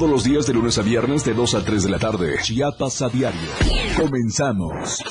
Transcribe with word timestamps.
Todos 0.00 0.12
los 0.12 0.24
días 0.24 0.46
de 0.46 0.54
lunes 0.54 0.78
a 0.78 0.80
viernes 0.80 1.26
de 1.26 1.34
2 1.34 1.56
a 1.56 1.62
3 1.62 1.82
de 1.82 1.90
la 1.90 1.98
tarde. 1.98 2.38
Chiapas 2.40 3.02
a 3.02 3.10
diario. 3.10 3.50
Comenzamos. 3.98 5.04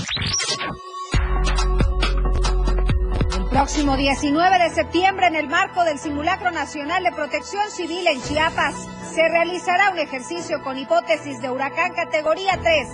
El 3.38 3.46
próximo 3.52 3.96
19 3.96 4.58
de 4.58 4.70
septiembre, 4.74 5.28
en 5.28 5.36
el 5.36 5.48
marco 5.48 5.84
del 5.84 6.00
Simulacro 6.00 6.50
Nacional 6.50 7.04
de 7.04 7.12
Protección 7.12 7.70
Civil 7.70 8.08
en 8.08 8.20
Chiapas, 8.20 8.74
se 9.14 9.30
realizará 9.30 9.92
un 9.92 10.00
ejercicio 10.00 10.64
con 10.64 10.76
hipótesis 10.76 11.40
de 11.40 11.52
huracán 11.52 11.94
categoría 11.94 12.60
3. 12.60 12.88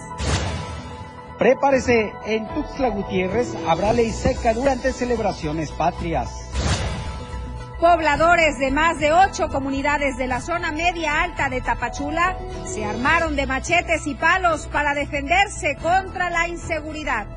Prepárese, 1.39 2.11
en 2.25 2.45
Tuxtla 2.49 2.89
Gutiérrez 2.89 3.55
habrá 3.69 3.93
ley 3.93 4.11
seca 4.11 4.53
durante 4.53 4.91
celebraciones 4.91 5.71
patrias. 5.71 6.44
Pobladores 7.85 8.57
de 8.57 8.71
más 8.71 8.99
de 8.99 9.13
ocho 9.13 9.47
comunidades 9.47 10.17
de 10.17 10.25
la 10.25 10.41
zona 10.41 10.71
media 10.71 11.21
alta 11.21 11.49
de 11.49 11.61
Tapachula 11.61 12.35
se 12.65 12.83
armaron 12.83 13.35
de 13.35 13.45
machetes 13.45 14.07
y 14.07 14.15
palos 14.15 14.65
para 14.65 14.95
defenderse 14.95 15.75
contra 15.75 16.31
la 16.31 16.47
inseguridad. 16.47 17.27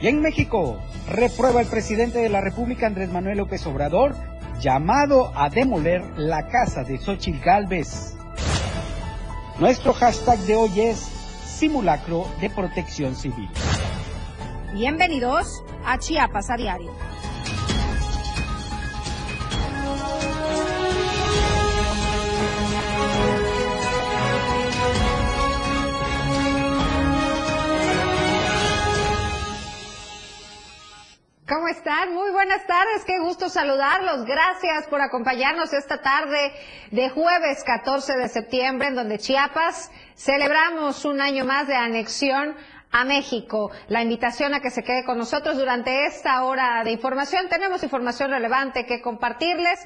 Y 0.00 0.06
en 0.06 0.22
México, 0.22 0.78
reprueba 1.10 1.60
el 1.60 1.66
presidente 1.66 2.20
de 2.20 2.28
la 2.28 2.40
República 2.40 2.86
Andrés 2.86 3.10
Manuel 3.10 3.38
López 3.38 3.66
Obrador 3.66 4.14
llamado 4.60 5.32
a 5.34 5.50
demoler 5.50 6.04
la 6.16 6.46
casa 6.46 6.84
de 6.84 6.96
Xochitl 6.98 7.44
Galvez. 7.44 8.16
Nuestro 9.58 9.94
hashtag 9.94 10.38
de 10.46 10.54
hoy 10.54 10.80
es 10.80 11.00
simulacro 11.44 12.28
de 12.40 12.50
protección 12.50 13.16
civil. 13.16 13.50
Bienvenidos 14.72 15.64
a 15.84 15.98
Chiapas 15.98 16.50
a 16.50 16.56
diario. 16.56 16.92
¿Cómo 31.48 31.66
están? 31.66 32.12
Muy 32.12 32.30
buenas 32.30 32.66
tardes, 32.66 33.06
qué 33.06 33.18
gusto 33.20 33.48
saludarlos. 33.48 34.26
Gracias 34.26 34.86
por 34.88 35.00
acompañarnos 35.00 35.72
esta 35.72 36.02
tarde 36.02 36.52
de 36.90 37.08
jueves 37.08 37.64
14 37.64 38.18
de 38.18 38.28
septiembre, 38.28 38.88
en 38.88 38.94
donde 38.94 39.18
Chiapas 39.18 39.90
celebramos 40.14 41.06
un 41.06 41.22
año 41.22 41.46
más 41.46 41.66
de 41.66 41.74
anexión 41.74 42.54
a 42.92 43.04
México. 43.04 43.70
La 43.88 44.02
invitación 44.02 44.52
a 44.52 44.60
que 44.60 44.70
se 44.70 44.82
quede 44.82 45.06
con 45.06 45.16
nosotros 45.16 45.56
durante 45.56 46.04
esta 46.04 46.44
hora 46.44 46.84
de 46.84 46.90
información. 46.90 47.48
Tenemos 47.48 47.82
información 47.82 48.30
relevante 48.30 48.84
que 48.84 49.00
compartirles. 49.00 49.80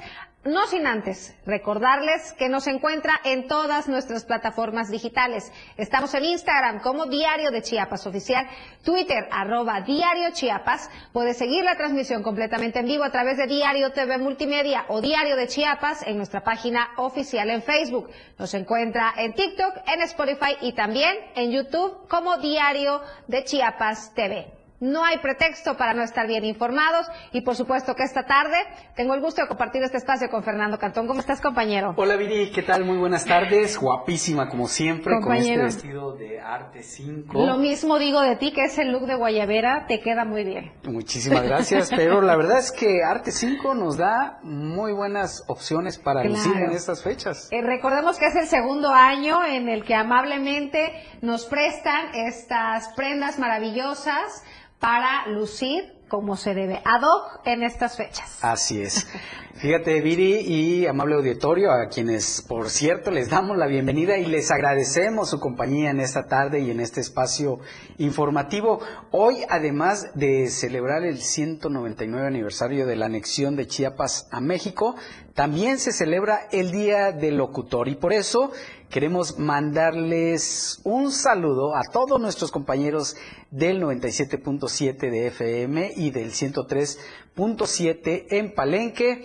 No 0.45 0.67
sin 0.67 0.89
antes 0.89 1.37
recordarles 1.47 2.33
que 2.33 2.49
nos 2.49 2.67
encuentra 2.67 3.15
en 3.23 3.47
todas 3.47 3.87
nuestras 3.87 4.25
plataformas 4.25 4.91
digitales. 4.91 5.53
Estamos 5.77 6.13
en 6.15 6.25
Instagram 6.25 6.81
como 6.81 7.07
Diario 7.07 7.53
de 7.53 7.63
Chiapas 7.63 8.09
Oficial, 8.09 8.49
Twitter 8.83 9.29
arroba 9.31 9.83
Diario 9.83 10.33
Chiapas. 10.33 10.91
Puede 11.13 11.35
seguir 11.35 11.63
la 11.63 11.77
transmisión 11.77 12.25
completamente 12.25 12.81
en 12.81 12.87
vivo 12.87 13.05
a 13.05 13.13
través 13.13 13.37
de 13.37 13.47
Diario 13.47 13.93
TV 13.93 14.19
Multimedia 14.19 14.85
o 14.89 15.01
Diario 15.01 15.37
de 15.37 15.47
Chiapas 15.47 16.05
en 16.09 16.17
nuestra 16.17 16.43
página 16.43 16.89
oficial 16.97 17.49
en 17.49 17.63
Facebook. 17.63 18.11
Nos 18.37 18.53
encuentra 18.55 19.15
en 19.17 19.35
TikTok, 19.35 19.77
en 19.87 20.01
Spotify 20.01 20.57
y 20.61 20.73
también 20.73 21.19
en 21.37 21.53
YouTube 21.53 22.09
como 22.09 22.39
Diario 22.39 23.01
de 23.29 23.45
Chiapas 23.45 24.13
TV. 24.13 24.62
No 24.83 25.05
hay 25.05 25.19
pretexto 25.19 25.77
para 25.77 25.95
no 25.95 26.03
estar 26.03 26.27
bien 26.27 26.45
informados 26.45 27.07
y 27.31 27.43
por 27.43 27.55
supuesto 27.55 27.95
que 27.95 28.03
esta 28.03 28.25
tarde 28.25 28.57
tengo 28.97 29.15
el 29.15 29.21
gusto 29.21 29.41
de 29.41 29.47
compartir 29.47 29.81
este 29.85 29.99
espacio 29.99 30.29
con 30.29 30.43
Fernando 30.43 30.77
Cantón. 30.77 31.07
¿Cómo 31.07 31.21
estás, 31.21 31.41
compañero? 31.41 31.95
Hola, 31.97 32.17
Viri, 32.17 32.51
¿qué 32.51 32.63
tal? 32.63 32.85
Muy 32.85 32.97
buenas 32.97 33.25
tardes. 33.25 33.79
Guapísima 33.79 34.49
como 34.49 34.67
siempre 34.67 35.15
Compañero. 35.15 35.61
con 35.61 35.69
este 35.69 35.83
vestido 35.87 36.17
de 36.17 36.41
Arte 36.41 36.83
5. 36.83 37.47
Lo 37.47 37.59
mismo 37.59 37.97
digo 38.01 38.23
de 38.23 38.35
ti, 38.35 38.53
que 38.53 38.65
ese 38.65 38.85
look 38.85 39.07
de 39.07 39.15
guayabera 39.15 39.87
te 39.87 40.01
queda 40.01 40.25
muy 40.25 40.43
bien. 40.43 40.73
Muchísimas 40.83 41.45
gracias, 41.45 41.89
pero 41.97 42.21
la 42.21 42.35
verdad 42.35 42.59
es 42.59 42.73
que 42.73 43.05
Arte 43.05 43.31
5 43.31 43.75
nos 43.77 43.97
da 43.99 44.41
muy 44.43 44.93
buenas 44.93 45.45
opciones 45.47 45.97
para 45.97 46.23
Claro. 46.23 46.35
lucir 46.35 46.57
en 46.57 46.73
estas 46.73 47.05
fechas. 47.05 47.49
Eh, 47.53 47.63
recordemos 47.63 48.19
que 48.19 48.27
es 48.27 48.35
el 48.35 48.49
segundo 48.49 48.93
año 48.93 49.45
en 49.45 49.69
el 49.69 49.85
que 49.85 49.95
amablemente 49.95 50.93
nos 51.21 51.47
prestan 51.47 52.13
estas 52.17 52.89
prendas 52.97 53.39
maravillosas 53.39 54.43
para 54.83 55.29
lucir 55.29 56.03
como 56.09 56.37
se 56.37 56.53
debe, 56.53 56.83
ad 56.85 57.01
hoc 57.03 57.41
en 57.47 57.63
estas 57.63 57.97
fechas. 57.97 58.39
Así 58.43 58.83
es. 58.83 59.07
Fíjate, 59.55 60.01
Viri 60.01 60.41
y 60.41 60.87
amable 60.87 61.15
auditorio, 61.15 61.71
a 61.71 61.89
quienes, 61.89 62.43
por 62.43 62.69
cierto, 62.69 63.11
les 63.11 63.31
damos 63.31 63.57
la 63.57 63.67
bienvenida 63.67 64.19
y 64.19 64.27
les 64.27 64.51
agradecemos 64.51 65.31
su 65.31 65.41
compañía 65.41 65.91
en 65.91 66.01
esta 66.01 66.27
tarde 66.27 66.61
y 66.61 66.71
en 66.71 66.81
este 66.81 67.01
espacio 67.01 67.61
informativo. 67.97 68.81
Hoy, 69.11 69.37
además 69.49 70.11
de 70.15 70.49
celebrar 70.49 71.05
el 71.05 71.19
199 71.19 72.27
aniversario 72.27 72.87
de 72.87 72.97
la 72.97 73.07
anexión 73.07 73.57
de 73.57 73.67
Chiapas 73.67 74.29
a 74.33 74.41
México, 74.41 74.97
también 75.35 75.79
se 75.79 75.93
celebra 75.93 76.49
el 76.51 76.73
Día 76.73 77.13
del 77.13 77.37
Locutor 77.37 77.89
y 77.89 77.95
por 77.95 78.13
eso 78.13 78.53
queremos 78.93 79.39
mandarles 79.39 80.81
un 80.85 81.11
saludo 81.13 81.75
a 81.75 81.81
todos 81.91 82.21
nuestros 82.21 82.51
compañeros 82.53 83.17
del 83.51 83.83
97.7 83.83 85.11
de 85.11 85.29
FM 85.29 85.93
y 85.97 86.11
del 86.11 86.33
103.7 86.33 88.27
en 88.29 88.55
Palenque, 88.55 89.25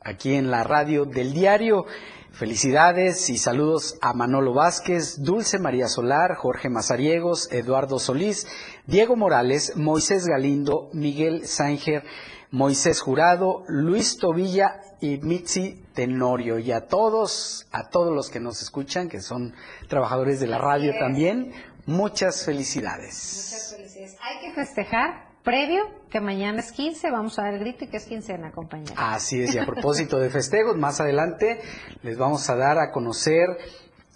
aquí 0.00 0.34
en 0.34 0.52
la 0.52 0.62
radio 0.62 1.04
del 1.04 1.32
diario. 1.32 1.84
Felicidades 2.30 3.28
y 3.28 3.38
saludos 3.38 3.98
a 4.00 4.12
Manolo 4.14 4.54
Vázquez, 4.54 5.20
Dulce 5.20 5.58
María 5.58 5.88
Solar, 5.88 6.36
Jorge 6.36 6.70
Mazariegos, 6.70 7.50
Eduardo 7.50 7.98
Solís, 7.98 8.46
Diego 8.86 9.16
Morales, 9.16 9.76
Moisés 9.76 10.26
Galindo, 10.26 10.90
Miguel 10.92 11.44
Sánger, 11.48 12.04
Moisés 12.52 13.00
Jurado, 13.00 13.64
Luis 13.66 14.18
Tobilla 14.18 14.82
y 15.00 15.16
Mitzi 15.16 15.84
Tenorio. 15.94 16.58
Y 16.58 16.70
a 16.70 16.86
todos, 16.86 17.66
a 17.72 17.88
todos 17.88 18.14
los 18.14 18.28
que 18.28 18.40
nos 18.40 18.60
escuchan, 18.60 19.08
que 19.08 19.22
son 19.22 19.54
trabajadores 19.88 20.38
de 20.38 20.46
la 20.46 20.58
radio 20.58 20.92
también, 21.00 21.52
muchas 21.86 22.44
felicidades. 22.44 23.50
Muchas 23.50 23.74
felicidades. 23.74 24.16
Hay 24.22 24.46
que 24.46 24.54
festejar 24.54 25.32
previo 25.42 25.82
que 26.10 26.20
mañana 26.20 26.60
es 26.60 26.72
15, 26.72 27.10
vamos 27.10 27.38
a 27.38 27.44
dar 27.44 27.54
el 27.54 27.60
grito 27.60 27.86
y 27.86 27.88
que 27.88 27.96
es 27.96 28.04
quincena, 28.04 28.52
compañero. 28.52 28.92
Así 28.98 29.42
es, 29.42 29.54
y 29.54 29.58
a 29.58 29.64
propósito 29.66 30.18
de 30.18 30.28
festejos, 30.28 30.76
más 30.76 31.00
adelante 31.00 31.58
les 32.02 32.18
vamos 32.18 32.48
a 32.50 32.56
dar 32.56 32.78
a 32.78 32.92
conocer 32.92 33.46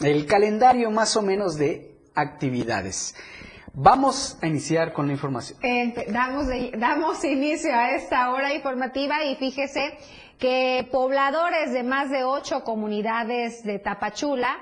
el 0.01 0.27
calendario 0.27 0.91
más 0.91 1.17
o 1.17 1.23
menos 1.23 1.57
de 1.57 1.97
actividades. 2.15 3.15
Vamos 3.79 4.39
a 4.41 4.47
iniciar 4.47 4.95
con 4.95 5.07
la 5.07 5.13
información. 5.13 5.59
Empe- 5.61 6.07
damos, 6.11 6.47
damos 6.79 7.23
inicio 7.25 7.75
a 7.75 7.91
esta 7.91 8.31
hora 8.33 8.55
informativa 8.55 9.23
y 9.25 9.37
fíjese 9.37 9.99
que 10.39 10.89
pobladores 10.91 11.73
de 11.75 11.83
más 11.83 12.09
de 12.11 12.25
ocho 12.25 12.65
comunidades 12.65 13.63
de 13.65 13.79
Tapachula 13.79 14.57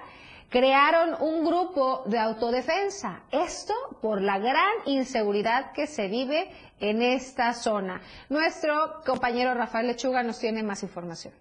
crearon 0.48 1.14
un 1.20 1.44
grupo 1.46 2.02
de 2.06 2.18
autodefensa. 2.18 3.20
Esto 3.30 3.72
por 4.02 4.20
la 4.20 4.38
gran 4.40 4.72
inseguridad 4.86 5.70
que 5.70 5.86
se 5.86 6.08
vive 6.08 6.50
en 6.80 7.00
esta 7.00 7.54
zona. 7.54 8.00
Nuestro 8.28 9.00
compañero 9.06 9.54
Rafael 9.54 9.86
Lechuga 9.86 10.24
nos 10.24 10.40
tiene 10.40 10.64
más 10.64 10.82
información. 10.82 11.34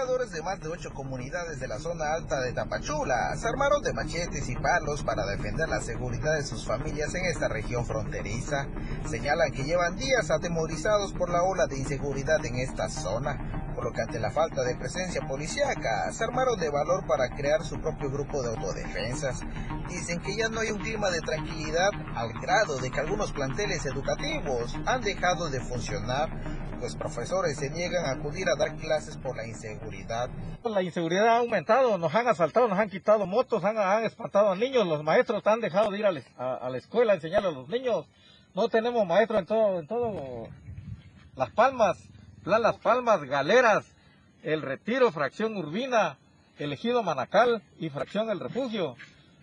Pobladores 0.00 0.32
de 0.32 0.42
más 0.42 0.58
de 0.60 0.68
ocho 0.68 0.94
comunidades 0.94 1.60
de 1.60 1.68
la 1.68 1.78
zona 1.78 2.14
alta 2.14 2.40
de 2.40 2.54
Tapachula 2.54 3.36
se 3.36 3.46
armaron 3.46 3.82
de 3.82 3.92
machetes 3.92 4.48
y 4.48 4.56
palos 4.56 5.02
para 5.02 5.26
defender 5.26 5.68
la 5.68 5.82
seguridad 5.82 6.36
de 6.36 6.44
sus 6.46 6.64
familias 6.64 7.14
en 7.14 7.26
esta 7.26 7.48
región 7.48 7.84
fronteriza. 7.84 8.66
Señalan 9.06 9.52
que 9.52 9.64
llevan 9.64 9.98
días 9.98 10.30
atemorizados 10.30 11.12
por 11.12 11.28
la 11.28 11.42
ola 11.42 11.66
de 11.66 11.76
inseguridad 11.76 12.42
en 12.46 12.56
esta 12.56 12.88
zona, 12.88 13.72
por 13.74 13.84
lo 13.84 13.92
que 13.92 14.00
ante 14.00 14.18
la 14.18 14.30
falta 14.30 14.62
de 14.62 14.74
presencia 14.74 15.20
policíaca 15.28 16.10
se 16.12 16.24
armaron 16.24 16.58
de 16.58 16.70
valor 16.70 17.06
para 17.06 17.28
crear 17.36 17.62
su 17.62 17.78
propio 17.78 18.10
grupo 18.10 18.42
de 18.42 18.56
autodefensas. 18.56 19.40
Dicen 19.90 20.20
que 20.20 20.34
ya 20.34 20.48
no 20.48 20.60
hay 20.60 20.70
un 20.70 20.78
clima 20.78 21.10
de 21.10 21.20
tranquilidad 21.20 21.90
al 22.14 22.32
grado 22.40 22.78
de 22.78 22.90
que 22.90 23.00
algunos 23.00 23.32
planteles 23.32 23.84
educativos 23.84 24.78
han 24.86 25.02
dejado 25.02 25.50
de 25.50 25.60
funcionar 25.60 26.30
pues 26.80 26.96
profesores 26.96 27.58
se 27.58 27.70
niegan 27.70 28.04
a 28.06 28.12
acudir 28.12 28.48
a 28.48 28.56
dar 28.56 28.74
clases 28.76 29.16
por 29.18 29.36
la 29.36 29.46
inseguridad. 29.46 30.28
La 30.64 30.82
inseguridad 30.82 31.28
ha 31.28 31.36
aumentado, 31.38 31.98
nos 31.98 32.14
han 32.14 32.26
asaltado, 32.26 32.66
nos 32.68 32.78
han 32.78 32.88
quitado 32.90 33.26
motos, 33.26 33.62
han, 33.64 33.76
han 33.78 34.04
espantado 34.04 34.50
a 34.50 34.56
niños, 34.56 34.86
los 34.86 35.04
maestros 35.04 35.46
han 35.46 35.60
dejado 35.60 35.90
de 35.90 35.98
ir 35.98 36.06
a, 36.06 36.12
la- 36.12 36.22
a- 36.38 36.54
a 36.56 36.70
la 36.70 36.78
escuela 36.78 37.12
a 37.12 37.16
enseñar 37.16 37.44
a 37.46 37.50
los 37.50 37.68
niños. 37.68 38.06
No 38.54 38.68
tenemos 38.68 39.06
maestros 39.06 39.40
en 39.40 39.46
todo, 39.46 39.78
en 39.78 39.86
todo 39.86 40.48
Las 41.36 41.50
Palmas, 41.50 41.98
Plan 42.42 42.62
Las 42.62 42.76
Palmas, 42.78 43.22
Galeras, 43.24 43.84
El 44.42 44.62
Retiro, 44.62 45.12
Fracción 45.12 45.56
Urbina, 45.56 46.16
Elegido 46.58 47.02
Manacal 47.02 47.62
y 47.78 47.90
Fracción 47.90 48.30
El 48.30 48.40
Refugio. 48.40 48.96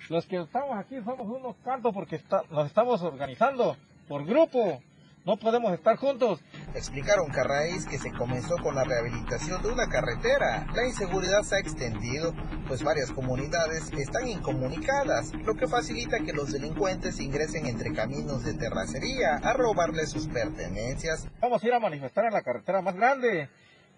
Los 0.10 0.26
que 0.26 0.38
estamos 0.42 0.78
aquí 0.78 0.96
somos 1.04 1.28
unos 1.28 1.56
cantos 1.64 1.94
porque 1.94 2.16
está- 2.18 2.44
nos 2.50 2.66
estamos 2.68 3.02
organizando 3.02 3.78
por 4.08 4.26
grupo. 4.26 4.82
No 5.28 5.36
podemos 5.36 5.74
estar 5.74 5.98
juntos. 5.98 6.40
Explicaron 6.74 7.30
que 7.30 7.42
a 7.42 7.44
raíz 7.44 7.86
que 7.86 7.98
se 7.98 8.14
comenzó 8.14 8.56
con 8.64 8.76
la 8.76 8.86
rehabilitación 8.86 9.62
de 9.62 9.68
una 9.68 9.90
carretera, 9.90 10.66
la 10.74 10.86
inseguridad 10.86 11.42
se 11.42 11.58
ha 11.58 11.60
extendido, 11.60 12.34
pues 12.66 12.82
varias 12.82 13.12
comunidades 13.12 13.92
están 13.92 14.26
incomunicadas, 14.30 15.34
lo 15.34 15.56
que 15.56 15.68
facilita 15.68 16.22
que 16.22 16.32
los 16.32 16.54
delincuentes 16.54 17.20
ingresen 17.20 17.66
entre 17.66 17.92
caminos 17.92 18.46
de 18.46 18.54
terracería 18.54 19.36
a 19.44 19.52
robarle 19.52 20.08
sus 20.08 20.30
pertenencias. 20.30 21.28
Vamos 21.42 21.62
a 21.62 21.68
ir 21.68 21.74
a 21.74 21.82
manifestar 21.82 22.24
en 22.24 22.32
la 22.32 22.42
carretera 22.42 22.82
más 22.82 22.96
grande, 22.96 23.50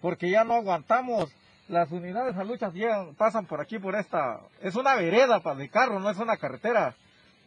porque 0.02 0.32
ya 0.32 0.42
no 0.42 0.54
aguantamos. 0.54 1.30
Las 1.68 1.92
unidades 1.92 2.36
a 2.36 2.42
luchas 2.42 2.74
llegan, 2.74 3.14
pasan 3.14 3.46
por 3.46 3.60
aquí, 3.60 3.78
por 3.78 3.94
esta, 3.94 4.40
es 4.62 4.74
una 4.74 4.96
vereda 4.96 5.38
para 5.38 5.62
el 5.62 5.70
carro, 5.70 6.00
no 6.00 6.10
es 6.10 6.18
una 6.18 6.36
carretera, 6.38 6.96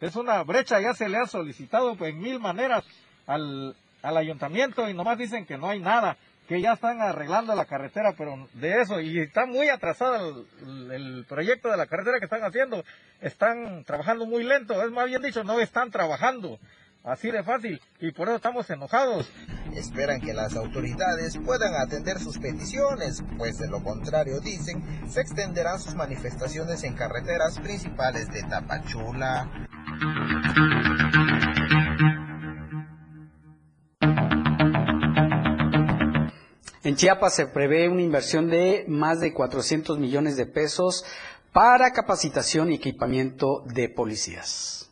es 0.00 0.16
una 0.16 0.42
brecha, 0.42 0.80
ya 0.80 0.94
se 0.94 1.10
le 1.10 1.18
ha 1.18 1.26
solicitado 1.26 1.96
pues, 1.96 2.14
en 2.14 2.20
mil 2.20 2.40
maneras 2.40 2.82
al, 3.26 3.76
al 4.02 4.16
ayuntamiento 4.16 4.88
y 4.88 4.94
nomás 4.94 5.18
dicen 5.18 5.46
que 5.46 5.58
no 5.58 5.68
hay 5.68 5.80
nada, 5.80 6.16
que 6.48 6.60
ya 6.60 6.74
están 6.74 7.00
arreglando 7.00 7.54
la 7.54 7.64
carretera, 7.64 8.14
pero 8.16 8.48
de 8.54 8.82
eso, 8.82 9.00
y 9.00 9.18
está 9.18 9.46
muy 9.46 9.68
atrasado 9.68 10.44
el, 10.92 11.24
proyecto 11.26 11.70
de 11.70 11.76
la 11.76 11.86
carretera 11.86 12.18
que 12.18 12.26
están 12.26 12.44
haciendo, 12.44 12.84
están 13.20 13.84
trabajando 13.84 14.26
muy 14.26 14.44
lento, 14.44 14.82
es 14.82 14.90
más 14.90 15.06
bien 15.06 15.22
dicho, 15.22 15.42
no 15.42 15.58
están 15.58 15.90
trabajando, 15.90 16.58
así 17.02 17.30
de 17.30 17.42
fácil, 17.42 17.80
y 17.98 18.12
por 18.12 18.28
eso 18.28 18.36
estamos 18.36 18.68
enojados. 18.68 19.30
Esperan 19.74 20.20
que 20.20 20.34
las 20.34 20.54
autoridades 20.54 21.38
puedan 21.38 21.74
atender 21.74 22.18
sus 22.18 22.38
peticiones, 22.38 23.24
pues 23.38 23.58
de 23.58 23.68
lo 23.68 23.82
contrario, 23.82 24.38
dicen, 24.40 25.08
se 25.08 25.22
extenderán 25.22 25.80
sus 25.80 25.94
manifestaciones 25.94 26.84
en 26.84 26.94
carreteras 26.94 27.58
principales 27.58 28.30
de 28.30 28.42
Tapachula. 28.42 29.48
En 36.84 36.96
Chiapas 36.96 37.34
se 37.34 37.46
prevé 37.46 37.88
una 37.88 38.02
inversión 38.02 38.50
de 38.50 38.84
más 38.88 39.18
de 39.18 39.32
400 39.32 39.98
millones 39.98 40.36
de 40.36 40.44
pesos 40.44 41.06
para 41.50 41.92
capacitación 41.92 42.70
y 42.70 42.74
equipamiento 42.74 43.62
de 43.64 43.88
policías. 43.88 44.90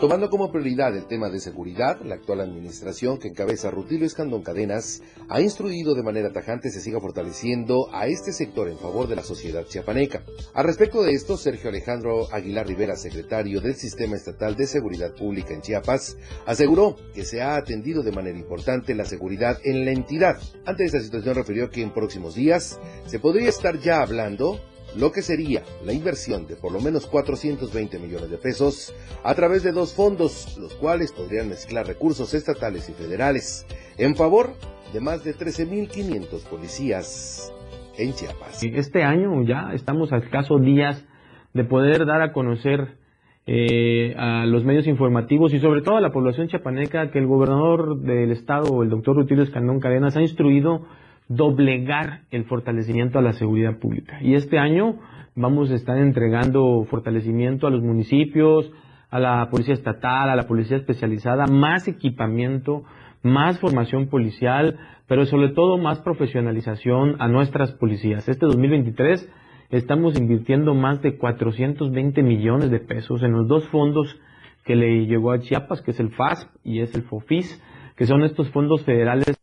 Tomando 0.00 0.30
como 0.30 0.50
prioridad 0.50 0.96
el 0.96 1.04
tema 1.04 1.28
de 1.28 1.40
seguridad, 1.40 2.00
la 2.00 2.14
actual 2.14 2.40
administración 2.40 3.18
que 3.18 3.28
encabeza 3.28 3.70
Rutilio 3.70 4.06
Escandón 4.06 4.42
Cadenas 4.42 5.02
ha 5.28 5.42
instruido 5.42 5.94
de 5.94 6.02
manera 6.02 6.32
tajante 6.32 6.70
se 6.70 6.80
siga 6.80 6.98
fortaleciendo 7.00 7.86
a 7.92 8.06
este 8.06 8.32
sector 8.32 8.70
en 8.70 8.78
favor 8.78 9.08
de 9.08 9.16
la 9.16 9.22
sociedad 9.22 9.66
chiapaneca. 9.66 10.24
Al 10.54 10.64
respecto 10.64 11.02
de 11.02 11.12
esto, 11.12 11.36
Sergio 11.36 11.68
Alejandro 11.68 12.32
Aguilar 12.32 12.66
Rivera, 12.66 12.96
secretario 12.96 13.60
del 13.60 13.74
Sistema 13.74 14.16
Estatal 14.16 14.56
de 14.56 14.66
Seguridad 14.66 15.14
Pública 15.14 15.52
en 15.52 15.60
Chiapas, 15.60 16.16
aseguró 16.46 16.96
que 17.12 17.26
se 17.26 17.42
ha 17.42 17.56
atendido 17.56 18.02
de 18.02 18.12
manera 18.12 18.38
importante 18.38 18.94
la 18.94 19.04
seguridad 19.04 19.58
en 19.64 19.84
la 19.84 19.90
entidad. 19.90 20.40
Ante 20.64 20.86
esta 20.86 21.00
situación 21.00 21.34
refirió 21.34 21.68
que 21.68 21.82
en 21.82 21.92
próximos 21.92 22.34
días 22.34 22.80
se 23.04 23.18
podría 23.18 23.50
estar 23.50 23.78
ya 23.78 24.00
hablando 24.00 24.60
lo 24.96 25.12
que 25.12 25.22
sería 25.22 25.62
la 25.84 25.92
inversión 25.92 26.46
de 26.46 26.56
por 26.56 26.72
lo 26.72 26.80
menos 26.80 27.06
420 27.06 27.98
millones 27.98 28.30
de 28.30 28.38
pesos 28.38 28.94
a 29.22 29.34
través 29.34 29.62
de 29.62 29.72
dos 29.72 29.94
fondos, 29.94 30.56
los 30.58 30.74
cuales 30.74 31.12
podrían 31.12 31.48
mezclar 31.48 31.86
recursos 31.86 32.34
estatales 32.34 32.88
y 32.88 32.92
federales 32.92 33.66
en 33.98 34.16
favor 34.16 34.54
de 34.92 35.00
más 35.00 35.24
de 35.24 35.34
13.500 35.34 36.42
policías 36.48 37.52
en 37.98 38.12
Chiapas. 38.12 38.62
Este 38.62 39.02
año 39.02 39.42
ya 39.44 39.72
estamos 39.74 40.12
a 40.12 40.18
escasos 40.18 40.60
días 40.62 41.06
de 41.52 41.64
poder 41.64 42.06
dar 42.06 42.22
a 42.22 42.32
conocer 42.32 42.98
eh, 43.46 44.14
a 44.16 44.46
los 44.46 44.64
medios 44.64 44.86
informativos 44.86 45.52
y 45.54 45.60
sobre 45.60 45.82
todo 45.82 45.96
a 45.96 46.00
la 46.00 46.12
población 46.12 46.48
chiapaneca 46.48 47.10
que 47.10 47.18
el 47.18 47.26
gobernador 47.26 48.00
del 48.00 48.30
estado, 48.30 48.82
el 48.82 48.90
doctor 48.90 49.16
Rutilio 49.16 49.42
Escandón 49.42 49.80
Cadenas, 49.80 50.16
ha 50.16 50.20
instruido 50.20 50.86
doblegar 51.30 52.22
el 52.32 52.44
fortalecimiento 52.44 53.20
a 53.20 53.22
la 53.22 53.32
seguridad 53.32 53.78
pública. 53.78 54.18
Y 54.20 54.34
este 54.34 54.58
año 54.58 54.96
vamos 55.36 55.70
a 55.70 55.76
estar 55.76 55.96
entregando 55.96 56.84
fortalecimiento 56.90 57.68
a 57.68 57.70
los 57.70 57.82
municipios, 57.82 58.72
a 59.10 59.20
la 59.20 59.48
policía 59.48 59.74
estatal, 59.74 60.28
a 60.28 60.34
la 60.34 60.48
policía 60.48 60.76
especializada, 60.76 61.46
más 61.46 61.86
equipamiento, 61.86 62.82
más 63.22 63.60
formación 63.60 64.08
policial, 64.08 64.76
pero 65.06 65.24
sobre 65.24 65.50
todo 65.50 65.78
más 65.78 66.00
profesionalización 66.00 67.14
a 67.20 67.28
nuestras 67.28 67.72
policías. 67.74 68.28
Este 68.28 68.46
2023 68.46 69.32
estamos 69.70 70.18
invirtiendo 70.18 70.74
más 70.74 71.00
de 71.00 71.16
420 71.16 72.24
millones 72.24 72.72
de 72.72 72.80
pesos 72.80 73.22
en 73.22 73.30
los 73.30 73.46
dos 73.46 73.68
fondos 73.68 74.18
que 74.64 74.74
le 74.74 75.06
llegó 75.06 75.30
a 75.30 75.38
Chiapas, 75.38 75.80
que 75.80 75.92
es 75.92 76.00
el 76.00 76.10
FASP 76.10 76.50
y 76.64 76.80
es 76.80 76.92
el 76.96 77.02
FOFIS, 77.02 77.62
que 77.96 78.06
son 78.06 78.24
estos 78.24 78.50
fondos 78.50 78.84
federales 78.84 79.39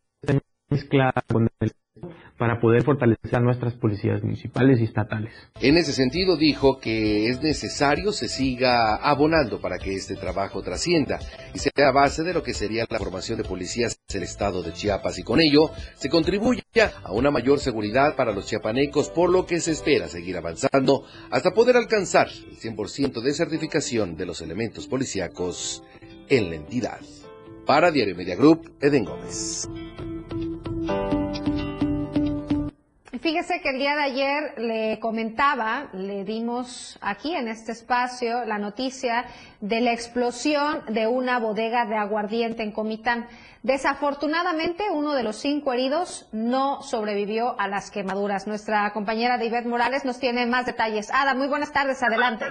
mezcla 0.68 1.12
con 1.28 1.48
el 1.60 1.72
para 2.36 2.60
poder 2.60 2.84
fortalecer 2.84 3.34
a 3.34 3.40
nuestras 3.40 3.74
policías 3.74 4.22
municipales 4.22 4.80
y 4.80 4.84
estatales. 4.84 5.32
En 5.60 5.76
ese 5.76 5.92
sentido 5.92 6.36
dijo 6.36 6.78
que 6.78 7.28
es 7.28 7.42
necesario 7.42 8.12
se 8.12 8.28
siga 8.28 8.94
abonando 8.96 9.60
para 9.60 9.78
que 9.78 9.94
este 9.94 10.14
trabajo 10.14 10.62
trascienda 10.62 11.18
y 11.52 11.58
sea 11.58 11.90
base 11.90 12.22
de 12.22 12.32
lo 12.32 12.42
que 12.42 12.54
sería 12.54 12.86
la 12.88 12.98
formación 12.98 13.38
de 13.38 13.44
policías 13.44 13.98
del 14.08 14.22
estado 14.22 14.62
de 14.62 14.72
Chiapas 14.72 15.18
y 15.18 15.22
con 15.22 15.40
ello 15.40 15.70
se 15.96 16.08
contribuya 16.08 16.62
a 17.02 17.12
una 17.12 17.30
mayor 17.30 17.58
seguridad 17.58 18.14
para 18.14 18.32
los 18.32 18.46
chiapanecos 18.46 19.10
por 19.10 19.30
lo 19.30 19.44
que 19.44 19.60
se 19.60 19.72
espera 19.72 20.06
seguir 20.06 20.36
avanzando 20.36 21.04
hasta 21.30 21.50
poder 21.50 21.76
alcanzar 21.76 22.28
el 22.28 22.56
100% 22.56 23.20
de 23.20 23.32
certificación 23.32 24.16
de 24.16 24.26
los 24.26 24.40
elementos 24.40 24.86
policíacos 24.86 25.82
en 26.28 26.50
la 26.50 26.56
entidad. 26.56 27.00
Para 27.66 27.90
Diario 27.90 28.16
Media 28.16 28.36
Group, 28.36 28.72
Eden 28.80 29.04
Gómez. 29.04 29.68
Fíjese 33.20 33.60
que 33.60 33.70
el 33.70 33.78
día 33.78 33.94
de 33.94 34.02
ayer 34.02 34.58
le 34.58 35.00
comentaba, 35.00 35.88
le 35.92 36.24
dimos 36.24 36.98
aquí 37.02 37.34
en 37.34 37.48
este 37.48 37.72
espacio 37.72 38.44
la 38.44 38.58
noticia 38.58 39.26
de 39.60 39.80
la 39.80 39.92
explosión 39.92 40.82
de 40.88 41.06
una 41.06 41.38
bodega 41.38 41.84
de 41.84 41.96
aguardiente 41.96 42.62
en 42.62 42.72
Comitán. 42.72 43.28
Desafortunadamente, 43.62 44.84
uno 44.90 45.12
de 45.12 45.24
los 45.24 45.36
cinco 45.36 45.72
heridos 45.72 46.28
no 46.32 46.80
sobrevivió 46.80 47.54
a 47.60 47.68
las 47.68 47.90
quemaduras. 47.90 48.46
Nuestra 48.46 48.90
compañera 48.92 49.36
David 49.36 49.66
Morales 49.66 50.04
nos 50.04 50.18
tiene 50.18 50.46
más 50.46 50.64
detalles. 50.64 51.10
Ada, 51.12 51.34
muy 51.34 51.48
buenas 51.48 51.72
tardes, 51.72 52.02
adelante. 52.02 52.46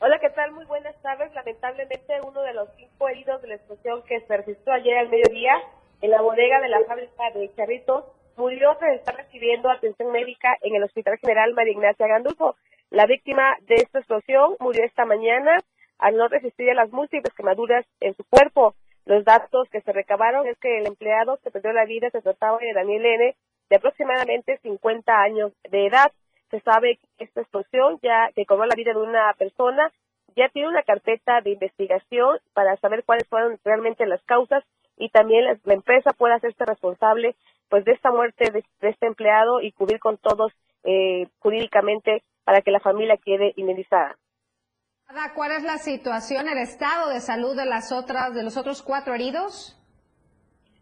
Hola, 0.00 0.18
¿qué 0.20 0.30
tal? 0.30 0.52
Muy 0.52 0.66
buenas 0.66 1.00
tardes. 1.00 1.32
Lamentablemente, 1.34 2.20
uno 2.26 2.42
de 2.42 2.52
los 2.52 2.68
cinco 2.76 3.08
heridos 3.08 3.40
de 3.40 3.48
la 3.48 3.54
explosión 3.54 4.02
que 4.02 4.20
se 4.20 4.36
registró 4.36 4.74
ayer 4.74 4.98
al 4.98 5.08
mediodía 5.08 5.54
en 6.02 6.10
la 6.10 6.20
bodega 6.20 6.60
de 6.60 6.68
la 6.68 6.84
fábrica 6.84 7.30
de 7.32 7.54
Charritos 7.54 8.04
murió 8.36 8.76
tras 8.78 8.96
estar 8.96 9.16
recibiendo 9.16 9.70
atención 9.70 10.10
médica 10.10 10.58
en 10.60 10.74
el 10.74 10.82
Hospital 10.82 11.16
General 11.18 11.54
María 11.54 11.72
Ignacia 11.72 12.08
Gandulfo. 12.08 12.56
La 12.90 13.06
víctima 13.06 13.56
de 13.62 13.76
esta 13.76 14.00
explosión 14.00 14.56
murió 14.58 14.84
esta 14.84 15.04
mañana 15.04 15.58
al 15.98 16.16
no 16.16 16.26
resistir 16.26 16.68
a 16.70 16.74
las 16.74 16.90
múltiples 16.90 17.32
quemaduras 17.34 17.86
en 18.00 18.14
su 18.16 18.24
cuerpo. 18.24 18.74
Los 19.06 19.24
datos 19.24 19.68
que 19.70 19.80
se 19.80 19.92
recabaron 19.92 20.46
es 20.48 20.58
que 20.58 20.78
el 20.78 20.88
empleado 20.88 21.38
que 21.42 21.52
perdió 21.52 21.72
la 21.72 21.84
vida 21.84 22.10
se 22.10 22.20
trataba 22.20 22.58
de 22.58 22.72
Daniel 22.72 23.06
N., 23.06 23.36
de 23.70 23.76
aproximadamente 23.76 24.58
50 24.58 25.22
años 25.22 25.52
de 25.70 25.86
edad. 25.86 26.10
Se 26.50 26.60
sabe 26.60 26.98
que 27.16 27.24
esta 27.24 27.42
explosión 27.42 28.00
ya 28.02 28.30
que 28.34 28.44
cobró 28.44 28.66
la 28.66 28.74
vida 28.74 28.92
de 28.92 29.00
una 29.00 29.32
persona 29.38 29.92
ya 30.34 30.48
tiene 30.48 30.68
una 30.68 30.82
carpeta 30.82 31.40
de 31.42 31.50
investigación 31.50 32.38
para 32.54 32.76
saber 32.78 33.04
cuáles 33.04 33.28
fueron 33.28 33.58
realmente 33.64 34.04
las 34.06 34.22
causas 34.24 34.64
y 35.02 35.08
también 35.08 35.44
la, 35.44 35.58
la 35.64 35.74
empresa 35.74 36.12
puede 36.12 36.34
hacerse 36.34 36.64
responsable 36.64 37.34
pues 37.68 37.84
de 37.84 37.92
esta 37.92 38.12
muerte 38.12 38.50
de, 38.50 38.64
de 38.80 38.88
este 38.90 39.06
empleado 39.06 39.60
y 39.60 39.72
cubrir 39.72 39.98
con 39.98 40.18
todos 40.18 40.52
eh, 40.84 41.26
jurídicamente 41.38 42.22
para 42.44 42.60
que 42.60 42.70
la 42.70 42.80
familia 42.80 43.16
quede 43.16 43.52
indemnizada. 43.56 44.16
¿Cuál 45.34 45.52
es 45.52 45.62
la 45.62 45.78
situación, 45.78 46.48
el 46.48 46.58
estado 46.58 47.10
de 47.10 47.20
salud 47.20 47.56
de 47.56 47.66
las 47.66 47.90
otras, 47.90 48.34
de 48.34 48.42
los 48.42 48.56
otros 48.56 48.82
cuatro 48.82 49.14
heridos? 49.14 49.78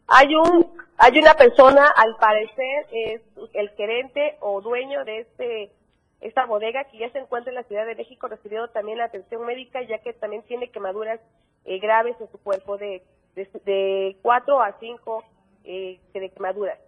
Hay 0.07 0.35
un, 0.35 0.73
hay 0.99 1.19
una 1.19 1.35
persona, 1.35 1.87
al 1.97 2.17
parecer 2.17 2.87
es 2.93 3.23
el 3.55 3.71
gerente 3.71 4.37
o 4.41 4.61
dueño 4.61 5.05
de 5.05 5.21
este 5.21 5.73
esta 6.21 6.45
bodega 6.45 6.85
que 6.85 6.99
ya 6.99 7.11
se 7.11 7.19
encuentra 7.19 7.51
en 7.51 7.55
la 7.55 7.63
Ciudad 7.63 7.87
de 7.87 7.95
México 7.95 8.29
recibiendo 8.29 8.69
también 8.69 8.99
la 8.99 9.05
atención 9.05 9.47
médica 9.47 9.81
ya 9.83 9.99
que 9.99 10.13
también 10.13 10.43
tiene 10.43 10.71
quemaduras 10.71 11.19
eh, 11.65 11.79
graves 11.79 12.15
en 12.21 12.31
su 12.31 12.39
cuerpo 12.39 12.77
de, 12.77 13.03
de, 13.35 13.49
de 13.65 14.17
cuatro 14.23 14.61
a 14.61 14.77
cinco 14.79 15.25
eh, 15.65 16.01
de 16.13 16.31
quemaduras. 16.31 16.79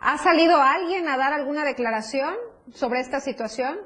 ¿Ha 0.00 0.18
salido 0.18 0.56
alguien 0.60 1.08
a 1.08 1.16
dar 1.16 1.32
alguna 1.32 1.64
declaración 1.64 2.34
sobre 2.72 3.00
esta 3.00 3.20
situación? 3.20 3.78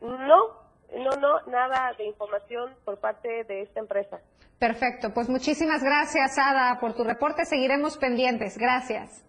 No, 0.00 0.64
no, 0.96 1.10
no, 1.20 1.40
nada 1.46 1.92
de 1.98 2.06
información 2.06 2.74
por 2.84 2.98
parte 2.98 3.44
de 3.44 3.62
esta 3.62 3.80
empresa. 3.80 4.20
Perfecto, 4.58 5.12
pues 5.12 5.28
muchísimas 5.28 5.82
gracias, 5.82 6.38
Ada, 6.38 6.78
por 6.80 6.94
tu 6.94 7.04
reporte. 7.04 7.44
Seguiremos 7.44 7.96
pendientes. 7.98 8.56
Gracias. 8.56 9.24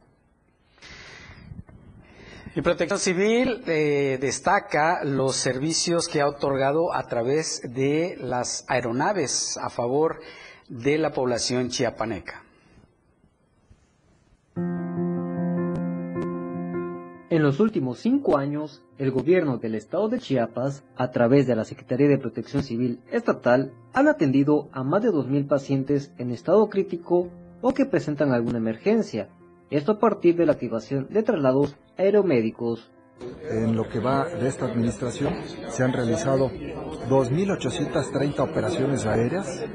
Y 2.56 2.62
Protección 2.62 3.00
Civil 3.00 3.64
eh, 3.68 4.18
destaca 4.22 5.04
los 5.04 5.36
servicios 5.36 6.08
que 6.08 6.22
ha 6.22 6.28
otorgado 6.30 6.94
a 6.94 7.04
través 7.04 7.62
de 7.74 8.16
las 8.18 8.64
aeronaves 8.70 9.58
a 9.58 9.70
favor 9.70 10.22
de 10.22 10.45
la 10.70 11.12
población 11.12 11.70
chiapaneca. 11.70 12.44
En 17.36 17.44
los 17.44 17.60
últimos 17.60 18.00
cinco 18.00 18.38
años, 18.38 18.84
el 18.98 19.12
gobierno 19.12 19.58
del 19.58 19.76
estado 19.76 20.08
de 20.08 20.20
Chiapas, 20.20 20.84
a 20.96 21.12
través 21.12 21.48
de 21.48 21.56
la 21.56 21.66
Secretaría 21.66 22.08
de 22.08 22.18
Protección 22.18 22.64
Civil 22.64 23.02
Estatal, 23.12 23.74
han 23.94 24.08
atendido 24.08 24.70
a 24.72 24.84
más 24.84 25.04
de 25.04 25.10
2.000 25.10 25.48
pacientes 25.48 26.14
en 26.18 26.32
estado 26.32 26.70
crítico 26.70 27.30
o 27.62 27.74
que 27.74 27.86
presentan 27.86 28.32
alguna 28.32 28.60
emergencia, 28.60 29.30
esto 29.70 29.94
a 29.94 30.00
partir 30.00 30.36
de 30.36 30.46
la 30.46 30.54
activación 30.54 31.08
de 31.10 31.24
traslados 31.24 31.76
aeromédicos. 31.98 32.92
En 33.50 33.76
lo 33.76 33.90
que 33.90 34.00
va 34.00 34.26
de 34.26 34.48
esta 34.48 34.66
administración 34.66 35.34
se 35.70 35.84
han 35.84 35.94
realizado 35.94 36.50
2.830 36.50 38.40
operaciones 38.40 39.06
aéreas, 39.06 39.66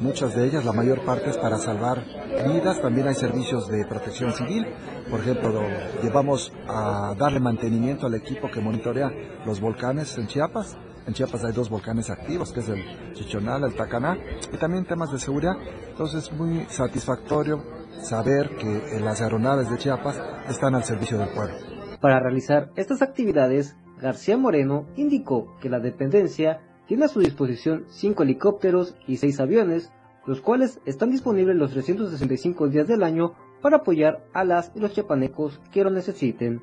muchas 0.00 0.34
de 0.34 0.46
ellas, 0.46 0.64
la 0.64 0.72
mayor 0.72 1.04
parte 1.04 1.30
es 1.30 1.36
para 1.36 1.58
salvar 1.58 2.04
vidas, 2.52 2.80
también 2.80 3.08
hay 3.08 3.14
servicios 3.14 3.68
de 3.68 3.84
protección 3.86 4.32
civil, 4.32 4.66
por 5.10 5.20
ejemplo, 5.20 5.62
llevamos 6.02 6.52
a 6.68 7.14
darle 7.18 7.40
mantenimiento 7.40 8.06
al 8.06 8.14
equipo 8.14 8.50
que 8.50 8.60
monitorea 8.60 9.10
los 9.44 9.60
volcanes 9.60 10.16
en 10.18 10.26
Chiapas, 10.26 10.76
en 11.06 11.14
Chiapas 11.14 11.42
hay 11.42 11.52
dos 11.52 11.70
volcanes 11.70 12.10
activos, 12.10 12.52
que 12.52 12.60
es 12.60 12.68
el 12.68 13.14
Chichonal, 13.14 13.64
el 13.64 13.74
Tacaná, 13.74 14.18
y 14.52 14.58
también 14.58 14.84
temas 14.84 15.10
de 15.10 15.18
seguridad. 15.18 15.54
Entonces 15.88 16.24
es 16.24 16.32
muy 16.32 16.66
satisfactorio 16.68 17.64
saber 18.02 18.54
que 18.56 19.00
las 19.00 19.22
aeronaves 19.22 19.70
de 19.70 19.78
Chiapas 19.78 20.20
están 20.50 20.74
al 20.74 20.84
servicio 20.84 21.16
del 21.16 21.30
pueblo. 21.30 21.54
Para 22.02 22.20
realizar 22.20 22.72
estas 22.76 23.00
actividades, 23.00 23.74
García 23.98 24.36
Moreno 24.36 24.86
indicó 24.96 25.56
que 25.62 25.70
la 25.70 25.80
dependencia 25.80 26.60
tiene 26.88 27.04
a 27.04 27.08
su 27.08 27.20
disposición 27.20 27.84
cinco 27.88 28.24
helicópteros 28.24 28.96
y 29.06 29.18
seis 29.18 29.38
aviones, 29.40 29.92
los 30.26 30.40
cuales 30.40 30.80
están 30.86 31.10
disponibles 31.10 31.54
los 31.54 31.70
365 31.70 32.68
días 32.68 32.88
del 32.88 33.02
año 33.02 33.34
para 33.60 33.76
apoyar 33.76 34.24
a 34.32 34.42
las 34.44 34.72
y 34.74 34.80
los 34.80 34.94
chiapanecos 34.94 35.60
que 35.70 35.84
lo 35.84 35.90
necesiten. 35.90 36.62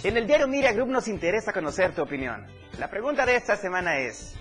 En 0.03 0.17
el 0.17 0.25
diario 0.25 0.47
Mira 0.47 0.71
Group 0.71 0.89
nos 0.89 1.07
interesa 1.07 1.53
conocer 1.53 1.93
tu 1.93 2.01
opinión. 2.01 2.47
La 2.79 2.89
pregunta 2.89 3.27
de 3.27 3.35
esta 3.35 3.55
semana 3.57 3.99
es... 3.99 4.33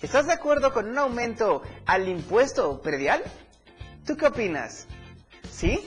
¿Estás 0.00 0.26
de 0.26 0.34
acuerdo 0.34 0.72
con 0.72 0.88
un 0.88 0.98
aumento 0.98 1.62
al 1.84 2.06
impuesto 2.06 2.80
predial? 2.80 3.24
¿Tú 4.06 4.16
qué 4.16 4.26
opinas? 4.26 4.86
¿Sí? 5.50 5.84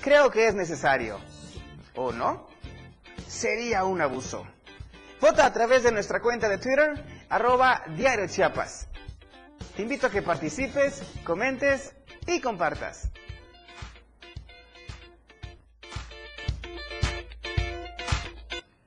Creo 0.00 0.30
que 0.30 0.46
es 0.46 0.54
necesario. 0.54 1.20
¿O 1.96 2.12
no? 2.12 2.48
Sería 3.28 3.84
un 3.84 4.00
abuso. 4.00 4.46
Vota 5.20 5.44
a 5.44 5.52
través 5.52 5.82
de 5.82 5.92
nuestra 5.92 6.20
cuenta 6.20 6.48
de 6.48 6.56
Twitter, 6.56 7.04
arroba 7.28 7.82
Diario 7.96 8.26
Chiapas. 8.26 8.88
Te 9.76 9.82
invito 9.82 10.06
a 10.06 10.10
que 10.10 10.22
participes, 10.22 11.02
comentes 11.24 11.94
y 12.26 12.40
compartas. 12.40 13.11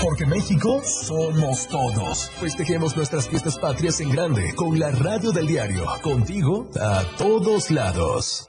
Porque 0.02 0.26
México 0.26 0.82
somos 0.82 1.68
todos. 1.68 2.28
Festejemos 2.40 2.96
nuestras 2.96 3.28
fiestas 3.28 3.56
patrias 3.56 4.00
en 4.00 4.10
grande 4.10 4.52
con 4.56 4.76
la 4.80 4.90
radio 4.90 5.30
del 5.30 5.46
diario. 5.46 5.86
Contigo 6.02 6.68
a 6.80 7.04
todos 7.16 7.70
lados. 7.70 8.48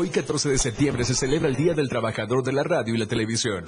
Hoy 0.00 0.08
14 0.08 0.48
de 0.48 0.56
septiembre 0.56 1.04
se 1.04 1.14
celebra 1.14 1.46
el 1.46 1.56
Día 1.56 1.74
del 1.74 1.90
Trabajador 1.90 2.42
de 2.42 2.54
la 2.54 2.62
Radio 2.62 2.94
y 2.94 2.96
la 2.96 3.04
Televisión 3.04 3.66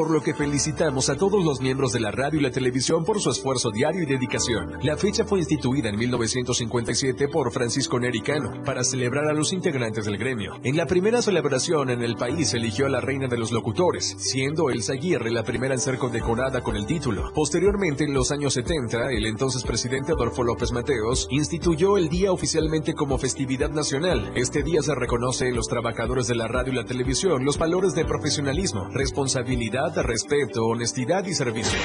por 0.00 0.10
lo 0.10 0.22
que 0.22 0.32
felicitamos 0.32 1.10
a 1.10 1.16
todos 1.16 1.44
los 1.44 1.60
miembros 1.60 1.92
de 1.92 2.00
la 2.00 2.10
radio 2.10 2.40
y 2.40 2.42
la 2.42 2.50
televisión 2.50 3.04
por 3.04 3.20
su 3.20 3.28
esfuerzo 3.28 3.70
diario 3.70 4.02
y 4.02 4.06
dedicación. 4.06 4.78
La 4.82 4.96
fecha 4.96 5.26
fue 5.26 5.40
instituida 5.40 5.90
en 5.90 5.98
1957 5.98 7.28
por 7.28 7.52
Francisco 7.52 8.00
Nericano 8.00 8.62
para 8.64 8.82
celebrar 8.82 9.28
a 9.28 9.34
los 9.34 9.52
integrantes 9.52 10.06
del 10.06 10.16
gremio. 10.16 10.54
En 10.64 10.78
la 10.78 10.86
primera 10.86 11.20
celebración 11.20 11.90
en 11.90 12.00
el 12.00 12.16
país 12.16 12.54
eligió 12.54 12.86
a 12.86 12.88
la 12.88 13.02
reina 13.02 13.28
de 13.28 13.36
los 13.36 13.52
locutores, 13.52 14.16
siendo 14.16 14.70
Elsa 14.70 14.94
Aguirre 14.94 15.30
la 15.30 15.42
primera 15.42 15.74
en 15.74 15.80
ser 15.80 15.98
condecorada 15.98 16.62
con 16.62 16.76
el 16.76 16.86
título. 16.86 17.30
Posteriormente, 17.34 18.04
en 18.04 18.14
los 18.14 18.30
años 18.30 18.54
70, 18.54 19.12
el 19.12 19.26
entonces 19.26 19.64
presidente 19.64 20.12
Adolfo 20.12 20.42
López 20.44 20.72
Mateos 20.72 21.28
instituyó 21.30 21.98
el 21.98 22.08
día 22.08 22.32
oficialmente 22.32 22.94
como 22.94 23.18
festividad 23.18 23.68
nacional. 23.68 24.32
Este 24.34 24.62
día 24.62 24.80
se 24.80 24.94
reconoce 24.94 25.48
en 25.48 25.56
los 25.56 25.68
trabajadores 25.68 26.26
de 26.26 26.36
la 26.36 26.48
radio 26.48 26.72
y 26.72 26.76
la 26.76 26.86
televisión 26.86 27.44
los 27.44 27.58
valores 27.58 27.92
de 27.92 28.06
profesionalismo, 28.06 28.88
responsabilidad, 28.94 29.89
respeto, 29.96 30.66
honestidad 30.66 31.24
y 31.24 31.34
servicio. 31.34 31.78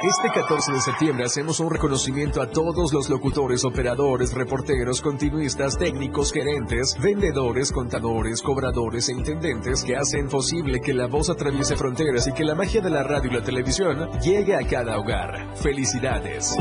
Este 0.00 0.30
14 0.32 0.72
de 0.72 0.80
septiembre 0.80 1.24
hacemos 1.24 1.58
un 1.58 1.70
reconocimiento 1.70 2.40
a 2.40 2.48
todos 2.48 2.92
los 2.92 3.10
locutores, 3.10 3.64
operadores, 3.64 4.32
reporteros, 4.32 5.00
continuistas, 5.00 5.76
técnicos, 5.76 6.32
gerentes, 6.32 6.96
vendedores, 7.02 7.72
contadores, 7.72 8.40
cobradores 8.40 9.08
e 9.08 9.12
intendentes 9.12 9.82
que 9.82 9.96
hacen 9.96 10.28
posible 10.28 10.80
que 10.80 10.94
la 10.94 11.08
voz 11.08 11.30
atraviese 11.30 11.74
fronteras 11.74 12.28
y 12.28 12.32
que 12.32 12.44
la 12.44 12.54
magia 12.54 12.80
de 12.80 12.90
la 12.90 13.02
radio 13.02 13.32
y 13.32 13.34
la 13.34 13.42
televisión 13.42 14.08
llegue 14.20 14.54
a 14.54 14.64
cada 14.68 14.98
hogar. 14.98 15.56
Felicidades. 15.56 16.54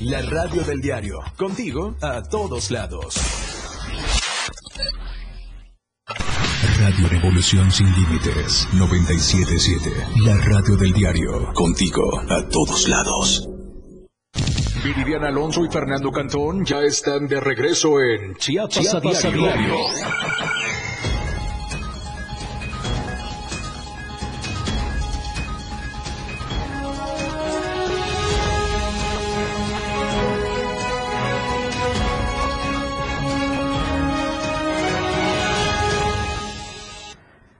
La 0.00 0.22
radio 0.22 0.62
del 0.64 0.80
diario, 0.80 1.18
contigo 1.36 1.94
a 2.00 2.22
todos 2.22 2.70
lados. 2.70 3.16
Radio 6.86 7.08
Revolución 7.08 7.68
Sin 7.72 7.92
Límites 7.96 8.68
977. 8.74 9.90
La 10.24 10.36
radio 10.36 10.76
del 10.76 10.92
diario. 10.92 11.52
Contigo 11.52 12.20
a 12.20 12.48
todos 12.48 12.86
lados. 12.88 13.48
Viridiana 14.84 15.26
Alonso 15.26 15.64
y 15.64 15.68
Fernando 15.68 16.12
Cantón 16.12 16.64
ya 16.64 16.82
están 16.82 17.26
de 17.26 17.40
regreso 17.40 18.00
en 18.00 18.36
Chiapas, 18.36 18.94
A 18.94 19.00
diario. 19.00 19.74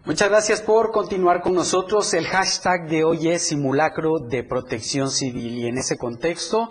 Muchas 0.06 0.28
gracias 0.28 0.62
por 0.62 0.92
continuar 0.92 1.40
con 1.40 1.54
nosotros. 1.54 2.14
El 2.14 2.28
hashtag 2.28 2.88
de 2.88 3.02
hoy 3.02 3.26
es 3.26 3.48
simulacro 3.48 4.20
de 4.20 4.44
protección 4.44 5.10
civil 5.10 5.58
y 5.58 5.66
en 5.66 5.78
ese 5.78 5.98
contexto 5.98 6.70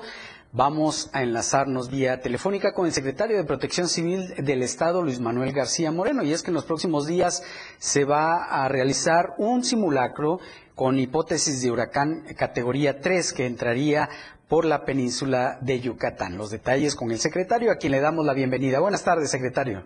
vamos 0.54 1.10
a 1.12 1.22
enlazarnos 1.22 1.90
vía 1.92 2.22
telefónica 2.22 2.74
con 2.74 2.86
el 2.86 2.94
secretario 2.94 3.36
de 3.36 3.44
Protección 3.44 3.90
Civil 3.90 4.36
del 4.38 4.64
Estado, 4.64 5.02
Luis 5.02 5.20
Manuel 5.20 5.52
García 5.52 5.92
Moreno. 5.92 6.24
Y 6.24 6.32
es 6.32 6.44
que 6.44 6.52
en 6.52 6.54
los 6.54 6.64
próximos 6.64 7.08
días 7.08 7.44
se 7.78 8.06
va 8.06 8.46
a 8.46 8.70
realizar 8.70 9.34
un 9.38 9.66
simulacro 9.66 10.40
con 10.74 10.98
hipótesis 10.98 11.62
de 11.62 11.72
huracán 11.72 12.24
categoría 12.38 13.02
3 13.02 13.34
que 13.34 13.48
entraría 13.48 14.08
por 14.48 14.64
la 14.64 14.86
península 14.86 15.60
de 15.60 15.82
Yucatán. 15.82 16.38
Los 16.38 16.52
detalles 16.52 16.96
con 16.96 17.12
el 17.12 17.20
secretario, 17.20 17.70
a 17.70 17.76
quien 17.76 17.92
le 17.92 18.00
damos 18.00 18.26
la 18.26 18.34
bienvenida. 18.34 18.80
Buenas 18.80 19.04
tardes, 19.04 19.30
secretario. 19.30 19.84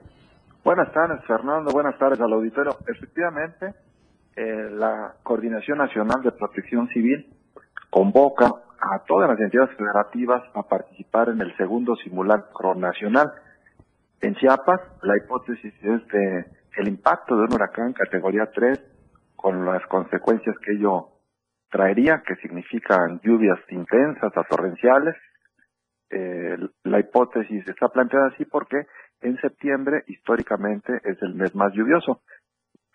Buenas 0.63 0.91
tardes, 0.91 1.23
Fernando. 1.25 1.71
Buenas 1.71 1.97
tardes 1.97 2.19
al 2.19 2.33
auditorio. 2.33 2.77
Efectivamente, 2.85 3.73
eh, 4.35 4.69
la 4.71 5.15
Coordinación 5.23 5.77
Nacional 5.77 6.21
de 6.21 6.31
Protección 6.33 6.89
Civil 6.89 7.33
convoca 7.89 8.45
a 8.45 8.99
todas 9.07 9.29
las 9.29 9.39
entidades 9.39 9.75
federativas 9.77 10.43
a 10.53 10.63
participar 10.63 11.29
en 11.29 11.41
el 11.41 11.55
segundo 11.55 11.95
simulacro 11.95 12.75
nacional. 12.75 13.31
En 14.21 14.35
Chiapas, 14.35 14.81
la 15.01 15.15
hipótesis 15.17 15.73
es 15.81 16.07
de 16.07 16.45
el 16.75 16.87
impacto 16.89 17.35
de 17.37 17.43
un 17.43 17.53
huracán 17.53 17.93
categoría 17.93 18.49
3 18.53 18.79
con 19.37 19.65
las 19.65 19.85
consecuencias 19.87 20.57
que 20.59 20.73
ello 20.73 21.07
traería, 21.71 22.21
que 22.25 22.35
significan 22.35 23.21
lluvias 23.23 23.59
intensas 23.69 24.35
a 24.35 24.43
torrenciales. 24.43 25.15
Eh, 26.09 26.57
la 26.83 26.99
hipótesis 26.99 27.65
está 27.67 27.87
planteada 27.87 28.27
así 28.27 28.43
porque 28.43 28.85
en 29.21 29.37
septiembre 29.41 30.03
históricamente 30.07 31.01
es 31.03 31.21
el 31.21 31.35
mes 31.35 31.55
más 31.55 31.73
lluvioso. 31.73 32.21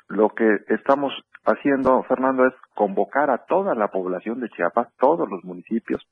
Lo 0.08 0.30
que 0.30 0.60
estamos 0.68 1.12
haciendo, 1.44 2.02
Fernando, 2.04 2.46
es 2.46 2.54
convocar 2.74 3.30
a 3.30 3.44
toda 3.46 3.74
la 3.74 3.88
población 3.88 4.40
de 4.40 4.48
Chiapas, 4.50 4.88
todos 4.98 5.28
los 5.28 5.44
municipios, 5.44 6.06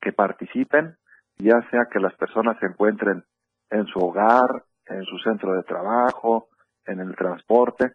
que 0.00 0.12
participen, 0.12 0.96
ya 1.36 1.60
sea 1.70 1.86
que 1.90 2.00
las 2.00 2.14
personas 2.14 2.58
se 2.58 2.66
encuentren 2.66 3.24
en 3.70 3.86
su 3.86 3.98
hogar, 3.98 4.64
en 4.86 5.04
su 5.04 5.18
centro 5.18 5.54
de 5.54 5.62
trabajo, 5.62 6.48
en 6.86 7.00
el 7.00 7.14
transporte, 7.14 7.92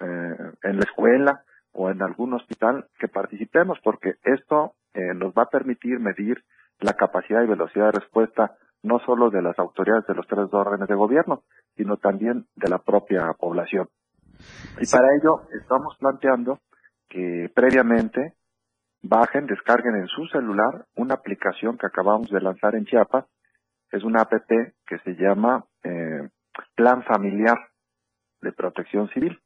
eh, 0.00 0.36
en 0.62 0.76
la 0.76 0.84
escuela 0.84 1.44
o 1.72 1.90
en 1.90 2.02
algún 2.02 2.34
hospital, 2.34 2.86
que 2.98 3.08
participemos, 3.08 3.78
porque 3.82 4.14
esto 4.24 4.74
eh, 4.94 5.14
nos 5.14 5.32
va 5.32 5.44
a 5.44 5.50
permitir 5.50 5.98
medir 6.00 6.42
la 6.80 6.94
capacidad 6.94 7.42
y 7.42 7.46
velocidad 7.46 7.86
de 7.86 8.00
respuesta 8.00 8.56
no 8.82 8.98
solo 9.00 9.30
de 9.30 9.42
las 9.42 9.58
autoridades 9.58 10.06
de 10.06 10.14
los 10.14 10.26
tres 10.26 10.52
órdenes 10.52 10.88
de 10.88 10.94
gobierno, 10.94 11.44
sino 11.76 11.96
también 11.96 12.46
de 12.56 12.68
la 12.68 12.78
propia 12.78 13.32
población. 13.38 13.88
Y 14.80 14.86
para 14.90 15.14
ello 15.14 15.42
estamos 15.60 15.96
planteando 15.98 16.58
que 17.08 17.50
previamente 17.54 18.34
bajen, 19.02 19.46
descarguen 19.46 19.96
en 19.96 20.06
su 20.08 20.26
celular 20.26 20.86
una 20.96 21.14
aplicación 21.14 21.76
que 21.78 21.86
acabamos 21.86 22.30
de 22.30 22.40
lanzar 22.40 22.74
en 22.74 22.86
Chiapas. 22.86 23.26
Es 23.90 24.02
una 24.04 24.22
app 24.22 24.32
que 24.86 24.98
se 25.04 25.14
llama 25.14 25.64
eh, 25.84 26.28
Plan 26.74 27.02
Familiar 27.04 27.58
de 28.40 28.52
Protección 28.52 29.08
Civil, 29.10 29.38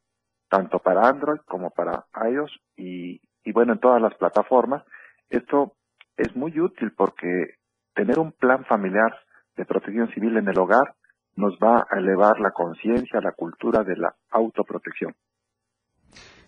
tanto 0.49 0.79
para 0.79 1.07
Android 1.07 1.39
como 1.45 1.69
para 1.71 2.05
iOS 2.29 2.51
y, 2.75 3.21
y 3.43 3.51
bueno, 3.51 3.73
en 3.73 3.79
todas 3.79 4.01
las 4.01 4.15
plataformas. 4.15 4.83
Esto 5.29 5.73
es 6.15 6.35
muy 6.35 6.57
útil 6.59 6.93
porque 6.95 7.55
tener 7.93 8.19
un 8.19 8.31
plan 8.31 8.63
familiar 8.65 9.13
de 9.57 9.65
protección 9.65 10.09
civil 10.13 10.37
en 10.37 10.47
el 10.47 10.57
hogar 10.57 10.95
nos 11.35 11.57
va 11.63 11.85
a 11.89 11.97
elevar 11.99 12.39
la 12.39 12.51
conciencia, 12.51 13.21
la 13.21 13.31
cultura 13.31 13.83
de 13.83 13.95
la 13.95 14.15
autoprotección. 14.31 15.13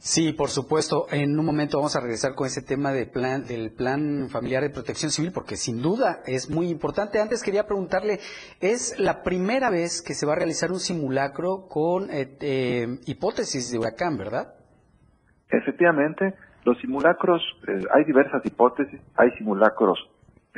Sí, 0.01 0.31
por 0.31 0.47
supuesto. 0.47 1.07
En 1.11 1.37
un 1.37 1.45
momento 1.45 1.77
vamos 1.77 1.95
a 1.97 1.99
regresar 1.99 2.33
con 2.33 2.47
ese 2.47 2.61
tema 2.61 2.93
de 2.93 3.05
plan, 3.05 3.43
del 3.45 3.73
plan 3.73 4.29
familiar 4.29 4.63
de 4.63 4.69
protección 4.69 5.11
civil, 5.11 5.31
porque 5.33 5.57
sin 5.57 5.81
duda 5.81 6.21
es 6.25 6.49
muy 6.49 6.69
importante. 6.69 7.19
Antes 7.19 7.43
quería 7.43 7.65
preguntarle, 7.65 8.19
es 8.61 8.97
la 8.97 9.23
primera 9.23 9.69
vez 9.69 10.01
que 10.01 10.13
se 10.13 10.25
va 10.25 10.33
a 10.33 10.37
realizar 10.37 10.71
un 10.71 10.79
simulacro 10.79 11.67
con 11.67 12.09
eh, 12.11 12.37
eh, 12.39 12.87
hipótesis 13.07 13.71
de 13.71 13.77
huracán, 13.77 14.17
¿verdad? 14.17 14.53
Efectivamente, 15.49 16.33
los 16.63 16.77
simulacros, 16.79 17.41
eh, 17.67 17.83
hay 17.93 18.05
diversas 18.05 18.45
hipótesis, 18.45 19.01
hay 19.17 19.31
simulacros 19.31 19.99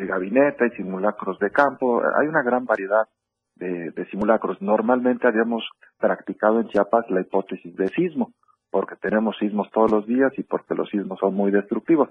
de 0.01 0.07
gabinete, 0.07 0.65
hay 0.65 0.71
simulacros 0.71 1.39
de 1.39 1.51
campo, 1.51 2.01
hay 2.15 2.27
una 2.27 2.41
gran 2.41 2.65
variedad 2.65 3.07
de, 3.55 4.05
simulacros. 4.09 4.61
Normalmente 4.61 5.27
habíamos 5.27 5.63
practicado 5.99 6.59
en 6.59 6.67
Chiapas 6.67 7.09
la 7.09 7.21
hipótesis 7.21 7.75
de 7.75 7.87
sismo, 7.89 8.33
porque 8.71 8.95
tenemos 8.95 9.37
sismos 9.37 9.69
todos 9.71 9.91
los 9.91 10.07
días 10.07 10.31
y 10.37 10.43
porque 10.43 10.73
los 10.73 10.89
sismos 10.89 11.19
son 11.19 11.35
muy 11.35 11.51
destructivos. 11.51 12.09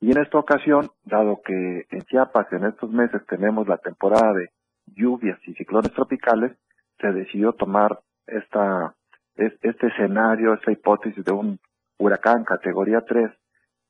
Y 0.00 0.12
en 0.12 0.22
esta 0.22 0.38
ocasión, 0.38 0.90
dado 1.04 1.42
que 1.44 1.86
en 1.90 2.00
Chiapas 2.02 2.50
en 2.52 2.64
estos 2.64 2.90
meses 2.90 3.20
tenemos 3.26 3.68
la 3.68 3.76
temporada 3.76 4.32
de 4.32 4.50
lluvias 4.86 5.38
y 5.46 5.52
ciclones 5.54 5.92
tropicales, 5.92 6.52
se 6.98 7.12
decidió 7.12 7.52
tomar 7.52 8.00
esta, 8.26 8.94
este 9.36 9.86
escenario, 9.86 10.54
esta 10.54 10.72
hipótesis 10.72 11.24
de 11.24 11.32
un 11.32 11.58
huracán 11.98 12.44
categoría 12.44 13.02
3, 13.02 13.30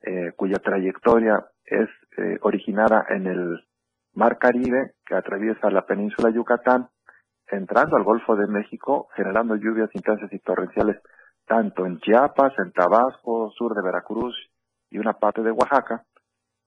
eh, 0.03 0.33
cuya 0.35 0.59
trayectoria 0.59 1.45
es 1.65 1.89
eh, 2.17 2.39
originada 2.43 3.07
en 3.09 3.27
el 3.27 3.65
Mar 4.15 4.39
Caribe 4.39 4.95
que 5.07 5.15
atraviesa 5.15 5.71
la 5.71 5.87
península 5.87 6.31
Yucatán, 6.31 6.89
entrando 7.47 7.97
al 7.97 8.05
Golfo 8.05 8.37
de 8.37 8.47
México, 8.47 9.09
generando 9.15 9.57
lluvias 9.57 9.91
intensas 9.95 10.33
y 10.33 10.39
torrenciales 10.39 11.01
tanto 11.47 11.85
en 11.85 11.99
Chiapas, 11.99 12.53
en 12.59 12.73
Tabasco, 12.73 13.51
sur 13.51 13.75
de 13.75 13.83
Veracruz 13.83 14.37
y 14.89 14.99
una 14.99 15.15
parte 15.15 15.43
de 15.43 15.51
Oaxaca, 15.51 16.05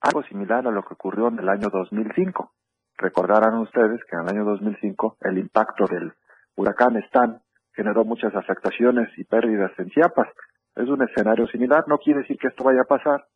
algo 0.00 0.22
similar 0.24 0.66
a 0.66 0.70
lo 0.70 0.82
que 0.82 0.92
ocurrió 0.92 1.28
en 1.28 1.38
el 1.38 1.48
año 1.48 1.68
2005. 1.72 2.52
recordarán 2.96 3.54
ustedes 3.58 4.00
que 4.04 4.14
en 4.16 4.22
el 4.22 4.28
año 4.28 4.44
2005 4.44 5.16
el 5.22 5.38
impacto 5.38 5.86
del 5.86 6.12
huracán 6.54 6.96
Stan 6.98 7.40
generó 7.72 8.04
muchas 8.04 8.34
afectaciones 8.36 9.08
y 9.16 9.24
pérdidas 9.24 9.72
en 9.78 9.88
Chiapas. 9.88 10.28
Es 10.76 10.88
un 10.88 11.02
escenario 11.02 11.46
similar, 11.48 11.84
no 11.88 11.98
quiere 11.98 12.20
decir 12.20 12.36
que 12.38 12.48
esto 12.48 12.62
vaya 12.62 12.82
a 12.82 12.84
pasar, 12.84 13.26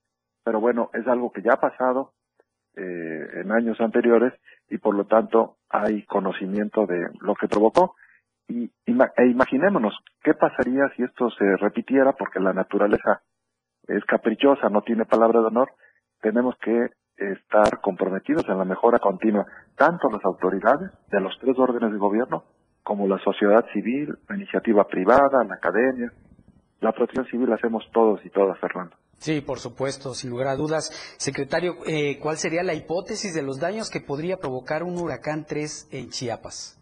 pero 0.49 0.61
bueno, 0.61 0.89
es 0.95 1.07
algo 1.07 1.31
que 1.31 1.43
ya 1.43 1.53
ha 1.53 1.61
pasado 1.61 2.13
eh, 2.75 3.41
en 3.43 3.53
años 3.53 3.79
anteriores 3.83 4.33
y 4.71 4.79
por 4.79 4.95
lo 4.95 5.05
tanto 5.05 5.57
hay 5.69 6.07
conocimiento 6.07 6.87
de 6.87 7.07
lo 7.21 7.35
que 7.35 7.49
provocó. 7.49 7.97
Y, 8.49 8.73
e 8.87 9.27
imaginémonos 9.27 9.93
qué 10.23 10.33
pasaría 10.33 10.89
si 10.97 11.03
esto 11.03 11.29
se 11.33 11.45
repitiera, 11.59 12.15
porque 12.15 12.41
la 12.41 12.55
naturaleza 12.55 13.21
es 13.87 14.03
caprichosa, 14.07 14.71
no 14.71 14.81
tiene 14.81 15.05
palabra 15.05 15.41
de 15.41 15.49
honor, 15.49 15.69
tenemos 16.23 16.57
que 16.63 16.93
estar 17.19 17.83
comprometidos 17.83 18.49
en 18.49 18.57
la 18.57 18.65
mejora 18.65 19.01
continua, 19.01 19.45
tanto 19.77 20.09
las 20.09 20.25
autoridades 20.25 20.93
de 21.11 21.21
los 21.21 21.39
tres 21.43 21.59
órdenes 21.59 21.93
de 21.93 21.99
gobierno, 21.99 22.45
como 22.83 23.07
la 23.07 23.19
sociedad 23.19 23.67
civil, 23.75 24.17
la 24.27 24.37
iniciativa 24.37 24.87
privada, 24.87 25.45
la 25.45 25.57
academia. 25.57 26.11
La 26.81 26.93
protección 26.93 27.27
civil 27.27 27.51
la 27.51 27.57
hacemos 27.57 27.85
todos 27.93 28.25
y 28.25 28.31
todas, 28.31 28.59
Fernando. 28.61 28.97
Sí, 29.19 29.41
por 29.41 29.59
supuesto, 29.59 30.15
sin 30.15 30.31
lugar 30.31 30.47
a 30.49 30.57
dudas. 30.57 30.91
Secretario, 31.19 31.77
eh, 31.87 32.19
¿cuál 32.21 32.37
sería 32.37 32.63
la 32.63 32.75
hipótesis 32.75 33.35
de 33.35 33.43
los 33.43 33.59
daños 33.59 33.91
que 33.91 34.01
podría 34.01 34.37
provocar 34.37 34.85
un 34.85 34.97
huracán 34.97 35.45
3 35.45 35.89
en 35.91 36.11
Chiapas? 36.11 36.79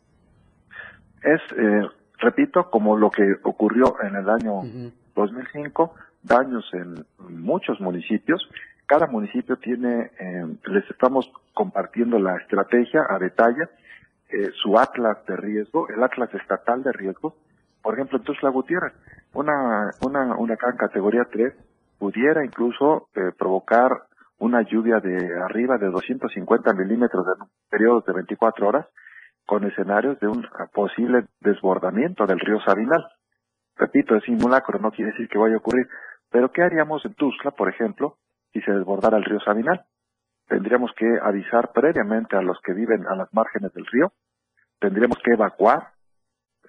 Es, 1.22 1.40
eh, 1.56 1.88
repito, 2.18 2.70
como 2.70 2.96
lo 2.96 3.10
que 3.10 3.22
ocurrió 3.42 3.96
en 4.02 4.16
el 4.16 4.28
año 4.28 4.92
2005, 5.14 5.94
daños 6.22 6.64
en 6.74 7.06
muchos 7.18 7.80
municipios. 7.80 8.46
Cada 8.86 9.06
municipio 9.06 9.56
tiene, 9.56 10.10
eh, 10.20 10.46
les 10.66 10.88
estamos 10.90 11.30
compartiendo 11.54 12.18
la 12.18 12.36
estrategia 12.36 13.06
a 13.08 13.18
detalle, 13.18 13.64
eh, 14.28 14.50
su 14.62 14.78
atlas 14.78 15.24
de 15.26 15.36
riesgo, 15.36 15.88
el 15.88 16.02
atlas 16.02 16.32
estatal 16.34 16.82
de 16.82 16.92
riesgo. 16.92 17.34
Por 17.82 17.94
ejemplo, 17.94 18.18
en 18.18 18.34
la 18.42 18.50
Gutiérrez, 18.50 18.92
una, 19.32 19.90
una 20.02 20.36
huracán 20.36 20.76
categoría 20.76 21.26
3 21.30 21.54
pudiera 21.98 22.44
incluso 22.44 23.08
eh, 23.14 23.32
provocar 23.36 23.90
una 24.38 24.62
lluvia 24.62 25.00
de 25.00 25.40
arriba 25.42 25.78
de 25.78 25.88
250 25.88 26.72
milímetros 26.74 27.26
en 27.26 27.46
periodos 27.70 28.04
de 28.04 28.12
24 28.12 28.68
horas, 28.68 28.86
con 29.46 29.64
escenarios 29.64 30.18
de 30.20 30.26
un 30.26 30.46
posible 30.74 31.26
desbordamiento 31.40 32.26
del 32.26 32.40
río 32.40 32.60
Sabinal. 32.60 33.06
Repito, 33.76 34.16
es 34.16 34.24
simulacro, 34.24 34.78
no 34.78 34.90
quiere 34.90 35.12
decir 35.12 35.28
que 35.28 35.38
vaya 35.38 35.54
a 35.54 35.58
ocurrir. 35.58 35.86
Pero 36.30 36.50
¿qué 36.50 36.62
haríamos 36.62 37.04
en 37.04 37.14
Tuzla, 37.14 37.52
por 37.52 37.68
ejemplo, 37.68 38.16
si 38.52 38.60
se 38.62 38.72
desbordara 38.72 39.16
el 39.16 39.24
río 39.24 39.38
Sabinal? 39.40 39.84
Tendríamos 40.48 40.90
que 40.96 41.06
avisar 41.22 41.72
previamente 41.72 42.36
a 42.36 42.42
los 42.42 42.58
que 42.60 42.72
viven 42.72 43.06
a 43.06 43.16
las 43.16 43.32
márgenes 43.32 43.72
del 43.72 43.86
río, 43.86 44.12
tendríamos 44.78 45.18
que 45.24 45.32
evacuar, 45.32 45.92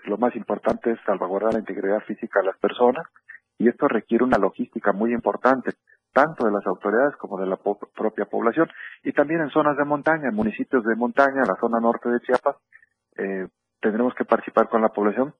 lo 0.05 0.17
más 0.17 0.35
importante 0.35 0.91
es 0.91 0.99
salvaguardar 1.05 1.53
la 1.53 1.59
integridad 1.59 1.99
física 2.01 2.39
de 2.39 2.47
las 2.47 2.57
personas, 2.57 3.05
y 3.57 3.67
esto 3.67 3.87
requiere 3.87 4.23
una 4.23 4.37
logística 4.37 4.91
muy 4.91 5.13
importante, 5.13 5.71
tanto 6.13 6.45
de 6.45 6.51
las 6.51 6.65
autoridades 6.65 7.15
como 7.17 7.39
de 7.39 7.47
la 7.47 7.57
propia 7.57 8.25
población, 8.25 8.67
y 9.03 9.11
también 9.13 9.41
en 9.41 9.49
zonas 9.49 9.77
de 9.77 9.85
montaña, 9.85 10.29
en 10.29 10.35
municipios 10.35 10.83
de 10.83 10.95
montaña, 10.95 11.43
la 11.47 11.59
zona 11.59 11.79
norte 11.79 12.09
de 12.09 12.19
Chiapas, 12.21 12.55
eh, 13.17 13.47
tendremos 13.79 14.13
que 14.15 14.25
participar 14.25 14.69
con 14.69 14.81
la 14.81 14.89
población 14.89 15.33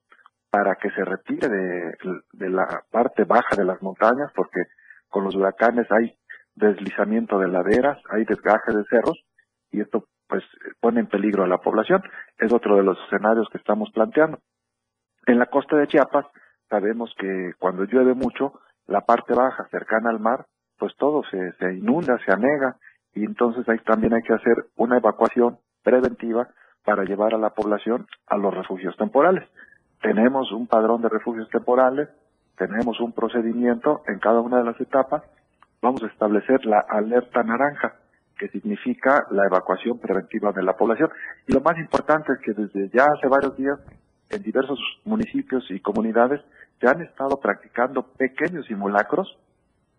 para 0.49 0.75
que 0.75 0.89
se 0.91 1.03
retire 1.03 1.49
de, 1.49 2.49
la 2.49 2.84
parte 2.91 3.23
baja 3.25 3.56
de 3.56 3.65
las 3.65 3.82
montañas, 3.82 4.32
porque 4.36 4.62
con 5.10 5.23
los 5.23 5.36
huracanes 5.36 5.88
hay 5.91 6.17
deslizamiento 6.56 7.38
de 7.39 7.47
laderas, 7.47 7.97
hay 8.10 8.25
desgaje 8.25 8.73
de 8.73 8.84
cerros, 8.89 9.23
y 9.71 9.82
esto 9.82 10.06
pues 10.27 10.43
pone 10.80 10.99
en 10.99 11.08
peligro 11.08 11.43
a 11.43 11.47
la 11.47 11.60
población. 11.60 12.01
Es 12.38 12.51
otro 12.51 12.75
de 12.75 12.84
los 12.84 12.97
escenarios 13.06 13.47
que 13.51 13.58
estamos 13.58 13.89
planteando. 13.91 14.39
En 15.25 15.39
la 15.39 15.45
costa 15.45 15.77
de 15.77 15.88
Chiapas 15.88 16.25
sabemos 16.69 17.13
que 17.17 17.53
cuando 17.60 17.86
llueve 17.86 18.13
mucho, 18.13 18.60
la 18.88 19.01
parte 19.01 19.34
baja 19.34 19.67
cercana 19.69 20.10
al 20.10 20.19
mar, 20.19 20.45
pues 20.77 20.95
todo 20.97 21.23
se, 21.30 21.53
se 21.53 21.73
inunda, 21.73 22.17
se 22.25 22.32
anega, 22.32 22.77
y 23.13 23.25
entonces 23.25 23.67
ahí 23.67 23.80
también 23.80 24.13
hay 24.13 24.21
que 24.21 24.34
hacer 24.34 24.67
una 24.75 24.97
evacuación 24.97 25.58
preventiva 25.84 26.49
para 26.84 27.03
llevar 27.03 27.34
a 27.34 27.38
la 27.38 27.49
población 27.49 28.08
a 28.27 28.38
los 28.38 28.53
refugios 28.53 28.95
temporales 28.97 29.43
tenemos 30.01 30.51
un 30.51 30.67
padrón 30.67 31.01
de 31.01 31.10
refugios 31.10 31.49
temporales, 31.49 32.10
tenemos 32.58 32.99
un 32.99 33.13
procedimiento 33.13 34.03
en 34.08 34.19
cada 34.19 34.41
una 34.41 34.58
de 34.58 34.63
las 34.63 34.80
etapas, 34.80 35.23
vamos 35.82 36.03
a 36.03 36.08
establecer 36.08 36.65
la 36.65 36.80
alerta 36.80 37.43
naranja, 37.43 37.95
que 38.38 38.49
significa 38.49 39.25
la 39.32 39.45
evacuación 39.45 39.99
preventiva 39.99 40.51
de 40.51 40.63
la 40.63 40.77
población. 40.77 41.10
Y 41.47 41.53
lo 41.53 41.62
más 41.62 41.77
importante 41.77 42.34
es 42.34 42.39
que 42.39 42.53
desde 42.53 42.89
ya 42.89 43.06
hace 43.06 43.27
varios 43.27 43.58
días, 43.58 43.80
en 44.30 44.43
diversos 44.43 44.80
municipios 45.06 45.65
y 45.71 45.80
comunidades, 45.80 46.41
se 46.79 46.87
han 46.87 47.01
estado 47.01 47.39
practicando 47.39 48.03
pequeños 48.03 48.65
simulacros, 48.65 49.37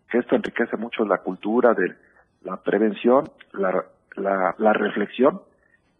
que 0.09 0.19
esto 0.19 0.35
enriquece 0.35 0.77
mucho 0.77 1.05
la 1.05 1.19
cultura 1.19 1.73
de 1.73 1.95
la 2.41 2.57
prevención, 2.57 3.29
la, 3.53 3.85
la, 4.15 4.55
la 4.57 4.73
reflexión, 4.73 5.41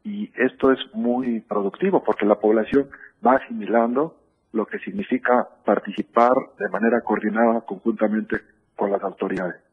y 0.04 0.32
esto 0.36 0.72
es 0.72 0.80
muy 0.94 1.42
productivo 1.42 2.04
porque 2.04 2.26
la 2.26 2.40
población 2.40 2.90
va 3.26 3.36
asimilando 3.36 4.16
lo 4.54 4.66
que 4.66 4.80
significa 4.80 5.48
participar 5.66 6.34
de 6.58 6.70
manera 6.70 7.02
coordinada 7.02 7.62
conjuntamente 7.62 8.38
con 8.76 8.92
las 8.92 9.04
autoridades. 9.04 9.69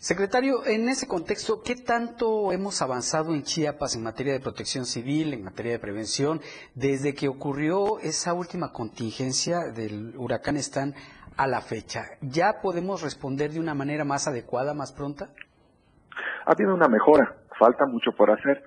Secretario, 0.00 0.64
en 0.64 0.88
ese 0.88 1.08
contexto, 1.08 1.60
¿qué 1.60 1.74
tanto 1.74 2.52
hemos 2.52 2.82
avanzado 2.82 3.34
en 3.34 3.42
Chiapas 3.42 3.96
en 3.96 4.04
materia 4.04 4.32
de 4.32 4.38
protección 4.38 4.84
civil, 4.84 5.34
en 5.34 5.42
materia 5.42 5.72
de 5.72 5.80
prevención, 5.80 6.40
desde 6.76 7.16
que 7.16 7.26
ocurrió 7.26 7.98
esa 7.98 8.32
última 8.32 8.72
contingencia 8.72 9.72
del 9.74 10.14
huracán 10.16 10.56
Stan 10.58 10.94
a 11.36 11.48
la 11.48 11.60
fecha? 11.62 12.04
¿Ya 12.20 12.60
podemos 12.62 13.02
responder 13.02 13.50
de 13.50 13.58
una 13.58 13.74
manera 13.74 14.04
más 14.04 14.28
adecuada, 14.28 14.72
más 14.72 14.92
pronta? 14.92 15.30
Ha 16.46 16.52
habido 16.52 16.72
una 16.74 16.86
mejora, 16.86 17.34
falta 17.58 17.84
mucho 17.84 18.12
por 18.12 18.30
hacer. 18.30 18.62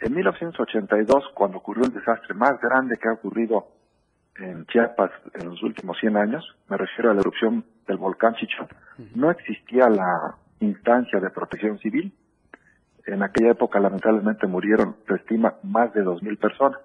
En 0.00 0.12
1982, 0.12 1.22
cuando 1.34 1.58
ocurrió 1.58 1.84
el 1.84 1.92
desastre 1.92 2.34
más 2.34 2.60
grande 2.60 2.98
que 3.00 3.08
ha 3.08 3.12
ocurrido 3.12 3.68
en 4.34 4.66
Chiapas 4.66 5.12
en 5.34 5.50
los 5.50 5.62
últimos 5.62 5.96
100 6.00 6.16
años, 6.16 6.44
me 6.68 6.76
refiero 6.76 7.12
a 7.12 7.14
la 7.14 7.20
erupción 7.20 7.64
del 7.86 7.96
volcán 7.96 8.34
Chichón, 8.34 8.66
no 9.14 9.30
existía 9.30 9.88
la 9.88 10.36
instancia 10.60 11.20
de 11.20 11.30
protección 11.30 11.78
civil. 11.78 12.12
En 13.06 13.22
aquella 13.22 13.50
época, 13.50 13.80
lamentablemente, 13.80 14.46
murieron, 14.46 14.96
se 15.06 15.14
estima, 15.14 15.54
más 15.62 15.92
de 15.92 16.02
2.000 16.02 16.38
personas. 16.38 16.80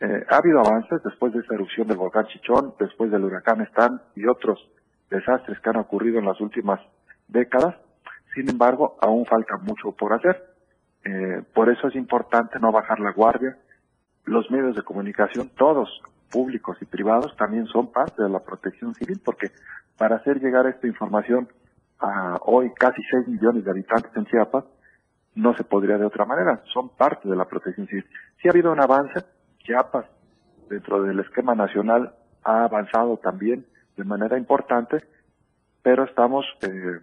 Eh, 0.00 0.24
ha 0.30 0.36
habido 0.36 0.60
avances 0.60 1.02
después 1.02 1.32
de 1.32 1.40
esa 1.40 1.54
erupción 1.54 1.88
del 1.88 1.96
volcán 1.96 2.26
Chichón, 2.26 2.74
después 2.78 3.10
del 3.10 3.24
huracán 3.24 3.60
Stan 3.62 4.00
y 4.14 4.26
otros 4.26 4.58
desastres 5.10 5.58
que 5.60 5.70
han 5.70 5.76
ocurrido 5.76 6.18
en 6.18 6.24
las 6.24 6.40
últimas 6.40 6.80
décadas. 7.26 7.74
Sin 8.34 8.48
embargo, 8.48 8.96
aún 9.00 9.26
falta 9.26 9.56
mucho 9.56 9.92
por 9.92 10.12
hacer. 10.12 10.54
Eh, 11.04 11.42
por 11.52 11.68
eso 11.68 11.88
es 11.88 11.96
importante 11.96 12.60
no 12.60 12.70
bajar 12.70 13.00
la 13.00 13.12
guardia. 13.12 13.56
Los 14.24 14.50
medios 14.50 14.76
de 14.76 14.82
comunicación, 14.82 15.50
todos, 15.56 16.02
públicos 16.30 16.76
y 16.80 16.84
privados, 16.84 17.34
también 17.36 17.66
son 17.66 17.90
parte 17.90 18.22
de 18.22 18.28
la 18.28 18.40
protección 18.40 18.94
civil, 18.94 19.20
porque 19.24 19.50
para 19.96 20.16
hacer 20.16 20.40
llegar 20.40 20.66
esta 20.66 20.86
información 20.86 21.48
a 22.00 22.38
hoy 22.42 22.72
casi 22.74 23.02
6 23.10 23.28
millones 23.28 23.64
de 23.64 23.70
habitantes 23.70 24.10
en 24.16 24.26
Chiapas, 24.26 24.64
no 25.34 25.54
se 25.54 25.64
podría 25.64 25.98
de 25.98 26.06
otra 26.06 26.24
manera, 26.24 26.62
son 26.72 26.90
parte 26.90 27.28
de 27.28 27.36
la 27.36 27.44
protección 27.44 27.86
civil. 27.86 28.04
Si 28.40 28.48
ha 28.48 28.50
habido 28.50 28.72
un 28.72 28.80
avance, 28.80 29.24
Chiapas, 29.58 30.06
dentro 30.68 31.02
del 31.02 31.20
esquema 31.20 31.54
nacional, 31.54 32.14
ha 32.44 32.64
avanzado 32.64 33.16
también 33.18 33.66
de 33.96 34.04
manera 34.04 34.38
importante, 34.38 34.98
pero 35.82 36.04
estamos 36.04 36.44
eh, 36.62 37.00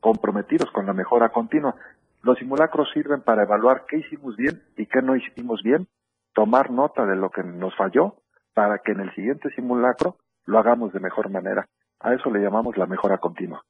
comprometidos 0.00 0.70
con 0.70 0.86
la 0.86 0.92
mejora 0.92 1.30
continua. 1.30 1.74
Los 2.22 2.38
simulacros 2.38 2.90
sirven 2.92 3.22
para 3.22 3.42
evaluar 3.42 3.84
qué 3.88 3.98
hicimos 3.98 4.36
bien 4.36 4.62
y 4.76 4.86
qué 4.86 5.02
no 5.02 5.16
hicimos 5.16 5.62
bien, 5.62 5.86
tomar 6.34 6.70
nota 6.70 7.06
de 7.06 7.16
lo 7.16 7.30
que 7.30 7.42
nos 7.42 7.74
falló 7.76 8.16
para 8.54 8.78
que 8.78 8.92
en 8.92 9.00
el 9.00 9.14
siguiente 9.14 9.50
simulacro 9.50 10.16
lo 10.46 10.58
hagamos 10.58 10.92
de 10.92 11.00
mejor 11.00 11.30
manera. 11.30 11.68
A 12.00 12.14
eso 12.14 12.30
le 12.30 12.40
llamamos 12.40 12.76
la 12.76 12.86
mejora 12.86 13.18
continua. 13.18 13.62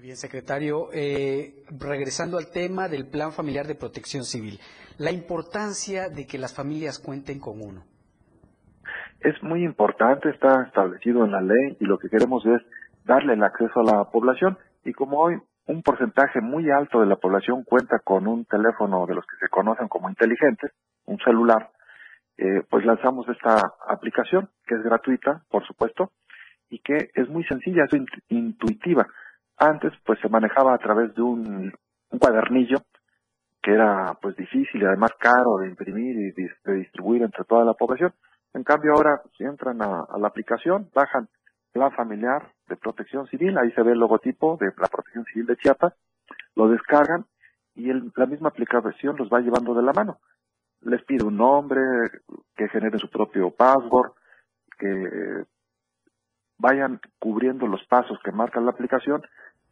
Bien, 0.00 0.16
secretario. 0.16 0.88
Eh, 0.94 1.62
regresando 1.78 2.38
al 2.38 2.50
tema 2.50 2.88
del 2.88 3.06
Plan 3.06 3.32
Familiar 3.32 3.66
de 3.66 3.74
Protección 3.74 4.24
Civil, 4.24 4.58
la 4.96 5.10
importancia 5.10 6.08
de 6.08 6.26
que 6.26 6.38
las 6.38 6.56
familias 6.56 6.98
cuenten 6.98 7.38
con 7.38 7.60
uno. 7.60 7.84
Es 9.20 9.42
muy 9.42 9.62
importante, 9.62 10.30
está 10.30 10.62
establecido 10.62 11.26
en 11.26 11.32
la 11.32 11.42
ley 11.42 11.76
y 11.78 11.84
lo 11.84 11.98
que 11.98 12.08
queremos 12.08 12.46
es 12.46 12.62
darle 13.04 13.34
el 13.34 13.42
acceso 13.42 13.80
a 13.80 13.84
la 13.84 14.04
población. 14.04 14.56
Y 14.84 14.94
como 14.94 15.18
hoy 15.18 15.36
un 15.66 15.82
porcentaje 15.82 16.40
muy 16.40 16.70
alto 16.70 17.00
de 17.00 17.06
la 17.06 17.16
población 17.16 17.64
cuenta 17.64 17.98
con 17.98 18.26
un 18.26 18.46
teléfono 18.46 19.04
de 19.06 19.16
los 19.16 19.26
que 19.26 19.36
se 19.38 19.50
conocen 19.50 19.88
como 19.88 20.08
inteligentes, 20.08 20.72
un 21.04 21.18
celular, 21.18 21.72
eh, 22.38 22.62
pues 22.70 22.86
lanzamos 22.86 23.28
esta 23.28 23.74
aplicación 23.86 24.48
que 24.66 24.76
es 24.76 24.82
gratuita, 24.82 25.42
por 25.50 25.66
supuesto, 25.66 26.10
y 26.70 26.78
que 26.78 27.10
es 27.14 27.28
muy 27.28 27.44
sencilla, 27.44 27.84
es 27.84 28.00
intuitiva. 28.30 29.06
Antes, 29.62 29.92
pues 30.06 30.18
se 30.20 30.28
manejaba 30.30 30.74
a 30.74 30.78
través 30.78 31.14
de 31.14 31.20
un, 31.20 31.70
cuadernillo 32.18 32.78
que 33.62 33.72
era 33.72 34.16
pues 34.20 34.34
difícil 34.34 34.80
y 34.80 34.86
además 34.86 35.10
caro 35.18 35.58
de 35.58 35.68
imprimir 35.68 36.16
y 36.16 36.32
de 36.32 36.74
distribuir 36.76 37.22
entre 37.22 37.44
toda 37.44 37.62
la 37.66 37.74
población. 37.74 38.14
En 38.54 38.64
cambio 38.64 38.94
ahora 38.94 39.20
si 39.36 39.44
entran 39.44 39.82
a, 39.82 40.06
la 40.18 40.28
aplicación, 40.28 40.88
bajan 40.94 41.28
Plan 41.72 41.92
Familiar 41.92 42.50
de 42.68 42.76
Protección 42.76 43.26
Civil, 43.26 43.58
ahí 43.58 43.70
se 43.72 43.82
ve 43.82 43.92
el 43.92 43.98
logotipo 43.98 44.56
de 44.58 44.72
la 44.78 44.88
Protección 44.88 45.26
Civil 45.26 45.46
de 45.46 45.56
Chiapas, 45.58 45.92
lo 46.56 46.68
descargan 46.68 47.26
y 47.74 47.92
la 47.92 48.26
misma 48.26 48.48
aplicación 48.48 49.16
los 49.18 49.28
va 49.28 49.40
llevando 49.40 49.74
de 49.74 49.82
la 49.82 49.92
mano. 49.92 50.20
Les 50.80 51.04
pide 51.04 51.26
un 51.26 51.36
nombre, 51.36 51.82
que 52.56 52.66
genere 52.70 52.98
su 52.98 53.10
propio 53.10 53.50
password, 53.50 54.12
que 54.78 55.44
vayan 56.60 57.00
cubriendo 57.18 57.66
los 57.66 57.84
pasos 57.84 58.18
que 58.24 58.32
marca 58.32 58.60
la 58.60 58.70
aplicación 58.70 59.22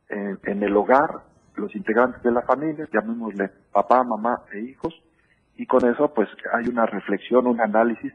en 0.08 0.62
el 0.62 0.76
hogar, 0.76 1.22
los 1.56 1.74
integrantes 1.74 2.22
de 2.22 2.30
la 2.30 2.42
familia, 2.42 2.88
llamémosle 2.92 3.50
papá, 3.72 4.02
mamá 4.04 4.42
e 4.52 4.60
hijos, 4.60 4.94
y 5.56 5.66
con 5.66 5.86
eso 5.88 6.12
pues 6.14 6.28
hay 6.52 6.68
una 6.68 6.86
reflexión, 6.86 7.46
un 7.46 7.60
análisis, 7.60 8.12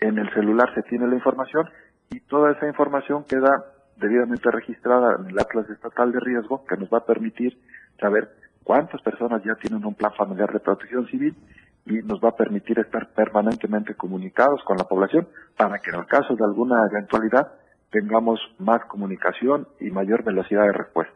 en 0.00 0.18
el 0.18 0.32
celular 0.32 0.74
se 0.74 0.82
tiene 0.82 1.06
la 1.06 1.14
información 1.14 1.68
y 2.10 2.20
toda 2.20 2.52
esa 2.52 2.66
información 2.66 3.24
queda 3.24 3.64
debidamente 3.96 4.50
registrada 4.50 5.16
en 5.18 5.26
el 5.26 5.38
Atlas 5.38 5.68
Estatal 5.68 6.10
de 6.10 6.20
Riesgo 6.20 6.64
que 6.64 6.76
nos 6.76 6.88
va 6.88 6.98
a 6.98 7.04
permitir 7.04 7.58
saber 8.00 8.30
cuántas 8.64 9.02
personas 9.02 9.42
ya 9.44 9.54
tienen 9.56 9.84
un 9.84 9.94
plan 9.94 10.12
familiar 10.14 10.50
de 10.52 10.60
protección 10.60 11.06
civil 11.08 11.36
y 11.84 11.98
nos 12.02 12.18
va 12.20 12.30
a 12.30 12.36
permitir 12.36 12.78
estar 12.78 13.08
permanentemente 13.12 13.94
comunicados 13.94 14.62
con 14.64 14.78
la 14.78 14.84
población 14.84 15.28
para 15.56 15.78
que 15.78 15.90
en 15.90 15.96
el 15.96 16.06
caso 16.06 16.34
de 16.34 16.44
alguna 16.44 16.86
eventualidad 16.90 17.52
tengamos 17.90 18.40
más 18.58 18.84
comunicación 18.86 19.68
y 19.80 19.90
mayor 19.90 20.24
velocidad 20.24 20.62
de 20.62 20.72
respuesta. 20.72 21.14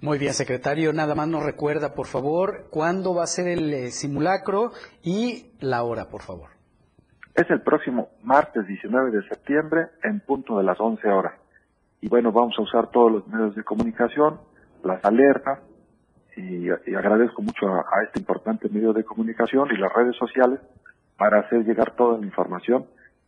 Muy 0.00 0.18
bien, 0.18 0.34
secretario. 0.34 0.92
Nada 0.92 1.14
más 1.14 1.28
nos 1.28 1.42
recuerda, 1.42 1.94
por 1.94 2.06
favor, 2.06 2.66
cuándo 2.70 3.14
va 3.14 3.24
a 3.24 3.26
ser 3.26 3.48
el 3.48 3.72
eh, 3.72 3.90
simulacro 3.90 4.72
y 5.02 5.52
la 5.60 5.82
hora, 5.84 6.08
por 6.10 6.22
favor. 6.22 6.50
Es 7.34 7.48
el 7.50 7.62
próximo 7.62 8.10
martes 8.22 8.66
19 8.66 9.10
de 9.10 9.28
septiembre 9.28 9.88
en 10.02 10.20
punto 10.20 10.58
de 10.58 10.64
las 10.64 10.78
11 10.80 11.08
horas. 11.08 11.34
Y 12.00 12.08
bueno, 12.08 12.30
vamos 12.30 12.54
a 12.58 12.62
usar 12.62 12.90
todos 12.90 13.10
los 13.10 13.26
medios 13.26 13.54
de 13.54 13.64
comunicación, 13.64 14.40
las 14.84 15.04
alertas, 15.04 15.60
y, 16.36 16.68
agradezco 16.94 17.40
mucho 17.40 17.66
a, 17.66 17.80
a, 17.80 18.04
este 18.04 18.18
importante 18.20 18.68
medio 18.68 18.92
de 18.92 19.04
comunicación 19.04 19.68
y 19.72 19.78
las 19.78 19.92
redes 19.92 20.14
sociales 20.16 20.60
para 21.16 21.40
hacer 21.40 21.64
llegar 21.64 21.96
toda 21.96 22.18
la 22.18 22.26
información 22.26 22.86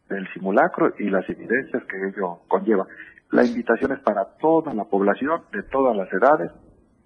del 0.09 0.27
simulacro 0.33 0.95
y 0.99 1.11
las 1.11 1.29
evidencias 1.29 1.85
que 1.85 1.97
ello 2.09 2.41
conlleva. 2.49 2.87
La 3.31 3.45
invitación 3.45 3.93
es 3.93 4.01
para 4.01 4.25
toda 4.39 4.73
la 4.73 4.85
población, 4.85 5.43
de 5.53 5.63
todas 5.65 5.97
las 5.97 6.13
edades. 6.13 6.51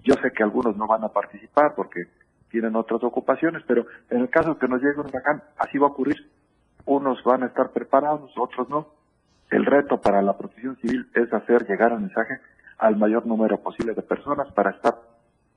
Yo 0.05 0.15
sé 0.15 0.31
que 0.33 0.43
algunos 0.43 0.77
no 0.77 0.87
van 0.87 1.03
a 1.05 1.09
participar 1.09 1.75
porque 1.75 2.03
tienen 2.49 2.77
otras 2.77 3.03
ocupaciones, 3.03 3.63
pero 3.67 3.87
en 4.11 4.21
el 4.21 4.31
caso 4.31 4.59
que 4.59 4.69
nos 4.69 4.81
llegue 4.81 5.01
un 5.01 5.07
huracán, 5.07 5.43
así 5.59 5.79
va 5.79 5.89
a 5.89 5.91
ocurrir. 5.91 6.31
Unos 6.85 7.23
van 7.25 7.43
a 7.43 7.47
estar 7.47 7.71
preparados, 7.71 8.31
otros 8.37 8.69
no. 8.69 8.89
El 9.51 9.67
reto 9.67 10.01
para 10.01 10.23
la 10.23 10.37
protección 10.37 10.77
civil 10.77 11.09
es 11.15 11.33
hacer 11.33 11.67
llegar 11.67 11.93
el 11.93 12.01
mensaje 12.01 12.41
al 12.79 12.97
mayor 12.97 13.27
número 13.27 13.61
posible 13.61 13.95
de 13.95 14.03
personas 14.03 14.51
para 14.53 14.71
estar 14.71 14.95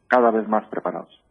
cada 0.08 0.32
vez 0.32 0.48
más 0.48 0.66
preparados. 0.68 1.22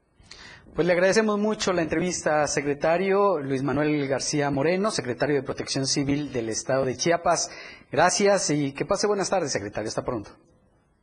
Pues 0.75 0.89
le 0.89 0.93
agradecemos 0.93 1.39
mucho 1.39 1.73
la 1.73 1.83
entrevista, 1.83 2.45
secretario 2.49 3.39
Luis 3.39 3.63
Manuel 3.63 4.09
García 4.09 4.51
Moreno, 4.51 4.91
secretario 4.91 5.37
de 5.37 5.45
Protección 5.45 5.87
Civil 5.87 6.33
del 6.33 6.49
Estado 6.49 6.85
de 6.85 6.97
Chiapas. 6.97 7.49
Gracias 7.93 8.51
y 8.51 8.75
que 8.75 8.85
pase 8.85 9.07
buenas 9.07 9.31
tardes, 9.31 9.53
secretario. 9.53 9.87
Hasta 9.87 10.05
pronto. 10.05 10.31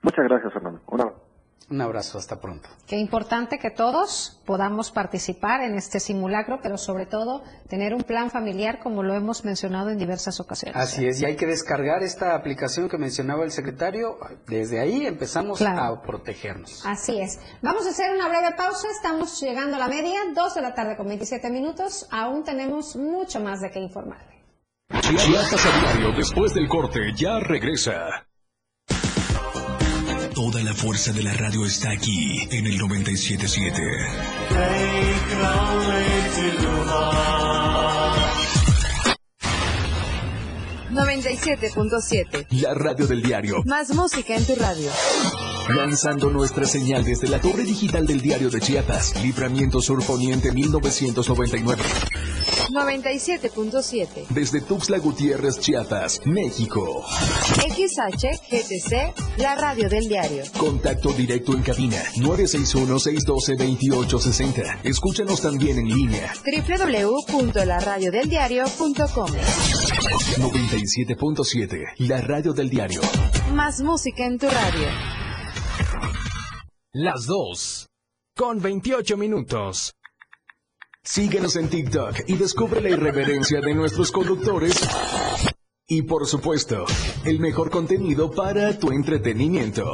Muchas 0.01 0.25
gracias. 0.25 0.51
Un 1.71 1.79
abrazo. 1.79 2.17
Hasta 2.17 2.39
pronto. 2.39 2.67
Qué 2.85 2.97
importante 2.97 3.57
que 3.57 3.71
todos 3.71 4.41
podamos 4.45 4.91
participar 4.91 5.61
en 5.61 5.75
este 5.75 6.01
simulacro, 6.01 6.59
pero 6.61 6.77
sobre 6.77 7.05
todo 7.05 7.43
tener 7.69 7.93
un 7.93 8.03
plan 8.03 8.29
familiar 8.29 8.79
como 8.79 9.03
lo 9.03 9.15
hemos 9.15 9.45
mencionado 9.45 9.89
en 9.89 9.97
diversas 9.97 10.41
ocasiones. 10.41 10.75
Así 10.75 11.07
es, 11.07 11.21
y 11.21 11.25
hay 11.25 11.37
que 11.37 11.45
descargar 11.45 12.03
esta 12.03 12.35
aplicación 12.35 12.89
que 12.89 12.97
mencionaba 12.97 13.45
el 13.45 13.51
secretario. 13.51 14.17
Desde 14.47 14.81
ahí 14.81 15.05
empezamos 15.05 15.61
a 15.61 16.01
protegernos. 16.01 16.85
Así 16.85 17.21
es. 17.21 17.39
Vamos 17.61 17.87
a 17.87 17.91
hacer 17.91 18.13
una 18.13 18.27
breve 18.27 18.53
pausa, 18.57 18.89
estamos 18.93 19.39
llegando 19.39 19.77
a 19.77 19.79
la 19.79 19.87
media, 19.87 20.19
dos 20.35 20.53
de 20.53 20.61
la 20.61 20.73
tarde 20.73 20.97
con 20.97 21.07
27 21.07 21.49
minutos. 21.49 22.05
Aún 22.11 22.43
tenemos 22.43 22.97
mucho 22.97 23.39
más 23.39 23.61
de 23.61 23.71
qué 23.71 23.79
informarle. 23.79 24.43
Chiapas 24.99 25.65
a 25.65 25.79
diario 25.79 26.11
después 26.17 26.53
del 26.53 26.67
corte 26.67 26.99
ya 27.15 27.39
regresa. 27.39 28.27
Toda 30.33 30.63
la 30.63 30.73
fuerza 30.73 31.11
de 31.11 31.23
la 31.23 31.33
radio 31.33 31.65
está 31.65 31.91
aquí 31.91 32.47
en 32.51 32.65
el 32.65 32.77
977. 32.77 33.81
97.7. 40.91 42.47
La 42.61 42.73
radio 42.73 43.07
del 43.07 43.21
diario. 43.21 43.61
Más 43.65 43.93
música 43.93 44.35
en 44.35 44.45
tu 44.45 44.55
radio. 44.55 44.89
Lanzando 45.75 46.29
nuestra 46.29 46.65
señal 46.65 47.03
desde 47.03 47.27
la 47.27 47.41
torre 47.41 47.63
digital 47.63 48.07
del 48.07 48.21
diario 48.21 48.49
de 48.49 48.61
Chiapas, 48.61 49.21
Libramiento 49.21 49.81
Sur 49.81 50.01
Poniente 50.05 50.53
1999. 50.53 51.83
97.7. 52.69 54.27
Desde 54.29 54.61
Tuxtla 54.61 54.99
Gutiérrez, 54.99 55.59
Chiapas, 55.59 56.21
México. 56.25 57.03
XHGTC, 57.55 59.13
la 59.37 59.55
radio 59.55 59.89
del 59.89 60.07
diario. 60.07 60.43
Contacto 60.57 61.11
directo 61.13 61.53
en 61.53 61.63
cabina 61.63 61.97
961-612-2860. 62.17 64.81
Escúchanos 64.83 65.41
también 65.41 65.79
en 65.79 65.87
línea. 65.89 66.31
www.laradiodeldiario.com 66.45 69.31
97.7, 70.37 71.93
la 71.97 72.21
radio 72.21 72.53
del 72.53 72.69
diario. 72.69 73.01
Más 73.53 73.81
música 73.81 74.25
en 74.25 74.37
tu 74.37 74.47
radio. 74.47 74.87
Las 76.93 77.25
dos. 77.25 77.87
Con 78.35 78.61
28 78.61 79.17
minutos. 79.17 79.93
Síguenos 81.03 81.55
en 81.55 81.67
TikTok 81.67 82.21
y 82.27 82.35
descubre 82.35 82.79
la 82.79 82.89
irreverencia 82.89 83.59
de 83.59 83.73
nuestros 83.73 84.11
conductores. 84.11 84.79
Y 85.87 86.03
por 86.03 86.27
supuesto, 86.27 86.85
el 87.25 87.39
mejor 87.39 87.71
contenido 87.71 88.31
para 88.31 88.77
tu 88.77 88.91
entretenimiento. 88.91 89.93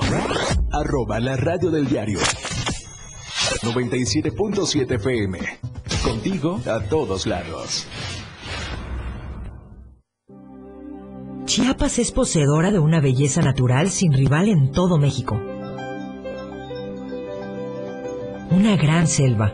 Arroba 0.72 1.20
la 1.20 1.38
radio 1.38 1.72
del 1.72 1.88
diario. 1.88 2.20
97.7 2.20 4.96
FM. 4.96 5.40
Contigo 6.04 6.60
a 6.66 6.82
todos 6.82 7.26
lados. 7.26 7.88
Chiapas 11.46 12.00
es 12.00 12.12
poseedora 12.12 12.72
de 12.72 12.80
una 12.80 13.00
belleza 13.00 13.42
natural 13.42 13.90
sin 13.90 14.12
rival 14.12 14.50
en 14.50 14.72
todo 14.72 14.98
México 14.98 15.40
una 18.50 18.78
gran 18.78 19.08
selva, 19.08 19.54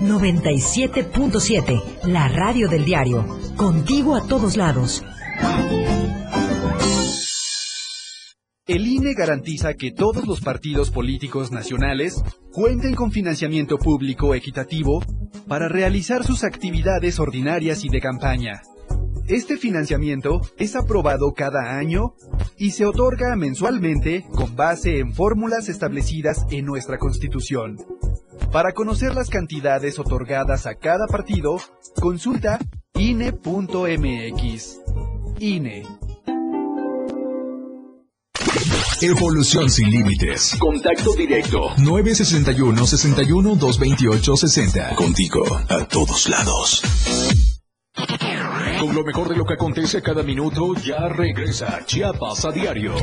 97.7, 0.00 2.08
la 2.08 2.28
radio 2.28 2.68
del 2.68 2.84
diario. 2.84 3.26
Contigo 3.56 4.16
a 4.16 4.26
todos 4.26 4.56
lados. 4.56 5.04
El 8.66 8.86
INE 8.86 9.14
garantiza 9.14 9.74
que 9.74 9.90
todos 9.90 10.26
los 10.26 10.40
partidos 10.40 10.90
políticos 10.90 11.50
nacionales 11.50 12.22
cuenten 12.52 12.94
con 12.94 13.10
financiamiento 13.10 13.78
público 13.78 14.34
equitativo 14.34 15.02
para 15.48 15.68
realizar 15.68 16.24
sus 16.24 16.44
actividades 16.44 17.18
ordinarias 17.18 17.84
y 17.84 17.88
de 17.88 18.00
campaña. 18.00 18.62
Este 19.30 19.56
financiamiento 19.56 20.40
es 20.58 20.74
aprobado 20.74 21.32
cada 21.34 21.78
año 21.78 22.16
y 22.58 22.72
se 22.72 22.84
otorga 22.84 23.36
mensualmente 23.36 24.26
con 24.34 24.56
base 24.56 24.98
en 24.98 25.14
fórmulas 25.14 25.68
establecidas 25.68 26.46
en 26.50 26.66
nuestra 26.66 26.98
Constitución. 26.98 27.78
Para 28.50 28.72
conocer 28.72 29.14
las 29.14 29.30
cantidades 29.30 30.00
otorgadas 30.00 30.66
a 30.66 30.74
cada 30.74 31.06
partido, 31.06 31.58
consulta 32.00 32.58
INE.mx. 32.94 34.80
INE. 35.38 35.84
Evolución 39.00 39.70
sin 39.70 39.90
límites. 39.92 40.56
Contacto 40.58 41.14
directo. 41.14 41.68
961 41.78 42.84
61 42.84 43.54
228 43.54 44.36
60. 44.36 44.96
Contigo 44.96 45.44
a 45.68 45.84
todos 45.86 46.28
lados. 46.28 46.82
Con 48.80 48.94
lo 48.94 49.04
mejor 49.04 49.28
de 49.28 49.36
lo 49.36 49.44
que 49.44 49.52
acontece 49.52 50.00
cada 50.00 50.22
minuto, 50.22 50.74
ya 50.74 51.06
regresa 51.06 51.84
Chiapas 51.84 52.46
a 52.46 52.50
diario. 52.50 52.94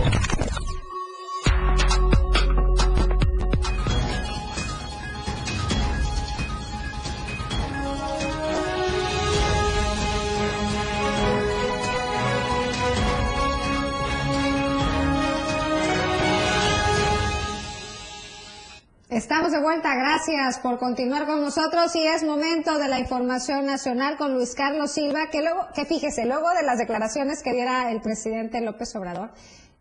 Vuelta, 19.67 19.95
gracias 19.95 20.61
por 20.61 20.79
continuar 20.79 21.25
con 21.25 21.41
nosotros 21.41 21.93
y 21.93 22.07
es 22.07 22.23
momento 22.23 22.79
de 22.79 22.87
la 22.87 22.99
información 22.99 23.65
nacional 23.65 24.15
con 24.15 24.33
Luis 24.33 24.55
Carlos 24.55 24.91
Silva, 24.91 25.27
que 25.29 25.41
luego, 25.41 25.67
que 25.75 25.83
fíjese, 25.83 26.25
luego 26.25 26.47
de 26.57 26.65
las 26.65 26.77
declaraciones 26.77 27.43
que 27.43 27.51
diera 27.51 27.91
el 27.91 27.99
presidente 27.99 28.61
López 28.61 28.95
Obrador 28.95 29.31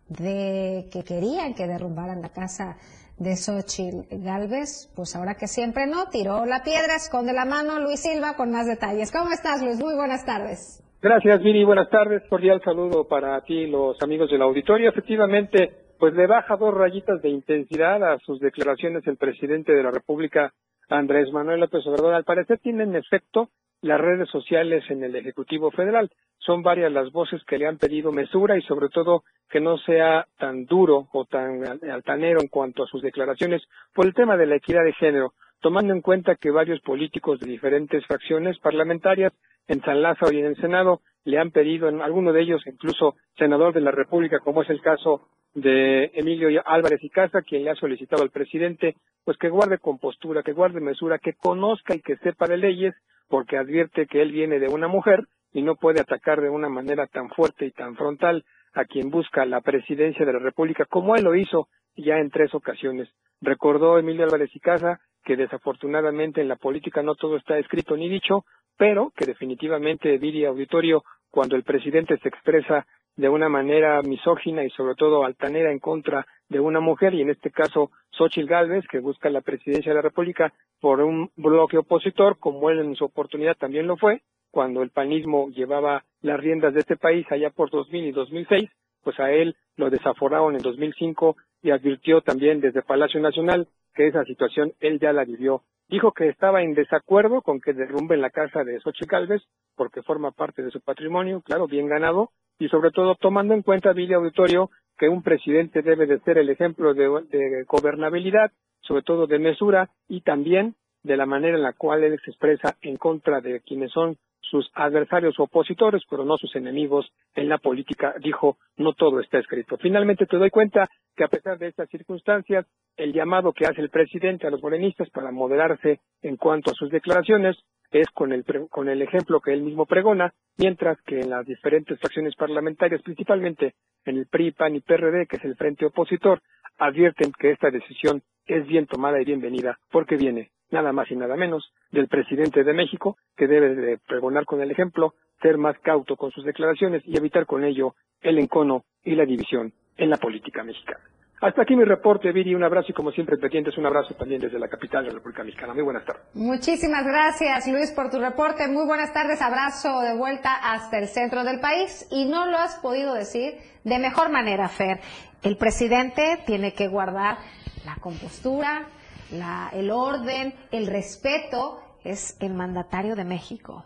de 0.09 0.88
que 0.92 1.05
querían 1.05 1.55
que 1.55 1.68
derrumbaran 1.68 2.20
la 2.20 2.31
casa 2.31 2.79
de 3.16 3.37
Xochitl 3.37 4.09
Galvez, 4.25 4.90
pues 4.96 5.14
ahora 5.14 5.37
que 5.37 5.46
siempre 5.46 5.87
no, 5.87 6.07
tiró 6.11 6.46
la 6.46 6.64
piedra, 6.64 6.96
esconde 6.96 7.33
la 7.33 7.44
mano 7.44 7.79
Luis 7.79 8.01
Silva 8.01 8.35
con 8.35 8.51
más 8.51 8.66
detalles. 8.66 9.12
¿Cómo 9.12 9.31
estás 9.31 9.62
Luis? 9.62 9.79
Muy 9.79 9.94
buenas 9.94 10.27
tardes. 10.27 10.83
Gracias 11.01 11.40
Viri, 11.44 11.62
buenas 11.64 11.88
tardes, 11.90 12.25
cordial 12.29 12.61
saludo 12.64 13.07
para 13.07 13.40
ti 13.42 13.68
los 13.68 14.03
amigos 14.03 14.33
del 14.33 14.42
auditorio. 14.42 14.90
Efectivamente, 14.90 15.86
pues 15.98 16.14
le 16.14 16.26
baja 16.26 16.56
dos 16.56 16.74
rayitas 16.74 17.22
de 17.22 17.30
intensidad 17.30 18.02
a 18.04 18.18
sus 18.18 18.40
declaraciones 18.40 19.06
el 19.06 19.16
presidente 19.16 19.72
de 19.72 19.82
la 19.82 19.90
República, 19.90 20.52
Andrés 20.88 21.32
Manuel 21.32 21.61
López 21.61 21.87
Obrador. 21.87 22.14
Al 22.14 22.24
parecer 22.24 22.59
tienen 22.59 22.94
efecto 22.94 23.48
las 23.82 24.00
redes 24.00 24.28
sociales 24.30 24.85
en 24.90 25.04
el 25.04 25.16
Ejecutivo 25.16 25.70
Federal. 25.70 26.11
Son 26.38 26.62
varias 26.62 26.92
las 26.92 27.11
voces 27.12 27.42
que 27.44 27.59
le 27.59 27.66
han 27.66 27.78
pedido 27.78 28.12
mesura 28.12 28.56
y 28.56 28.62
sobre 28.62 28.88
todo 28.88 29.24
que 29.48 29.61
no 29.61 29.78
sea 29.78 30.26
tan 30.38 30.66
duro 30.66 31.09
o 31.12 31.24
tan 31.24 31.62
altanero 31.90 32.40
en 32.40 32.48
cuanto 32.48 32.85
a 32.85 32.87
sus 32.87 33.02
declaraciones 33.02 33.62
por 33.94 34.06
el 34.06 34.14
tema 34.14 34.37
de 34.37 34.46
la 34.46 34.56
equidad 34.56 34.85
de 34.85 34.92
género, 34.92 35.32
tomando 35.61 35.92
en 35.92 36.02
cuenta 36.02 36.37
que 36.37 36.50
varios 36.50 36.80
políticos 36.80 37.40
de 37.40 37.50
diferentes 37.50 38.04
fracciones 38.06 38.59
parlamentarias 38.59 39.32
en 39.68 39.80
San 39.82 40.02
Lázaro 40.02 40.32
y 40.32 40.40
en 40.40 40.46
el 40.46 40.56
Senado 40.56 41.00
le 41.24 41.38
han 41.38 41.50
pedido, 41.50 41.88
en 41.88 42.02
alguno 42.02 42.32
de 42.32 42.42
ellos 42.42 42.62
incluso 42.66 43.16
senador 43.37 43.74
de 43.74 43.80
la 43.80 43.90
República, 43.90 44.38
como 44.40 44.62
es 44.62 44.70
el 44.70 44.80
caso 44.80 45.28
de 45.56 46.10
Emilio 46.12 46.48
Álvarez 46.66 47.02
y 47.02 47.08
Casa, 47.08 47.40
quien 47.40 47.64
le 47.64 47.70
ha 47.70 47.74
solicitado 47.76 48.22
al 48.22 48.30
presidente, 48.30 48.94
pues 49.24 49.38
que 49.38 49.48
guarde 49.48 49.78
compostura, 49.78 50.42
que 50.42 50.52
guarde 50.52 50.80
mesura, 50.80 51.18
que 51.18 51.32
conozca 51.32 51.94
y 51.94 52.02
que 52.02 52.16
sepa 52.18 52.46
de 52.46 52.58
leyes, 52.58 52.94
porque 53.26 53.56
advierte 53.56 54.06
que 54.06 54.20
él 54.20 54.32
viene 54.32 54.60
de 54.60 54.68
una 54.68 54.86
mujer 54.86 55.24
y 55.54 55.62
no 55.62 55.76
puede 55.76 56.02
atacar 56.02 56.42
de 56.42 56.50
una 56.50 56.68
manera 56.68 57.06
tan 57.06 57.30
fuerte 57.30 57.64
y 57.64 57.70
tan 57.70 57.96
frontal 57.96 58.44
a 58.74 58.84
quien 58.84 59.08
busca 59.08 59.46
la 59.46 59.62
presidencia 59.62 60.26
de 60.26 60.34
la 60.34 60.40
República, 60.40 60.84
como 60.84 61.16
él 61.16 61.24
lo 61.24 61.34
hizo 61.34 61.68
ya 61.96 62.18
en 62.18 62.28
tres 62.28 62.54
ocasiones. 62.54 63.08
Recordó 63.40 63.98
Emilio 63.98 64.24
Álvarez 64.24 64.50
y 64.54 64.60
Casa 64.60 65.00
que 65.24 65.36
desafortunadamente 65.36 66.42
en 66.42 66.48
la 66.48 66.56
política 66.56 67.02
no 67.02 67.14
todo 67.14 67.38
está 67.38 67.58
escrito 67.58 67.96
ni 67.96 68.10
dicho, 68.10 68.44
pero 68.76 69.10
que 69.16 69.24
definitivamente, 69.24 70.18
diría 70.18 70.50
auditorio, 70.50 71.02
cuando 71.30 71.56
el 71.56 71.64
presidente 71.64 72.18
se 72.18 72.28
expresa 72.28 72.86
de 73.16 73.29
una 73.29 73.48
manera 73.48 74.02
misógina 74.02 74.64
y 74.64 74.70
sobre 74.70 74.94
todo 74.94 75.24
altanera 75.24 75.72
en 75.72 75.79
contra 75.79 76.26
de 76.48 76.61
una 76.61 76.81
mujer 76.81 77.14
y 77.14 77.22
en 77.22 77.31
este 77.31 77.50
caso 77.50 77.90
Xochitl 78.11 78.48
Gálvez 78.48 78.85
que 78.88 79.00
busca 79.00 79.31
la 79.31 79.40
presidencia 79.40 79.90
de 79.90 79.96
la 79.96 80.02
República 80.02 80.52
por 80.81 81.00
un 81.00 81.31
bloque 81.37 81.79
opositor 81.79 82.38
como 82.38 82.70
él 82.70 82.81
en 82.81 82.94
su 82.94 83.05
oportunidad 83.05 83.57
también 83.57 83.87
lo 83.87 83.96
fue 83.96 84.22
cuando 84.50 84.83
el 84.83 84.90
panismo 84.90 85.48
llevaba 85.50 86.05
las 86.20 86.38
riendas 86.38 86.74
de 86.74 86.81
este 86.81 86.96
país 86.96 87.26
allá 87.31 87.50
por 87.50 87.70
2000 87.70 88.07
y 88.07 88.12
2006 88.12 88.70
pues 89.02 89.18
a 89.20 89.31
él 89.31 89.57
lo 89.76 89.88
desaforaron 89.88 90.57
en 90.57 90.62
2005 90.62 91.37
y 91.62 91.70
advirtió 91.70 92.20
también 92.20 92.61
desde 92.61 92.83
Palacio 92.83 93.20
Nacional 93.20 93.68
que 93.94 94.09
esa 94.09 94.24
situación 94.24 94.72
él 94.81 94.98
ya 95.00 95.12
la 95.12 95.24
vivió. 95.24 95.62
Dijo 95.88 96.12
que 96.12 96.29
estaba 96.29 96.62
en 96.62 96.74
desacuerdo 96.74 97.40
con 97.40 97.61
que 97.61 97.72
derrumben 97.72 98.20
la 98.20 98.31
casa 98.31 98.64
de 98.64 98.81
Xochitl 98.81 99.09
Gálvez 99.09 99.42
porque 99.76 100.02
forma 100.02 100.33
parte 100.33 100.62
de 100.62 100.70
su 100.70 100.81
patrimonio, 100.81 101.40
claro, 101.42 101.68
bien 101.68 101.87
ganado, 101.87 102.31
y 102.58 102.68
sobre 102.68 102.90
todo 102.90 103.14
tomando 103.14 103.54
en 103.54 103.62
cuenta, 103.62 103.92
Billy 103.92 104.14
Auditorio, 104.14 104.70
que 104.96 105.08
un 105.08 105.22
presidente 105.22 105.82
debe 105.82 106.06
de 106.06 106.20
ser 106.20 106.38
el 106.38 106.48
ejemplo 106.48 106.94
de, 106.94 107.08
de, 107.30 107.64
gobernabilidad, 107.64 108.50
sobre 108.80 109.02
todo 109.02 109.26
de 109.26 109.38
mesura 109.38 109.90
y 110.08 110.22
también 110.22 110.74
de 111.02 111.16
la 111.16 111.26
manera 111.26 111.56
en 111.56 111.62
la 111.62 111.74
cual 111.74 112.02
él 112.02 112.18
se 112.24 112.30
expresa 112.30 112.76
en 112.80 112.96
contra 112.96 113.40
de 113.40 113.60
quienes 113.60 113.92
son 113.92 114.16
sus 114.40 114.70
adversarios 114.74 115.38
o 115.38 115.44
opositores, 115.44 116.02
pero 116.08 116.24
no 116.24 116.36
sus 116.36 116.54
enemigos 116.56 117.10
en 117.34 117.48
la 117.48 117.58
política, 117.58 118.14
dijo, 118.20 118.58
no 118.76 118.92
todo 118.92 119.20
está 119.20 119.38
escrito. 119.38 119.76
Finalmente 119.76 120.26
te 120.26 120.36
doy 120.36 120.50
cuenta 120.50 120.88
que 121.16 121.24
a 121.24 121.28
pesar 121.28 121.58
de 121.58 121.68
estas 121.68 121.88
circunstancias, 121.88 122.64
el 122.96 123.12
llamado 123.12 123.52
que 123.52 123.66
hace 123.66 123.80
el 123.80 123.90
presidente 123.90 124.46
a 124.46 124.50
los 124.50 124.62
morenistas 124.62 125.10
para 125.10 125.32
moderarse 125.32 126.00
en 126.22 126.36
cuanto 126.36 126.70
a 126.70 126.74
sus 126.74 126.90
declaraciones 126.90 127.56
es 127.90 128.09
con 128.11 128.33
el, 128.33 128.44
con 128.70 128.88
el 128.88 129.03
ejemplo 129.03 129.40
que 129.40 129.53
él 129.53 129.62
mismo 129.62 129.87
pregona, 129.87 130.33
mientras 130.59 131.01
que 131.03 131.20
en 131.20 131.31
las 131.31 131.46
diferentes 131.46 131.99
fracciones 131.99 132.35
parlamentarias, 132.37 133.03
principalmente 133.03 133.75
en 134.05 134.18
el 134.18 134.27
PRI, 134.27 134.53
PAN 134.53 134.77
y 134.77 134.81
PRD, 134.81 135.27
que 135.27 135.37
es 135.37 135.44
el 135.44 135.57
frente 135.57 135.87
opositor, 135.87 136.40
advierten 136.79 137.33
que 137.33 137.51
esta 137.51 137.70
decisión 137.70 138.22
es 138.46 138.66
bien 138.66 138.87
tomada 138.87 139.20
y 139.20 139.25
bienvenida, 139.25 139.79
porque 139.90 140.16
viene 140.16 140.51
nada 140.70 140.92
más 140.92 141.11
y 141.11 141.16
nada 141.16 141.37
menos 141.37 141.72
del 141.90 142.09
presidente 142.09 142.64
de 142.64 142.72
México, 142.72 143.16
que 143.37 143.46
debe 143.46 143.75
de 143.75 143.99
pregonar 143.99 144.44
con 144.44 144.61
el 144.61 144.70
ejemplo, 144.70 145.14
ser 145.40 145.59
más 145.59 145.79
cauto 145.81 146.16
con 146.16 146.31
sus 146.33 146.44
declaraciones 146.44 147.03
y 147.07 147.16
evitar 147.16 147.46
con 147.46 147.64
ello 147.64 147.94
el 148.20 148.38
encono 148.38 148.85
y 149.05 149.14
la 149.14 149.25
división 149.25 149.72
en 149.96 150.11
la 150.11 150.16
política 150.16 150.62
mexicana. 150.64 151.01
Hasta 151.40 151.62
aquí 151.62 151.77
mi 151.77 151.85
reporte, 151.85 152.33
Viri. 152.33 152.55
Un 152.55 152.64
abrazo 152.64 152.88
y 152.90 152.94
como 152.94 153.11
siempre, 153.11 153.37
pendientes, 153.37 153.77
un 153.77 153.85
abrazo 153.85 154.14
también 154.14 154.40
desde 154.40 154.59
la 154.59 154.68
capital 154.68 155.05
de 155.05 155.11
la 155.11 155.16
República 155.16 155.44
Mexicana. 155.44 155.75
Muy 155.75 155.83
buenas 155.83 156.05
tardes. 156.07 156.22
Muchísimas 156.33 157.05
gracias, 157.05 157.68
Luis, 157.68 157.92
por 157.92 158.11
tu 158.11 158.18
reporte. 158.18 158.66
Muy 158.68 158.87
buenas 158.87 159.12
tardes. 159.12 159.42
Abrazo 159.42 160.01
de 160.01 160.16
vuelta 160.16 160.55
hasta 160.55 160.99
el 160.99 161.09
centro 161.09 161.44
del 161.44 161.61
país. 161.61 162.07
Y 162.11 162.25
no 162.25 162.46
lo 162.46 162.57
has 162.57 162.77
podido 162.77 163.12
decir 163.12 163.55
de 163.85 163.99
mejor 163.99 164.31
manera, 164.31 164.68
Fer. 164.68 165.01
El 165.42 165.59
presidente 165.59 166.38
tiene 166.46 166.72
que 166.72 166.88
guardar 166.88 167.37
la 167.85 167.96
compostura, 167.96 168.88
la, 169.31 169.68
el 169.75 169.90
orden, 169.90 170.55
el 170.72 170.87
respeto. 170.87 171.83
Es 172.03 172.37
el 172.40 172.55
mandatario 172.55 173.14
de 173.14 173.25
México. 173.25 173.85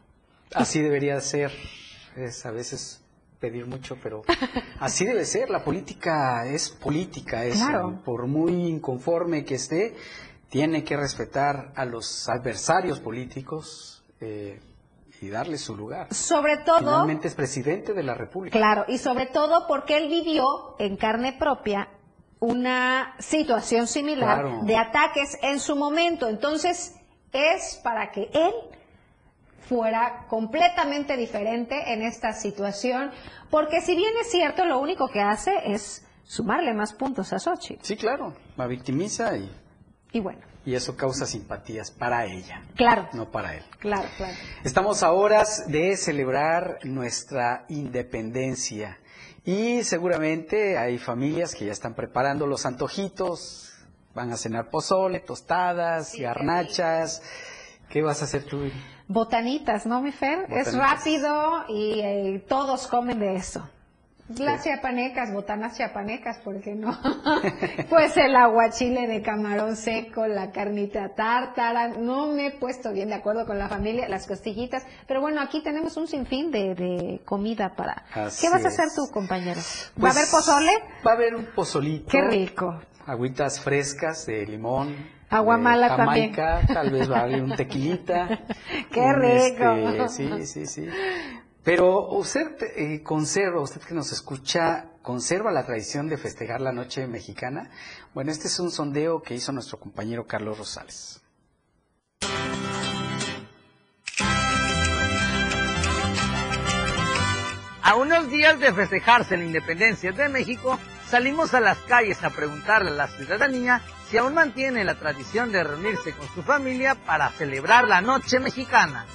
Así 0.55 0.83
debería 0.83 1.19
ser. 1.21 1.51
Es 2.17 2.47
a 2.47 2.53
veces 2.53 3.03
pedir 3.41 3.67
mucho, 3.67 3.97
pero 4.03 4.23
así 4.79 5.05
debe 5.05 5.25
ser. 5.25 5.51
La 5.51 5.65
política 5.65 6.47
es 6.47 6.71
política, 6.71 7.45
es 7.45 7.61
por 8.05 8.27
muy 8.27 8.69
inconforme 8.69 9.45
que 9.45 9.55
esté, 9.55 9.97
tiene 10.49 10.85
que 10.85 10.97
respetar 10.97 11.73
a 11.75 11.85
los 11.85 12.29
adversarios 12.29 13.01
políticos 13.01 14.05
eh, 14.21 14.61
y 15.21 15.29
darle 15.29 15.59
su 15.59 15.77
lugar. 15.77 16.13
Sobre 16.13 16.59
todo. 16.59 16.79
Finalmente 16.79 17.29
es 17.29 17.35
presidente 17.35 17.95
de 17.95 18.03
la 18.03 18.15
República. 18.15 18.57
Claro, 18.57 18.85
y 18.89 18.99
sobre 18.99 19.27
todo 19.27 19.67
porque 19.67 19.97
él 19.97 20.09
vivió 20.09 20.77
en 20.79 20.97
carne 20.97 21.33
propia 21.33 21.89
una 22.41 23.15
situación 23.19 23.87
similar 23.87 24.63
de 24.63 24.77
ataques 24.77 25.39
en 25.43 25.61
su 25.61 25.77
momento. 25.77 26.29
Entonces, 26.29 26.95
es 27.33 27.81
para 27.85 28.11
que 28.11 28.31
él 28.33 28.53
fuera 29.71 30.27
completamente 30.29 31.17
diferente 31.17 31.93
en 31.93 32.03
esta 32.03 32.33
situación, 32.33 33.13
porque 33.51 33.81
si 33.81 33.95
bien 33.95 34.13
es 34.21 34.29
cierto, 34.29 34.65
lo 34.65 34.81
único 34.81 35.07
que 35.07 35.21
hace 35.21 35.53
es 35.65 36.05
sumarle 36.25 36.75
más 36.75 36.93
puntos 36.93 37.33
a 37.33 37.39
Sochi. 37.39 37.79
Sí, 37.81 37.97
claro, 37.97 38.35
la 38.57 38.67
victimiza 38.67 39.37
y... 39.37 39.49
Y 40.11 40.19
bueno. 40.19 40.41
Y 40.67 40.75
eso 40.75 40.97
causa 40.97 41.25
simpatías 41.25 41.93
para 41.93 42.27
ella. 42.27 42.65
Claro. 42.75 43.09
No 43.13 43.31
para 43.31 43.55
él. 43.55 43.63
Claro, 43.79 44.09
claro. 44.17 44.35
Estamos 44.65 45.05
a 45.05 45.13
horas 45.13 45.69
de 45.69 45.97
celebrar 45.97 46.81
nuestra 46.83 47.65
independencia. 47.69 48.99
Y 49.45 49.85
seguramente 49.85 50.79
hay 50.79 50.99
familias 50.99 51.55
que 51.55 51.67
ya 51.67 51.73
están 51.73 51.95
preparando 51.95 52.49
los 52.49 52.67
antojitos, 52.67 53.73
van 54.15 54.33
a 54.33 54.37
cenar 54.37 54.69
pozole, 54.69 55.21
tostadas, 55.21 56.17
garnachas. 56.19 57.23
¿Qué 57.89 58.03
vas 58.03 58.21
a 58.21 58.25
hacer 58.25 58.43
tú? 58.43 58.69
Botanitas, 59.13 59.87
¿no, 59.87 60.01
mi 60.01 60.13
Fer? 60.13 60.47
Es 60.51 60.73
rápido 60.73 61.65
y 61.69 61.99
eh, 62.01 62.45
todos 62.49 62.87
comen 62.87 63.19
de 63.19 63.35
eso. 63.35 63.69
Las 64.39 64.63
chiapanecas, 64.63 65.33
botanas 65.33 65.77
chiapanecas, 65.77 66.39
¿por 66.39 66.61
qué 66.61 66.77
no? 66.77 66.97
pues 67.91 68.17
el 68.17 68.37
aguachile 68.37 69.09
de 69.09 69.21
camarón 69.21 69.75
seco, 69.75 70.29
la 70.29 70.53
carnita 70.53 71.09
tártara, 71.17 71.89
no 71.89 72.29
me 72.29 72.47
he 72.47 72.51
puesto 72.53 72.93
bien 72.93 73.09
de 73.09 73.17
acuerdo 73.17 73.47
con 73.47 73.59
la 73.59 73.69
familia, 73.69 74.09
las 74.09 74.29
costillitas, 74.29 74.87
pero 75.09 75.21
bueno, 75.21 75.41
aquí 75.41 75.61
tenemos 75.61 75.97
un 75.97 76.07
sinfín 76.07 76.53
de, 76.53 76.77
de 76.77 77.21
comida 77.25 77.75
para... 77.75 78.05
Así 78.15 78.47
¿Qué 78.47 78.53
vas 78.53 78.65
a 78.65 78.69
hacer 78.69 78.87
tú, 78.95 79.11
compañero? 79.13 79.59
¿Va 79.59 80.01
Pues, 80.03 80.17
a 80.17 80.19
haber 80.21 80.31
pozole? 80.31 80.71
Va 81.05 81.11
a 81.11 81.15
haber 81.15 81.35
un 81.35 81.47
pozolito. 81.47 82.09
Qué 82.13 82.23
rico. 82.23 82.81
Agüitas 83.07 83.59
frescas 83.61 84.25
de 84.27 84.47
limón. 84.47 84.95
Agua 85.31 85.57
de 85.57 85.63
mala 85.63 85.97
también. 85.97 86.35
Jamaica, 86.35 86.75
Tal 86.75 86.91
vez 86.91 87.11
va 87.11 87.19
a 87.19 87.23
haber 87.23 87.43
un 87.43 87.55
tequilita. 87.55 88.29
Qué 88.93 89.01
un, 89.01 89.15
rico. 89.15 89.73
este, 90.05 90.09
sí, 90.09 90.47
sí, 90.47 90.67
sí. 90.67 90.89
Pero 91.63 92.09
usted 92.11 92.57
eh, 92.77 93.03
conserva, 93.05 93.61
usted 93.61 93.81
que 93.81 93.95
nos 93.95 94.11
escucha, 94.11 94.87
conserva 95.03 95.53
la 95.53 95.65
tradición 95.65 96.09
de 96.09 96.17
festejar 96.17 96.61
la 96.61 96.73
noche 96.73 97.07
mexicana. 97.07 97.71
Bueno, 98.13 98.33
este 98.33 98.49
es 98.49 98.59
un 98.59 98.73
sondeo 98.73 99.23
que 99.23 99.35
hizo 99.35 99.53
nuestro 99.53 99.79
compañero 99.79 100.27
Carlos 100.27 100.59
Rosales. 100.59 101.23
A 107.83 107.95
unos 107.97 108.31
días 108.31 108.59
de 108.59 108.73
festejarse 108.73 109.37
la 109.37 109.45
independencia 109.45 110.13
de 110.13 110.29
México, 110.29 110.79
salimos 111.11 111.55
a 111.55 111.61
las 111.61 111.79
calles 111.79 112.23
a 112.23 112.31
preguntarle 112.31 112.91
a 112.91 112.95
la 112.95 113.09
ciudadanía 113.09 113.83
si 114.09 114.17
aún 114.17 114.35
mantiene 114.35 114.85
la 114.85 114.95
tradición 114.95 115.51
de 115.51 115.65
reunirse 115.65 116.13
con 116.13 116.29
su 116.29 116.43
familia 116.43 116.95
para 116.95 117.31
celebrar 117.31 117.89
la 117.89 118.01
noche 118.01 118.39
mexicana. 118.39 119.07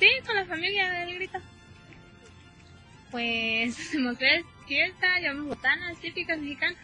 Sí, 0.00 0.08
con 0.26 0.34
la 0.34 0.46
familia 0.46 0.90
del 0.90 1.14
grito. 1.14 1.38
Pues 3.10 3.78
hacemos 3.88 4.16
fiesta, 4.66 5.18
llevamos 5.20 5.48
botanas 5.48 5.98
típicas 5.98 6.38
mexicanas. 6.38 6.78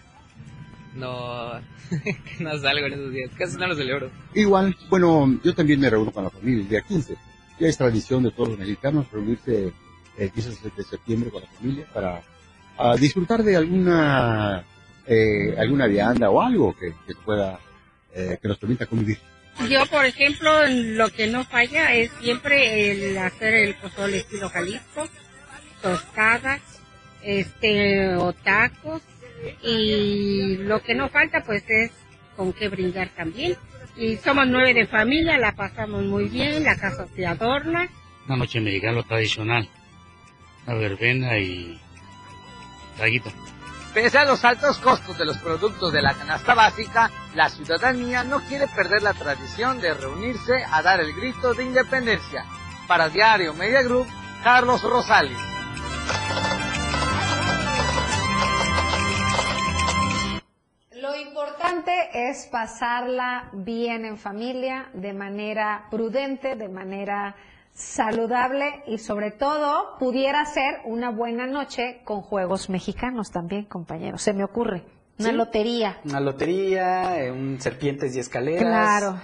No, 0.95 1.55
no 2.41 2.59
salgo 2.59 2.87
en 2.87 2.93
esos 2.93 3.13
días, 3.13 3.31
casi 3.39 3.57
no 3.57 3.69
lo 3.69 3.75
celebro. 3.75 4.11
Igual, 4.35 4.77
bueno, 4.91 5.41
yo 5.43 5.55
también 5.55 5.81
me 5.81 5.89
reúno 5.89 6.13
con 6.13 6.25
la 6.25 6.31
familia 6.31 6.63
el 6.63 6.69
día 6.69 6.83
15. 6.83 7.17
Ya 7.59 7.69
es 7.69 7.79
tradición 7.79 8.23
de 8.23 8.33
todos 8.33 8.51
los 8.51 8.59
mexicanos 8.59 9.11
reunirse 9.11 9.73
el 10.19 10.31
15 10.31 10.71
de 10.77 10.85
septiembre 10.85 11.31
con 11.31 11.43
la 11.43 11.49
familia 11.49 11.87
para 11.95 12.23
ah, 12.81 12.97
disfrutar 12.97 13.43
de 13.43 13.57
alguna 13.57 14.65
eh, 15.07 15.55
alguna 15.59 15.87
vianda 15.87 16.31
o 16.31 16.41
algo 16.41 16.77
que, 16.77 16.93
que 17.07 17.15
pueda 17.25 17.59
eh, 18.15 18.39
que 18.41 18.49
nos 18.49 18.59
permita 18.59 18.87
convivir. 18.87 19.19
Yo, 19.69 19.85
por 19.87 20.05
ejemplo, 20.05 20.51
lo 20.67 21.11
que 21.11 21.27
no 21.27 21.45
falla 21.45 21.95
es 21.95 22.11
siempre 22.21 22.91
el 22.91 23.19
hacer 23.19 23.55
el 23.55 23.75
pozole 23.75 24.19
estilo 24.19 24.49
Jalisco, 24.49 25.07
tostadas, 25.83 26.61
este, 27.23 28.17
o 28.17 28.33
tacos, 28.33 29.03
y 29.63 30.57
lo 30.59 30.83
que 30.83 30.95
no 30.95 31.09
falta 31.09 31.43
pues 31.45 31.63
es 31.69 31.91
con 32.37 32.53
qué 32.53 32.69
brindar 32.69 33.11
también. 33.11 33.57
Y 33.97 34.17
somos 34.17 34.47
nueve 34.49 34.73
de 34.73 34.87
familia, 34.87 35.37
la 35.37 35.55
pasamos 35.55 36.05
muy 36.05 36.27
bien, 36.29 36.65
la 36.65 36.77
casa 36.77 37.07
se 37.15 37.27
adorna. 37.27 37.89
Una 38.27 38.37
noche 38.37 38.61
mexicana 38.61 39.03
tradicional. 39.03 39.69
Una 40.67 40.77
verbena 40.77 41.39
y 41.39 41.79
traguito. 42.97 43.31
Pese 43.93 44.19
a 44.19 44.25
los 44.25 44.45
altos 44.45 44.79
costos 44.79 45.19
de 45.19 45.25
los 45.25 45.37
productos 45.39 45.93
de 45.93 46.01
la 46.01 46.15
canasta 46.15 46.55
básica, 46.55 47.11
la 47.35 47.49
ciudadanía 47.49 48.23
no 48.23 48.39
quiere 48.41 48.69
perder 48.69 49.03
la 49.03 49.15
tradición 49.15 49.81
de 49.81 49.95
reunirse 49.95 50.65
a 50.71 50.81
dar 50.81 51.01
el 51.01 51.13
grito 51.13 51.55
de 51.55 51.65
independencia. 51.65 52.45
Para 52.87 53.09
Diario 53.09 53.53
Media 53.53 53.83
Group, 53.83 54.07
Carlos 54.45 54.83
Rosales. 54.83 55.39
Lo 60.93 61.17
importante 61.17 62.11
es 62.13 62.47
pasarla 62.47 63.49
bien 63.53 64.05
en 64.05 64.19
familia, 64.19 64.89
de 64.93 65.13
manera 65.13 65.89
prudente, 65.91 66.55
de 66.55 66.69
manera 66.69 67.35
saludable 67.81 68.83
y 68.87 68.99
sobre 68.99 69.31
todo 69.31 69.97
pudiera 69.99 70.45
ser 70.45 70.81
una 70.85 71.11
buena 71.11 71.47
noche 71.47 72.01
con 72.05 72.21
juegos 72.21 72.69
mexicanos 72.69 73.31
también, 73.31 73.65
compañeros. 73.65 74.23
Se 74.23 74.33
me 74.33 74.45
ocurre. 74.45 74.85
Una 75.19 75.31
Sí. 75.31 75.35
lotería. 75.37 75.99
Una 76.05 76.21
lotería, 76.21 77.19
eh, 77.23 77.31
un 77.33 77.61
serpientes 77.61 78.15
y 78.17 78.21
escaleras. 78.21 78.63
Claro. 78.63 79.21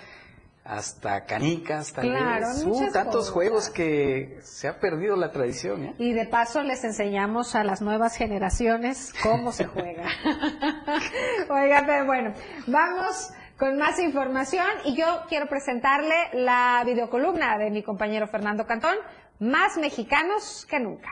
Hasta 0.64 1.24
canicas, 1.26 1.92
tal 1.92 2.08
Claro, 2.08 2.48
vez. 2.48 2.64
Uh, 2.66 2.92
tantos 2.92 3.14
cosas. 3.14 3.30
juegos 3.30 3.70
que 3.70 4.38
se 4.42 4.66
ha 4.66 4.80
perdido 4.80 5.14
la 5.14 5.30
tradición, 5.30 5.84
¿eh? 5.84 5.94
Y 5.98 6.12
de 6.12 6.26
paso 6.26 6.60
les 6.62 6.82
enseñamos 6.82 7.54
a 7.54 7.62
las 7.62 7.82
nuevas 7.82 8.16
generaciones 8.16 9.14
cómo 9.22 9.52
se 9.52 9.66
juega. 9.66 10.04
Oiga, 11.50 11.84
pero 11.86 12.06
bueno, 12.06 12.32
vamos 12.66 13.30
con 13.58 13.78
más 13.78 13.98
información 13.98 14.66
y 14.84 14.96
yo 14.96 15.22
quiero 15.28 15.46
presentarle 15.48 16.14
la 16.34 16.82
videocolumna 16.84 17.56
de 17.58 17.70
mi 17.70 17.82
compañero 17.82 18.28
Fernando 18.28 18.66
Cantón, 18.66 18.96
Más 19.38 19.76
mexicanos 19.76 20.66
que 20.68 20.80
nunca. 20.80 21.10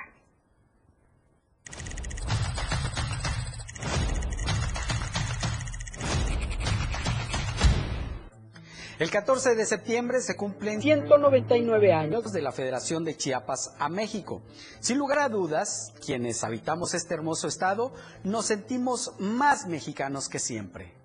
El 8.99 9.11
14 9.11 9.57
de 9.57 9.67
septiembre 9.67 10.21
se 10.21 10.37
cumplen 10.37 10.81
199 10.81 11.93
años 11.93 12.33
de 12.33 12.41
la 12.41 12.53
Federación 12.53 13.05
de 13.05 13.17
Chiapas 13.17 13.75
a 13.79 13.89
México. 13.89 14.43
Sin 14.81 14.99
lugar 14.99 15.19
a 15.19 15.29
dudas, 15.29 15.93
quienes 16.07 16.45
habitamos 16.45 16.95
este 16.95 17.13
hermoso 17.13 17.49
estado 17.49 17.93
nos 18.23 18.47
sentimos 18.47 19.13
más 19.19 19.67
mexicanos 19.67 20.29
que 20.29 20.39
siempre. 20.39 21.04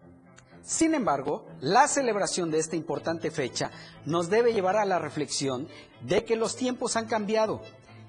Sin 0.69 0.93
embargo, 0.93 1.47
la 1.61 1.87
celebración 1.87 2.51
de 2.51 2.59
esta 2.59 2.75
importante 2.75 3.31
fecha 3.31 3.71
nos 4.05 4.29
debe 4.29 4.53
llevar 4.53 4.77
a 4.77 4.85
la 4.85 4.99
reflexión 4.99 5.67
de 6.01 6.23
que 6.25 6.35
los 6.35 6.55
tiempos 6.55 6.95
han 6.95 7.07
cambiado, 7.07 7.63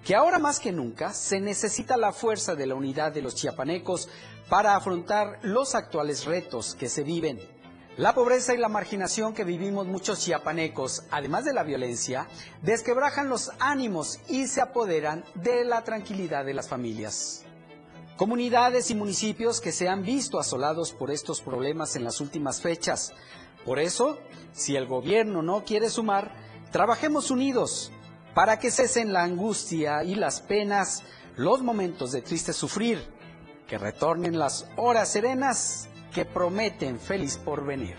que 0.05 0.15
ahora 0.15 0.39
más 0.39 0.61
que 0.61 0.71
nunca 0.71 1.15
se 1.15 1.41
necesita 1.41 1.97
la 1.97 2.13
fuerza 2.13 2.55
de 2.55 2.67
la 2.67 2.75
unidad 2.75 3.13
de 3.13 3.23
los 3.23 3.35
chiapanecos 3.35 4.11
para 4.51 4.77
afrontar 4.77 5.39
los 5.41 5.75
actuales 5.75 6.27
retos 6.27 6.75
que 6.75 6.91
se 6.91 7.03
viven. 7.03 7.41
La 7.97 8.15
pobreza 8.15 8.53
y 8.53 8.59
la 8.59 8.69
marginación 8.69 9.33
que 9.33 9.45
vivimos 9.45 9.87
muchos 9.87 10.21
chiapanecos, 10.21 11.05
además 11.11 11.47
de 11.47 11.55
la 11.55 11.63
violencia, 11.63 12.29
desquebrajan 12.61 13.31
los 13.31 13.53
ánimos 13.59 14.19
y 14.29 14.49
se 14.49 14.61
apoderan 14.61 15.25
de 15.35 15.65
la 15.65 15.83
tranquilidad 15.83 16.45
de 16.45 16.53
las 16.53 16.69
familias. 16.69 17.47
Comunidades 18.21 18.91
y 18.91 18.95
municipios 18.95 19.63
que 19.63 19.73
se 19.73 19.89
han 19.89 20.03
visto 20.03 20.39
asolados 20.39 20.93
por 20.93 21.11
estos 21.11 21.41
problemas 21.41 21.97
en 21.97 22.05
las 22.05 22.21
últimas 22.21 22.61
fechas. 22.61 23.15
Por 23.65 23.79
eso, 23.79 24.19
si 24.53 24.77
el 24.77 24.87
gobierno 24.87 25.41
no 25.41 25.65
quiere 25.65 25.89
sumar, 25.89 26.31
trabajemos 26.71 27.31
unidos 27.31 27.91
para 28.35 28.59
que 28.59 28.71
cesen 28.71 29.15
la 29.15 29.23
angustia 29.23 30.05
y 30.05 30.17
las 30.17 30.43
penas, 30.43 31.03
los 31.37 31.63
momentos 31.63 32.13
de 32.13 32.21
triste 32.21 32.53
sufrir, 32.53 33.03
que 33.67 33.79
retornen 33.79 34.39
las 34.39 34.67
horas 34.77 35.09
serenas 35.09 35.89
que 36.13 36.27
prometen 36.27 37.01
feliz 37.01 37.39
porvenir. 37.39 37.97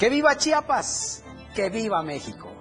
¡Que 0.00 0.10
viva 0.10 0.36
Chiapas! 0.36 1.22
¡Que 1.54 1.70
viva 1.70 2.02
México! 2.02 2.51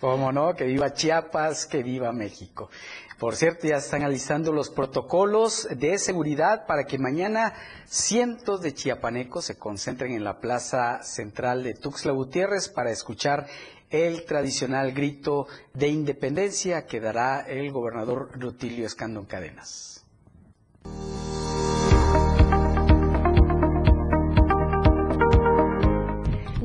¿Cómo 0.00 0.32
no? 0.32 0.54
Que 0.54 0.64
viva 0.64 0.94
Chiapas, 0.94 1.66
que 1.66 1.82
viva 1.82 2.10
México. 2.10 2.70
Por 3.18 3.36
cierto, 3.36 3.66
ya 3.66 3.76
están 3.76 4.00
analizando 4.00 4.50
los 4.50 4.70
protocolos 4.70 5.68
de 5.76 5.98
seguridad 5.98 6.64
para 6.66 6.84
que 6.84 6.98
mañana 6.98 7.52
cientos 7.84 8.62
de 8.62 8.72
chiapanecos 8.72 9.44
se 9.44 9.58
concentren 9.58 10.12
en 10.12 10.24
la 10.24 10.40
plaza 10.40 11.02
central 11.02 11.62
de 11.62 11.74
Tuxtla 11.74 12.12
Gutiérrez 12.12 12.70
para 12.70 12.90
escuchar 12.90 13.46
el 13.90 14.24
tradicional 14.24 14.92
grito 14.92 15.46
de 15.74 15.88
independencia 15.88 16.86
que 16.86 17.00
dará 17.00 17.40
el 17.40 17.70
gobernador 17.70 18.30
Rutilio 18.40 18.86
Escandón 18.86 19.26
Cadenas. 19.26 20.06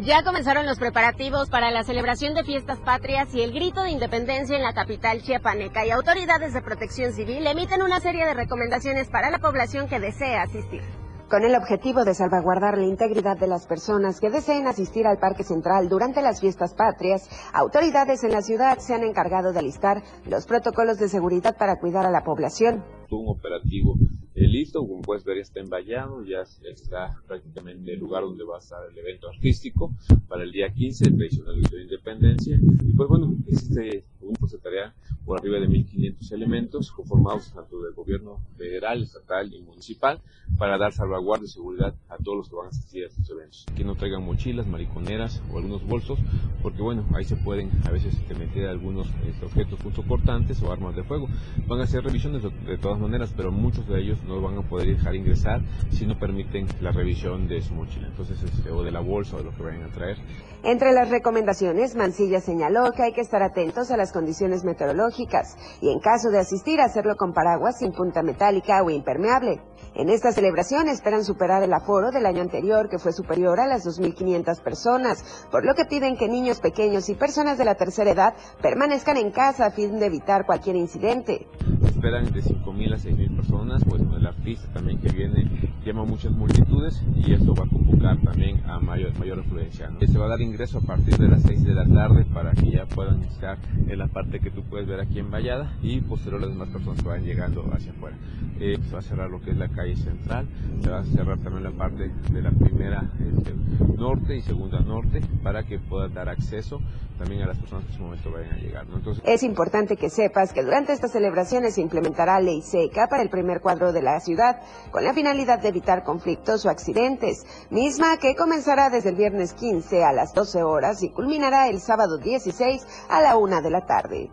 Ya 0.06 0.24
comenzaron 0.24 0.68
los 0.68 0.78
preparativos 0.78 1.50
para 1.50 1.72
la 1.72 1.84
celebración 1.84 2.36
de 2.36 2.44
fiestas 2.44 2.78
patrias 2.78 3.34
y 3.34 3.42
el 3.42 3.52
grito 3.52 3.82
de 3.82 3.90
independencia 3.90 4.56
en 4.56 4.62
la 4.62 4.72
capital 4.72 5.24
chiapaneca 5.24 5.84
y 5.84 5.90
autoridades 5.90 6.54
de 6.54 6.62
protección 6.62 7.12
civil 7.12 7.48
emiten 7.48 7.82
una 7.82 8.00
serie 8.00 8.24
de 8.24 8.36
recomendaciones 8.36 9.08
para 9.10 9.32
la 9.32 9.40
población 9.40 9.88
que 9.88 10.00
desea 10.00 10.44
asistir. 10.44 10.84
Con 11.28 11.44
el 11.44 11.56
objetivo 11.56 12.06
de 12.06 12.14
salvaguardar 12.14 12.78
la 12.78 12.86
integridad 12.86 13.36
de 13.36 13.48
las 13.48 13.66
personas 13.66 14.20
que 14.20 14.30
deseen 14.30 14.68
asistir 14.68 15.08
al 15.08 15.18
Parque 15.18 15.44
Central 15.44 15.90
durante 15.90 16.22
las 16.22 16.40
fiestas 16.40 16.76
patrias, 16.76 17.28
autoridades 17.52 18.24
en 18.24 18.32
la 18.32 18.44
ciudad 18.44 18.78
se 18.78 18.94
han 18.94 19.04
encargado 19.04 19.54
de 19.54 19.58
alistar 19.58 20.04
los 20.28 20.46
protocolos 20.46 21.00
de 21.00 21.10
seguridad 21.10 21.58
para 21.58 21.80
cuidar 21.80 22.06
a 22.06 22.12
la 22.12 22.22
población. 22.22 22.86
Un 23.14 23.30
operativo 23.30 23.96
eh, 24.36 24.48
listo, 24.50 24.86
como 24.86 25.02
puedes 25.02 25.24
ver 25.24 25.38
ya 25.38 25.44
está 25.44 25.60
envallado, 25.62 26.24
ya 26.26 26.42
está 26.42 27.22
prácticamente 27.26 27.94
el 27.94 28.00
lugar 28.00 28.24
donde 28.24 28.44
va 28.44 28.58
a 28.58 28.60
estar 28.60 28.80
el 28.90 28.98
evento 28.98 29.30
artístico 29.30 29.94
para 30.28 30.44
el 30.44 30.52
día 30.52 30.74
15, 30.74 31.08
el 31.08 31.18
tradicional 31.18 31.62
de 31.62 31.82
independencia. 31.84 32.60
Y 32.84 32.92
pues 32.92 33.08
bueno, 33.08 33.34
este 33.48 34.04
grupo 34.20 34.48
se 34.48 34.58
tarea 34.58 34.94
por 35.24 35.40
arriba 35.40 35.60
de 35.60 35.68
1.500 35.68 36.32
elementos 36.34 36.92
conformados 36.92 37.52
tanto 37.54 37.82
del 37.82 37.94
gobierno 37.94 38.42
federal, 38.58 39.04
estatal 39.04 39.54
y 39.54 39.62
municipal 39.62 40.22
para 40.58 40.78
dar 40.78 40.92
salvaguardia 40.92 41.46
y 41.46 41.50
seguridad 41.50 41.96
a 42.10 42.18
todos 42.18 42.38
los 42.38 42.50
que 42.50 42.56
van 42.56 42.66
a 42.68 42.70
asistir 42.70 43.06
a 43.06 43.08
estos 43.08 43.30
eventos. 43.30 43.66
Que 43.76 43.84
no 43.84 43.96
traigan 43.96 44.24
mochilas, 44.24 44.68
mariconeras 44.68 45.42
o 45.52 45.58
algunos 45.58 45.86
bolsos, 45.88 46.20
porque 46.62 46.82
bueno, 46.82 47.06
ahí 47.16 47.24
se 47.24 47.38
pueden 47.38 47.72
a 47.86 47.92
veces 47.92 48.16
meter 48.38 48.68
algunos 48.68 49.08
este, 49.26 49.46
objetos 49.46 49.80
cortantes 50.08 50.62
o 50.62 50.72
armas 50.72 50.96
de 50.96 51.04
fuego. 51.04 51.28
Van 51.68 51.80
a 51.80 51.84
hacer 51.84 52.04
revisiones 52.04 52.44
de, 52.44 52.50
de 52.50 52.78
todas 52.78 52.95
maneras, 53.00 53.34
pero 53.36 53.52
muchos 53.52 53.88
de 53.88 54.02
ellos 54.02 54.24
no 54.24 54.42
van 54.42 54.58
a 54.58 54.62
poder 54.62 54.88
dejar 54.88 55.16
ingresar 55.16 55.62
si 55.92 56.06
no 56.06 56.18
permiten 56.18 56.68
la 56.82 56.92
revisión 56.92 57.48
de 57.48 57.62
su 57.62 57.74
mochila, 57.74 58.08
entonces 58.08 58.42
este, 58.42 58.72
o 58.72 58.84
de 58.84 58.92
la 58.92 59.00
bolsa 59.00 59.36
o 59.36 59.40
de 59.40 59.46
lo 59.46 59.56
que 59.56 59.64
vayan 59.64 59.84
a 59.84 59.92
traer. 59.92 60.18
Entre 60.64 60.92
las 60.94 61.10
recomendaciones, 61.10 61.96
Mancilla 61.96 62.42
señaló 62.42 62.92
que 62.92 63.04
hay 63.04 63.14
que 63.14 63.22
estar 63.22 63.44
atentos 63.44 63.92
a 63.92 63.98
las 63.98 64.12
condiciones 64.12 64.64
meteorológicas 64.64 65.56
y 65.82 65.90
en 65.90 66.00
caso 66.00 66.30
de 66.30 66.40
asistir 66.40 66.82
hacerlo 66.82 67.16
con 67.16 67.34
paraguas 67.34 67.80
sin 67.80 67.92
punta 67.92 68.24
metálica 68.24 68.82
o 68.84 68.90
impermeable. 68.90 69.62
En 69.98 70.10
esta 70.10 70.34
celebración 70.34 70.90
esperan 70.90 71.24
superar 71.24 71.64
el 71.64 71.72
aforo 71.72 72.12
del 72.12 72.26
año 72.26 72.42
anterior, 72.42 72.90
que 72.90 73.00
fue 73.00 73.14
superior 73.14 73.62
a 73.62 73.66
las 73.66 73.86
2.500 73.86 74.62
personas, 74.62 75.48
por 75.50 75.66
lo 75.66 75.74
que 75.74 75.86
piden 75.86 76.18
que 76.18 76.28
niños 76.28 76.60
pequeños 76.60 77.08
y 77.08 77.16
personas 77.16 77.58
de 77.58 77.64
la 77.64 77.76
tercera 77.76 78.12
edad 78.12 78.34
permanezcan 78.62 79.16
en 79.16 79.32
casa 79.32 79.68
a 79.68 79.72
fin 79.72 79.98
de 79.98 80.08
evitar 80.08 80.46
cualquier 80.46 80.76
incidente. 80.76 81.48
Esperan 81.86 82.26
de 82.26 82.42
5.000 82.42 82.94
a 82.94 82.98
6.000 82.98 83.36
personas, 83.38 83.84
pues 83.88 84.02
el 84.02 84.28
artista 84.28 84.68
también 84.74 85.00
que 85.00 85.14
viene 85.14 85.74
llama 85.86 86.04
muchas 86.04 86.32
multitudes 86.32 87.02
y 87.16 87.32
esto 87.32 87.54
va 87.54 87.64
a 87.64 87.70
convocar 87.70 88.20
también 88.22 88.66
a 88.66 88.80
mayor, 88.80 89.18
mayor 89.20 89.40
afluencia. 89.40 89.92
Se 90.06 90.18
va 90.18 90.26
a 90.26 90.30
dar 90.30 90.42
ingreso 90.42 90.80
a 90.80 90.82
partir 90.82 91.16
de 91.16 91.28
las 91.28 91.44
6 91.44 91.64
de 91.64 91.74
la 91.74 91.86
tarde 91.86 92.26
para 92.26 92.52
que 92.54 92.72
ya 92.72 92.86
puedan 92.86 93.22
estar 93.24 93.60
en 93.88 93.98
la 93.98 94.08
parte 94.08 94.40
que 94.40 94.50
tú 94.50 94.64
puedes 94.64 94.88
ver 94.88 95.00
aquí 95.00 95.20
en 95.20 95.30
Vallada 95.30 95.78
y 95.82 96.02
posterior 96.02 96.42
las 96.42 96.50
demás 96.50 96.70
personas 96.70 97.02
que 97.02 97.08
vayan 97.08 97.26
llegando 97.26 97.64
hacia 97.72 97.92
afuera. 97.92 98.18
Eh, 98.60 98.78
se 98.82 98.94
va 98.94 99.00
a 99.00 99.04
cerrar 99.04 99.30
lo 99.30 99.40
que 99.42 99.52
es 99.52 99.58
la 99.58 99.70
calle 99.70 99.85
central, 99.94 100.48
se 100.82 100.90
va 100.90 101.00
a 101.00 101.04
cerrar 101.04 101.38
también 101.40 101.64
la 101.64 101.72
parte 101.72 102.10
de 102.32 102.42
la 102.42 102.52
primera 102.52 103.12
este, 103.20 103.54
norte 103.98 104.36
y 104.36 104.42
segunda 104.42 104.80
norte 104.80 105.22
para 105.44 105.64
que 105.64 105.80
pueda 105.80 106.08
dar 106.08 106.30
acceso 106.30 106.80
también 107.18 107.44
a 107.44 107.48
las 107.48 107.58
personas 107.58 107.86
que 107.86 107.92
en 107.92 107.98
su 107.98 108.04
momento 108.04 108.32
vayan 108.32 108.54
a 108.54 108.58
llegar. 108.58 108.86
Entonces, 108.94 109.24
es 109.26 109.44
importante 109.44 109.96
que 109.96 110.10
sepas 110.10 110.52
que 110.54 110.64
durante 110.64 110.94
estas 110.94 111.12
celebraciones 111.12 111.76
se 111.76 111.82
implementará 111.82 112.40
ley 112.40 112.62
seca 112.62 113.08
para 113.08 113.24
el 113.24 113.30
primer 113.30 113.62
cuadro 113.62 113.94
de 113.94 114.02
la 114.02 114.20
ciudad, 114.20 114.62
con 114.92 115.04
la 115.04 115.14
finalidad 115.14 115.60
de 115.60 115.70
evitar 115.70 116.04
conflictos 116.04 116.66
o 116.66 116.70
accidentes, 116.70 117.46
misma 117.70 118.18
que 118.18 118.36
comenzará 118.36 118.90
desde 118.90 119.10
el 119.10 119.16
viernes 119.16 119.54
15 119.54 120.04
a 120.04 120.12
las 120.12 120.34
12 120.34 120.64
horas 120.64 121.04
y 121.04 121.10
culminará 121.10 121.70
el 121.70 121.80
sábado 121.80 122.18
16 122.18 122.86
a 123.10 123.22
la 123.22 123.38
1 123.38 123.62
de 123.62 123.70
la 123.70 123.86
tarde. 123.86 124.32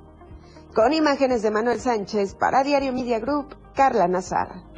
Con 0.74 0.92
imágenes 0.92 1.42
de 1.42 1.50
Manuel 1.50 1.80
Sánchez 1.80 2.34
para 2.34 2.64
Diario 2.64 2.92
Media 2.92 3.18
Group, 3.20 3.54
Carla 3.74 4.08
Nazar. 4.08 4.71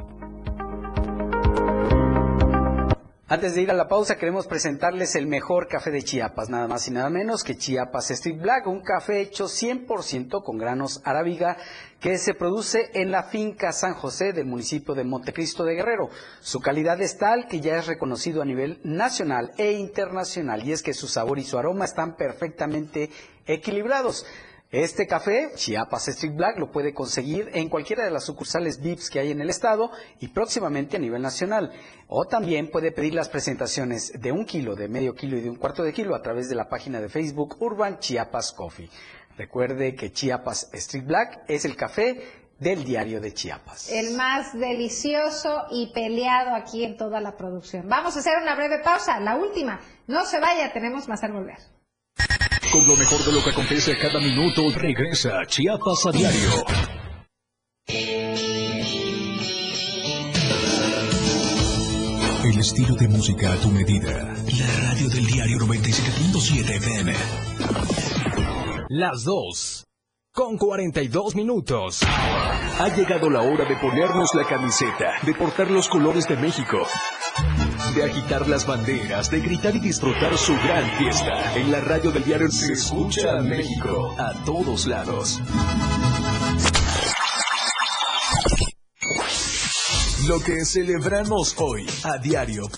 Antes 3.27 3.55
de 3.55 3.63
ir 3.63 3.71
a 3.71 3.75
la 3.75 3.89
pausa, 3.89 4.19
queremos 4.19 4.47
presentarles 4.47 5.15
el 5.15 5.27
mejor 5.27 5.67
café 5.67 5.91
de 5.91 6.03
Chiapas, 6.03 6.51
nada 6.51 6.69
más 6.69 6.87
y 6.89 6.91
nada 6.91 7.09
menos 7.09 7.43
que 7.43 7.57
Chiapas 7.57 8.11
Street 8.11 8.39
Black, 8.39 8.67
un 8.67 8.83
café 8.83 9.23
hecho 9.23 9.47
100% 9.47 10.43
con 10.43 10.59
granos 10.59 11.01
arábiga 11.05 11.57
que 12.01 12.19
se 12.19 12.35
produce 12.35 12.91
en 12.93 13.11
la 13.11 13.23
finca 13.23 13.73
San 13.73 13.95
José 13.95 14.35
del 14.35 14.45
municipio 14.45 14.95
de 14.95 15.05
Montecristo 15.05 15.65
de 15.65 15.75
Guerrero. 15.75 16.11
Su 16.41 16.61
calidad 16.61 17.01
es 17.01 17.17
tal 17.17 17.49
que 17.49 17.61
ya 17.61 17.79
es 17.79 17.87
reconocido 17.87 18.43
a 18.43 18.45
nivel 18.45 18.79
nacional 18.85 19.53
e 19.57 19.73
internacional 19.73 20.63
y 20.63 20.73
es 20.73 20.83
que 20.83 20.93
su 20.93 21.09
sabor 21.09 21.39
y 21.39 21.45
su 21.45 21.57
aroma 21.57 21.87
están 21.87 22.17
perfectamente 22.17 23.09
equilibrados. 23.47 24.27
Este 24.75 25.07
café, 25.07 25.53
Chiapas 25.55 26.09
Street 26.09 26.35
Black, 26.35 26.59
lo 26.59 26.73
puede 26.73 26.93
conseguir 26.93 27.49
en 27.55 27.69
cualquiera 27.69 28.05
de 28.05 28.11
las 28.11 28.25
sucursales 28.25 28.81
VIPs 28.81 29.09
que 29.09 29.21
hay 29.21 29.31
en 29.31 29.41
el 29.41 29.49
estado 29.49 29.93
y 30.19 30.27
próximamente 30.27 30.97
a 30.97 30.99
nivel 30.99 31.23
nacional. 31.23 31.71
O 32.09 32.25
también 32.25 32.73
puede 32.73 32.91
pedir 32.91 33.15
las 33.15 33.29
presentaciones 33.29 34.11
de 34.21 34.33
un 34.33 34.45
kilo, 34.45 34.75
de 34.75 34.89
medio 34.89 35.15
kilo 35.15 35.39
y 35.39 35.43
de 35.43 35.51
un 35.51 35.55
cuarto 35.55 35.85
de 35.85 35.93
kilo 35.93 36.17
a 36.17 36.23
través 36.23 36.49
de 36.49 36.57
la 36.57 36.69
página 36.69 37.01
de 37.01 37.09
Facebook 37.09 37.55
Urban 37.61 38.01
Chiapas 38.01 38.51
Coffee. 38.51 38.91
Recuerde 39.39 39.95
que 39.95 40.11
Chiapas 40.11 40.71
Street 40.73 41.07
Black 41.07 41.45
es 41.47 41.65
el 41.65 41.77
café 41.77 42.21
del 42.59 42.83
diario 42.83 43.21
de 43.21 43.33
Chiapas. 43.33 43.93
El 43.93 44.17
más 44.17 44.59
delicioso 44.59 45.67
y 45.71 45.93
peleado 45.95 46.53
aquí 46.53 46.83
en 46.83 46.97
toda 46.97 47.21
la 47.21 47.37
producción. 47.37 47.89
Vamos 47.89 48.17
a 48.17 48.19
hacer 48.19 48.39
una 48.43 48.57
breve 48.57 48.81
pausa, 48.81 49.21
la 49.21 49.37
última. 49.37 49.79
No 50.09 50.27
se 50.27 50.41
vaya, 50.41 50.73
tenemos 50.73 51.07
más 51.07 51.23
al 51.23 51.33
volver. 51.33 51.59
Con 52.75 52.87
lo 52.89 52.97
mejor 52.97 53.25
de 53.25 53.33
lo 53.33 53.45
que 53.45 53.51
acontece 53.51 53.97
cada 53.97 54.19
minuto, 54.19 54.63
regresa 54.75 55.47
Chiapas 55.47 56.07
a 56.07 56.11
diario. 56.11 56.51
El 62.45 62.59
estilo 62.59 62.97
de 62.97 63.09
música 63.09 63.53
a 63.53 63.57
tu 63.59 63.71
medida. 63.71 64.35
La 64.59 64.91
radio 64.91 65.09
del 65.09 65.25
diario 65.25 65.59
97.7 65.59 66.77
FM. 66.77 67.15
Las 68.89 69.23
2. 69.23 69.85
Con 70.33 70.59
42 70.59 71.37
minutos. 71.37 72.01
Ha 72.03 72.89
llegado 72.97 73.31
la 73.31 73.43
hora 73.43 73.65
de 73.69 73.77
ponernos 73.77 74.35
la 74.35 74.45
camiseta, 74.45 75.13
de 75.23 75.33
portar 75.35 75.71
los 75.71 75.89
colores 75.89 76.27
de 76.27 76.37
México 76.37 76.79
de 77.95 78.05
agitar 78.05 78.49
las 78.49 78.67
banderas, 78.67 79.31
de 79.31 79.41
gritar 79.41 79.77
y 79.77 79.81
disfrutar 79.81 80.37
su 80.37 80.53
gran 80.55 80.91
fiesta. 80.99 81.55
En 81.57 81.71
la 81.71 81.81
radio 81.81 82.11
del 82.11 82.25
diario 82.25 82.51
se 82.51 82.73
escucha 82.73 83.39
a 83.39 83.43
México 83.43 84.15
a 84.19 84.45
todos 84.45 84.87
lados. 84.87 85.41
Lo 90.27 90.41
que 90.41 90.65
celebramos 90.65 91.55
hoy 91.59 91.87
a 92.03 92.19
diario. 92.19 92.69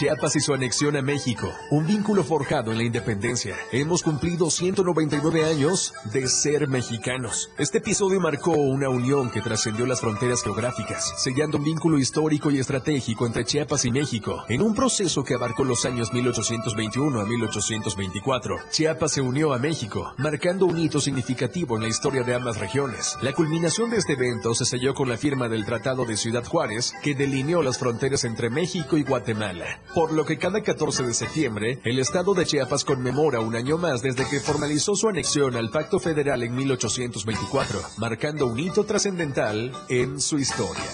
Chiapas 0.00 0.34
y 0.34 0.40
su 0.40 0.54
anexión 0.54 0.96
a 0.96 1.02
México, 1.02 1.52
un 1.68 1.86
vínculo 1.86 2.24
forjado 2.24 2.72
en 2.72 2.78
la 2.78 2.84
independencia. 2.84 3.54
Hemos 3.70 4.02
cumplido 4.02 4.48
199 4.50 5.44
años 5.44 5.92
de 6.10 6.26
ser 6.26 6.68
mexicanos. 6.68 7.50
Este 7.58 7.78
episodio 7.78 8.18
marcó 8.18 8.52
una 8.52 8.88
unión 8.88 9.30
que 9.30 9.42
trascendió 9.42 9.84
las 9.84 10.00
fronteras 10.00 10.42
geográficas, 10.42 11.12
sellando 11.18 11.58
un 11.58 11.64
vínculo 11.64 11.98
histórico 11.98 12.50
y 12.50 12.58
estratégico 12.58 13.26
entre 13.26 13.44
Chiapas 13.44 13.84
y 13.84 13.90
México, 13.90 14.42
en 14.48 14.62
un 14.62 14.74
proceso 14.74 15.22
que 15.22 15.34
abarcó 15.34 15.64
los 15.64 15.84
años 15.84 16.14
1821 16.14 17.20
a 17.20 17.26
1824. 17.26 18.56
Chiapas 18.70 19.12
se 19.12 19.20
unió 19.20 19.52
a 19.52 19.58
México, 19.58 20.14
marcando 20.16 20.64
un 20.64 20.78
hito 20.78 20.98
significativo 21.02 21.76
en 21.76 21.82
la 21.82 21.88
historia 21.90 22.22
de 22.22 22.32
ambas 22.32 22.56
regiones. 22.56 23.18
La 23.20 23.34
culminación 23.34 23.90
de 23.90 23.98
este 23.98 24.14
evento 24.14 24.54
se 24.54 24.64
selló 24.64 24.94
con 24.94 25.10
la 25.10 25.18
firma 25.18 25.50
del 25.50 25.66
Tratado 25.66 26.06
de 26.06 26.16
Ciudad 26.16 26.46
Juárez, 26.46 26.94
que 27.02 27.14
delineó 27.14 27.62
las 27.62 27.76
fronteras 27.76 28.24
entre 28.24 28.48
México 28.48 28.96
y 28.96 29.02
Guatemala 29.02 29.82
por 29.94 30.12
lo 30.12 30.24
que 30.24 30.38
cada 30.38 30.62
14 30.62 31.04
de 31.04 31.14
septiembre, 31.14 31.80
el 31.84 31.98
estado 31.98 32.34
de 32.34 32.46
Chiapas 32.46 32.84
conmemora 32.84 33.40
un 33.40 33.56
año 33.56 33.76
más 33.76 34.02
desde 34.02 34.28
que 34.28 34.40
formalizó 34.40 34.94
su 34.94 35.08
anexión 35.08 35.56
al 35.56 35.70
Pacto 35.70 35.98
Federal 35.98 36.42
en 36.42 36.54
1824, 36.54 37.80
marcando 37.98 38.46
un 38.46 38.58
hito 38.58 38.84
trascendental 38.84 39.72
en 39.88 40.20
su 40.20 40.38
historia. 40.38 40.84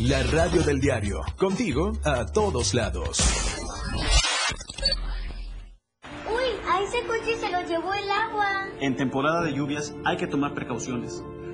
La 0.00 0.22
radio 0.22 0.62
del 0.62 0.80
diario, 0.80 1.20
contigo 1.36 1.92
a 2.04 2.24
todos 2.26 2.72
lados. 2.72 3.18
Uy, 6.30 6.44
a 6.68 6.82
ese 6.82 7.04
coche 7.06 7.36
se 7.38 7.50
lo 7.50 7.60
llevó 7.66 7.92
el 7.94 8.10
agua. 8.10 8.68
En 8.80 8.96
temporada 8.96 9.42
de 9.42 9.54
lluvias 9.54 9.94
hay 10.04 10.16
que 10.16 10.26
tomar 10.26 10.54
precauciones. 10.54 11.22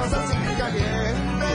vas 0.00 0.12
a 0.14 0.26
sentir 0.26 0.56
caliente. 0.56 1.52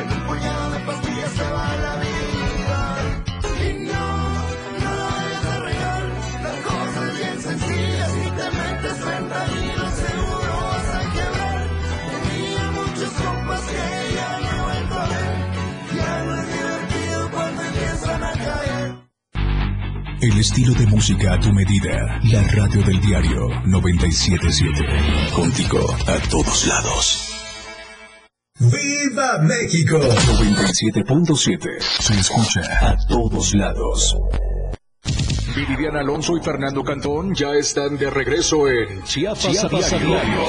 En 0.00 0.06
un 0.12 0.26
puñado 0.26 0.70
de 0.72 0.80
pastillas 0.80 1.32
se 1.32 1.46
va 1.56 1.76
la 1.86 1.94
vida. 2.04 2.80
Y 3.64 3.72
no, 3.90 4.06
nada 4.84 5.10
es 5.32 5.42
de 5.46 5.56
real. 5.68 6.04
Las 6.42 6.56
cosas 6.68 7.08
bien 7.18 7.40
sencillas 7.40 8.10
si 8.16 8.26
te 8.38 8.46
metes 8.58 8.96
fentanilo 9.04 9.86
seguro 10.02 10.52
vas 10.70 10.88
a 10.98 11.02
quebrar. 11.14 11.60
Tenía 12.12 12.64
muchos 12.78 13.10
compas 13.22 13.60
que 13.70 14.14
ya 14.16 14.30
no 14.42 14.48
he 14.50 14.62
vuelto 14.66 14.94
a 14.98 15.06
ver. 15.12 15.36
Ya 15.96 16.24
no 16.24 16.32
es 16.40 16.46
divertido 16.56 17.30
cuando 17.30 17.62
empiezan 17.62 18.24
a 18.24 18.32
caer. 18.32 19.08
El 20.20 20.38
estilo 20.38 20.74
de 20.74 20.86
música 20.86 21.34
a 21.34 21.40
tu 21.40 21.52
medida. 21.52 22.20
La 22.24 22.42
radio 22.42 22.82
del 22.82 23.00
diario 23.00 23.48
977. 23.64 25.32
Contigo 25.32 25.78
a 26.06 26.18
todos 26.28 26.66
lados. 26.66 27.27
¡Viva 29.38 29.42
México! 29.42 29.98
97.7. 29.98 31.80
Se 31.80 32.14
escucha 32.14 32.60
a 32.80 32.96
todos 33.06 33.54
lados. 33.54 34.16
Viridiana 35.54 36.00
Alonso 36.00 36.36
y 36.36 36.40
Fernando 36.40 36.82
Cantón 36.82 37.34
ya 37.34 37.52
están 37.52 37.96
de 37.98 38.10
regreso 38.10 38.68
en 38.68 39.02
Chiapas, 39.04 39.40
Chiapas 39.40 39.92
a 39.92 39.98
diario. 39.98 40.40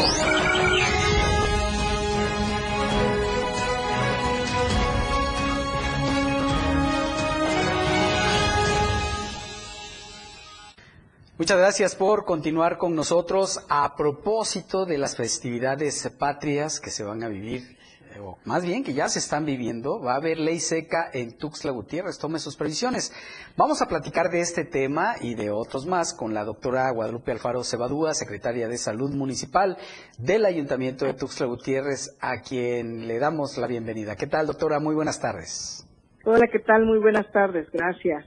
Muchas 11.38 11.58
gracias 11.58 11.96
por 11.96 12.26
continuar 12.26 12.78
con 12.78 12.96
nosotros 12.96 13.62
a 13.70 13.96
propósito 13.96 14.86
de 14.86 14.98
las 14.98 15.16
festividades 15.16 16.10
patrias 16.20 16.82
que 16.82 16.92
se 16.92 17.04
van 17.04 17.24
a 17.24 17.30
vivir, 17.30 17.79
o 18.20 18.38
más 18.46 18.64
bien 18.64 18.84
que 18.84 18.94
ya 18.94 19.10
se 19.10 19.20
están 19.20 19.46
viviendo. 19.46 20.00
Va 20.02 20.14
a 20.14 20.18
haber 20.18 20.38
ley 20.38 20.60
seca 20.60 21.10
en 21.14 21.38
Tuxtla 21.38 21.72
Gutiérrez, 21.72 22.18
tome 22.18 22.40
sus 22.40 22.56
previsiones. 22.56 23.14
Vamos 23.58 23.82
a 23.82 23.88
platicar 23.88 24.30
de 24.30 24.42
este 24.42 24.66
tema 24.66 25.16
y 25.22 25.36
de 25.36 25.52
otros 25.52 25.86
más 25.86 26.14
con 26.14 26.34
la 26.34 26.44
doctora 26.44 26.90
Guadalupe 26.92 27.32
Alfaro 27.32 27.64
Cebadúa, 27.64 28.14
secretaria 28.14 28.68
de 28.68 28.78
Salud 28.78 29.12
Municipal 29.12 29.78
del 30.18 30.46
Ayuntamiento 30.46 31.06
de 31.06 31.14
Tuxtla 31.14 31.48
Gutiérrez, 31.48 32.18
a 32.22 32.42
quien 32.42 33.08
le 33.08 33.20
damos 33.20 33.58
la 33.58 33.68
bienvenida. 33.68 34.16
¿Qué 34.16 34.28
tal, 34.28 34.48
doctora? 34.48 34.80
Muy 34.80 34.96
buenas 34.96 35.20
tardes. 35.20 35.86
Hola, 36.26 36.48
¿qué 36.52 36.60
tal? 36.60 36.86
Muy 36.86 37.00
buenas 37.00 37.32
tardes, 37.32 37.68
gracias. 37.72 38.26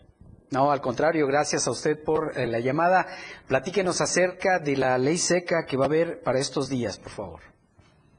No, 0.50 0.70
al 0.70 0.82
contrario, 0.82 1.26
gracias 1.26 1.66
a 1.66 1.70
usted 1.70 2.02
por 2.04 2.38
eh, 2.38 2.46
la 2.46 2.60
llamada. 2.60 3.06
Platíquenos 3.48 4.02
acerca 4.02 4.58
de 4.58 4.76
la 4.76 4.98
ley 4.98 5.16
seca 5.16 5.64
que 5.66 5.78
va 5.78 5.84
a 5.84 5.88
haber 5.88 6.22
para 6.22 6.38
estos 6.38 6.68
días, 6.68 6.98
por 6.98 7.10
favor. 7.10 7.51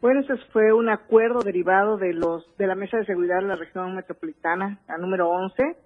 Bueno, 0.03 0.19
ese 0.19 0.35
fue 0.51 0.73
un 0.73 0.89
acuerdo 0.89 1.39
derivado 1.39 1.95
de 1.95 2.11
los 2.11 2.45
de 2.57 2.67
la 2.67 2.75
Mesa 2.75 2.97
de 2.97 3.05
Seguridad 3.05 3.37
de 3.37 3.47
la 3.47 3.55
Región 3.55 3.95
Metropolitana, 3.95 4.77
la 4.85 4.97
número 4.97 5.29
11, 5.29 5.77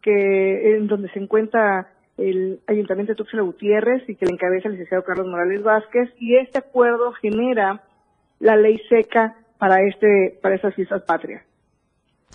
que 0.00 0.76
en 0.76 0.86
donde 0.86 1.10
se 1.10 1.18
encuentra 1.18 1.92
el 2.16 2.60
Ayuntamiento 2.68 3.12
de 3.12 3.16
Tuxtla 3.16 3.42
Gutiérrez 3.42 4.08
y 4.08 4.14
que 4.14 4.24
le 4.24 4.32
encabeza 4.32 4.68
el 4.68 4.76
licenciado 4.76 5.04
Carlos 5.04 5.26
Morales 5.26 5.62
Vázquez 5.62 6.08
y 6.18 6.36
este 6.36 6.60
acuerdo 6.60 7.12
genera 7.20 7.82
la 8.38 8.56
ley 8.56 8.80
seca 8.88 9.36
para 9.58 9.82
este 9.82 10.38
para 10.40 10.54
estas 10.54 10.74
fiestas 10.74 11.02
patrias. 11.02 11.44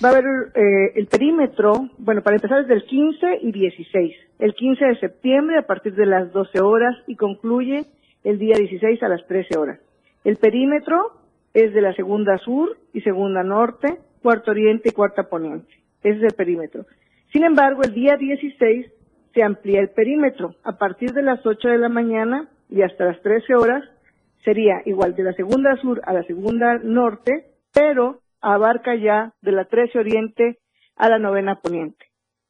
Va 0.05 0.09
a 0.09 0.11
haber 0.11 0.25
eh, 0.53 0.91
el 0.93 1.07
perímetro, 1.07 1.89
bueno, 1.97 2.21
para 2.21 2.35
empezar 2.35 2.61
es 2.61 2.67
del 2.67 2.83
15 2.83 3.39
y 3.41 3.51
16. 3.51 4.15
El 4.37 4.53
15 4.53 4.85
de 4.85 4.99
septiembre 4.99 5.57
a 5.57 5.65
partir 5.65 5.95
de 5.95 6.05
las 6.05 6.31
12 6.33 6.61
horas 6.61 6.95
y 7.07 7.15
concluye 7.15 7.87
el 8.23 8.37
día 8.37 8.57
16 8.59 9.01
a 9.01 9.07
las 9.07 9.25
13 9.25 9.57
horas. 9.57 9.79
El 10.23 10.37
perímetro 10.37 11.19
es 11.53 11.73
de 11.73 11.81
la 11.81 11.93
segunda 11.93 12.37
sur 12.37 12.77
y 12.93 13.01
segunda 13.01 13.43
norte, 13.43 13.99
cuarto 14.21 14.51
oriente 14.51 14.89
y 14.89 14.93
cuarta 14.93 15.23
poniente. 15.23 15.73
Ese 16.03 16.17
es 16.17 16.23
el 16.23 16.35
perímetro. 16.35 16.85
Sin 17.31 17.43
embargo, 17.43 17.81
el 17.83 17.93
día 17.93 18.17
16 18.17 18.87
se 19.33 19.43
amplía 19.43 19.79
el 19.79 19.89
perímetro. 19.89 20.55
A 20.63 20.77
partir 20.77 21.11
de 21.11 21.21
las 21.21 21.45
8 21.45 21.69
de 21.69 21.77
la 21.77 21.89
mañana 21.89 22.49
y 22.69 22.81
hasta 22.81 23.05
las 23.05 23.21
13 23.21 23.55
horas 23.55 23.83
sería 24.43 24.81
igual 24.85 25.15
de 25.15 25.23
la 25.23 25.33
segunda 25.33 25.75
sur 25.77 26.01
a 26.05 26.13
la 26.13 26.23
segunda 26.23 26.79
norte, 26.79 27.45
pero 27.73 28.19
abarca 28.41 28.95
ya 28.95 29.33
de 29.41 29.51
la 29.51 29.65
13 29.65 29.99
Oriente 29.99 30.57
a 30.95 31.09
la 31.09 31.19
novena 31.19 31.55
Poniente. 31.55 32.05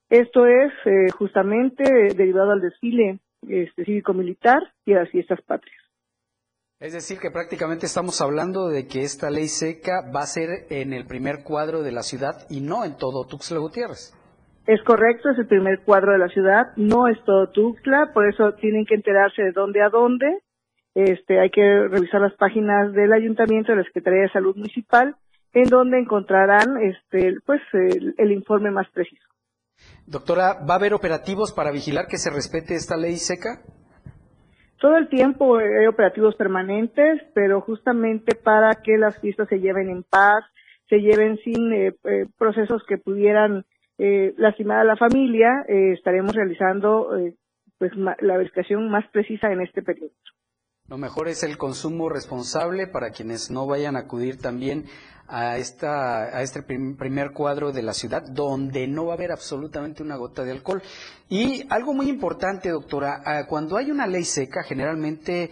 Esto 0.10 0.46
es 0.46 0.72
eh, 0.86 1.10
justamente 1.18 1.84
derivado 2.16 2.52
al 2.52 2.62
desfile 2.62 3.20
este, 3.48 3.86
cívico-militar 3.86 4.62
y 4.86 4.94
a 4.94 5.00
las 5.00 5.10
fiestas 5.10 5.42
patrias. 5.42 5.81
Es 6.82 6.94
decir, 6.94 7.20
que 7.20 7.30
prácticamente 7.30 7.86
estamos 7.86 8.22
hablando 8.22 8.68
de 8.68 8.88
que 8.88 9.04
esta 9.04 9.30
ley 9.30 9.48
seca 9.50 10.02
va 10.14 10.22
a 10.22 10.26
ser 10.26 10.66
en 10.72 10.94
el 10.94 11.06
primer 11.06 11.44
cuadro 11.44 11.84
de 11.84 11.92
la 11.92 12.02
ciudad 12.02 12.48
y 12.50 12.60
no 12.60 12.84
en 12.84 12.98
todo 12.98 13.28
Tuxtla 13.28 13.60
Gutiérrez. 13.60 14.16
Es 14.66 14.82
correcto, 14.82 15.30
es 15.30 15.38
el 15.38 15.46
primer 15.46 15.82
cuadro 15.82 16.12
de 16.12 16.18
la 16.18 16.28
ciudad, 16.30 16.74
no 16.78 17.08
es 17.08 17.24
todo 17.24 17.52
Tuxtla, 17.52 18.10
por 18.16 18.28
eso 18.28 18.54
tienen 18.54 18.88
que 18.88 18.96
enterarse 18.96 19.44
de 19.44 19.52
dónde 19.52 19.84
a 19.84 19.90
dónde. 19.90 20.40
Este, 20.96 21.40
hay 21.40 21.52
que 21.52 21.88
revisar 21.88 22.20
las 22.20 22.34
páginas 22.34 22.94
del 22.94 23.14
ayuntamiento, 23.14 23.72
de 23.72 23.78
la 23.78 23.84
Secretaría 23.84 24.24
de 24.24 24.32
Salud 24.32 24.56
Municipal 24.56 25.16
en 25.54 25.70
donde 25.70 26.00
encontrarán 26.00 26.78
este 26.82 27.36
pues 27.46 27.62
el, 27.74 28.16
el, 28.18 28.32
informe 28.32 28.72
más 28.72 28.90
preciso. 28.92 29.24
Doctora, 30.08 30.66
¿va 30.68 30.74
a 30.74 30.78
haber 30.78 30.96
operativos 30.96 31.54
para 31.54 31.72
vigilar 31.72 32.08
que 32.08 32.18
se 32.18 32.32
respete 32.32 32.74
esta 32.74 32.98
ley 32.98 33.18
seca? 33.18 33.62
Todo 34.82 34.98
el 34.98 35.10
tiempo 35.10 35.58
hay 35.58 35.86
operativos 35.86 36.36
permanentes, 36.36 37.22
pero 37.36 37.62
justamente 37.62 38.36
para 38.36 38.82
que 38.84 38.98
las 38.98 39.20
fiestas 39.20 39.48
se 39.48 39.60
lleven 39.60 39.92
en 39.92 40.02
paz, 40.02 40.44
se 40.90 41.02
lleven 41.02 41.38
sin 41.38 41.72
eh, 41.72 41.94
eh, 42.04 42.26
procesos 42.40 42.84
que 42.88 42.98
pudieran 42.98 43.64
eh, 44.00 44.34
lastimar 44.38 44.80
a 44.80 44.84
la 44.84 44.98
familia, 44.98 45.64
eh, 45.68 45.92
estaremos 45.92 46.34
realizando 46.34 47.16
eh, 47.16 47.36
pues 47.78 47.92
la 47.96 48.38
verificación 48.38 48.90
más 48.90 49.08
precisa 49.10 49.52
en 49.52 49.62
este 49.62 49.84
periodo. 49.84 50.10
Lo 50.92 50.98
mejor 50.98 51.30
es 51.30 51.44
el 51.44 51.58
consumo 51.58 52.10
responsable 52.10 52.86
para 52.86 53.12
quienes 53.12 53.50
no 53.50 53.66
vayan 53.66 53.96
a 53.96 54.00
acudir 54.00 54.42
también 54.42 54.88
a, 55.26 55.56
esta, 55.56 56.24
a 56.24 56.42
este 56.42 56.64
primer 56.64 57.32
cuadro 57.32 57.72
de 57.72 57.82
la 57.82 57.94
ciudad, 57.94 58.24
donde 58.24 58.90
no 58.90 59.06
va 59.06 59.14
a 59.14 59.16
haber 59.16 59.32
absolutamente 59.32 60.04
una 60.04 60.18
gota 60.18 60.44
de 60.44 60.52
alcohol. 60.52 60.84
Y 61.30 61.66
algo 61.70 61.94
muy 61.94 62.10
importante, 62.10 62.68
doctora, 62.68 63.22
ah, 63.26 63.46
cuando 63.48 63.78
hay 63.78 63.90
una 63.90 64.06
ley 64.06 64.26
seca, 64.26 64.64
generalmente 64.64 65.52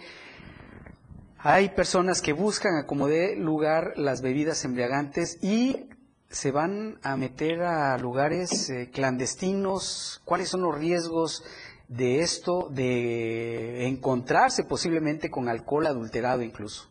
hay 1.37 1.69
personas 1.69 2.21
que 2.21 2.33
buscan 2.33 2.75
a 2.75 2.85
como 2.85 3.07
de 3.07 3.37
lugar 3.37 3.93
las 3.95 4.21
bebidas 4.21 4.65
embriagantes 4.65 5.41
y 5.41 5.87
se 6.29 6.51
van 6.51 6.99
a 7.01 7.15
meter 7.15 7.61
a 7.61 7.97
lugares 7.97 8.69
eh, 8.69 8.89
clandestinos. 8.91 10.21
¿Cuáles 10.25 10.49
son 10.49 10.63
los 10.63 10.77
riesgos 10.77 11.45
de 11.89 12.19
esto, 12.19 12.69
de 12.69 13.87
encontrarse 13.87 14.63
posiblemente 14.63 15.29
con 15.29 15.49
alcohol 15.49 15.87
adulterado 15.87 16.43
incluso? 16.43 16.87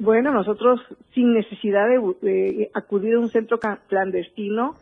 Bueno, 0.00 0.32
nosotros 0.32 0.80
sin 1.14 1.32
necesidad 1.32 1.86
de, 1.88 2.70
acudir 2.74 3.14
a 3.14 3.20
un 3.20 3.30
centro 3.30 3.58
clandestino, 3.88 4.74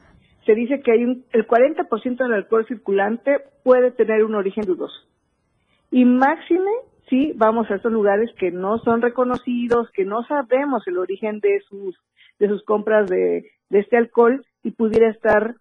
se 0.44 0.54
dice 0.54 0.80
que 0.80 0.92
hay 0.92 1.04
un, 1.04 1.24
el 1.32 1.46
40% 1.46 2.16
del 2.16 2.32
alcohol 2.32 2.66
circulante 2.66 3.38
puede 3.62 3.90
tener 3.90 4.24
un 4.24 4.34
origen 4.34 4.64
dudoso. 4.64 4.96
Y 5.90 6.04
máxime 6.04 6.70
si 7.08 7.32
vamos 7.32 7.70
a 7.70 7.76
estos 7.76 7.92
lugares 7.92 8.30
que 8.38 8.50
no 8.50 8.78
son 8.78 9.00
reconocidos, 9.00 9.90
que 9.92 10.04
no 10.04 10.24
sabemos 10.24 10.82
el 10.86 10.98
origen 10.98 11.40
de 11.40 11.60
sus 11.68 11.96
de 12.38 12.48
sus 12.48 12.62
compras 12.64 13.08
de, 13.08 13.50
de 13.70 13.78
este 13.78 13.96
alcohol 13.96 14.44
y 14.62 14.72
pudiera 14.72 15.08
estar 15.08 15.54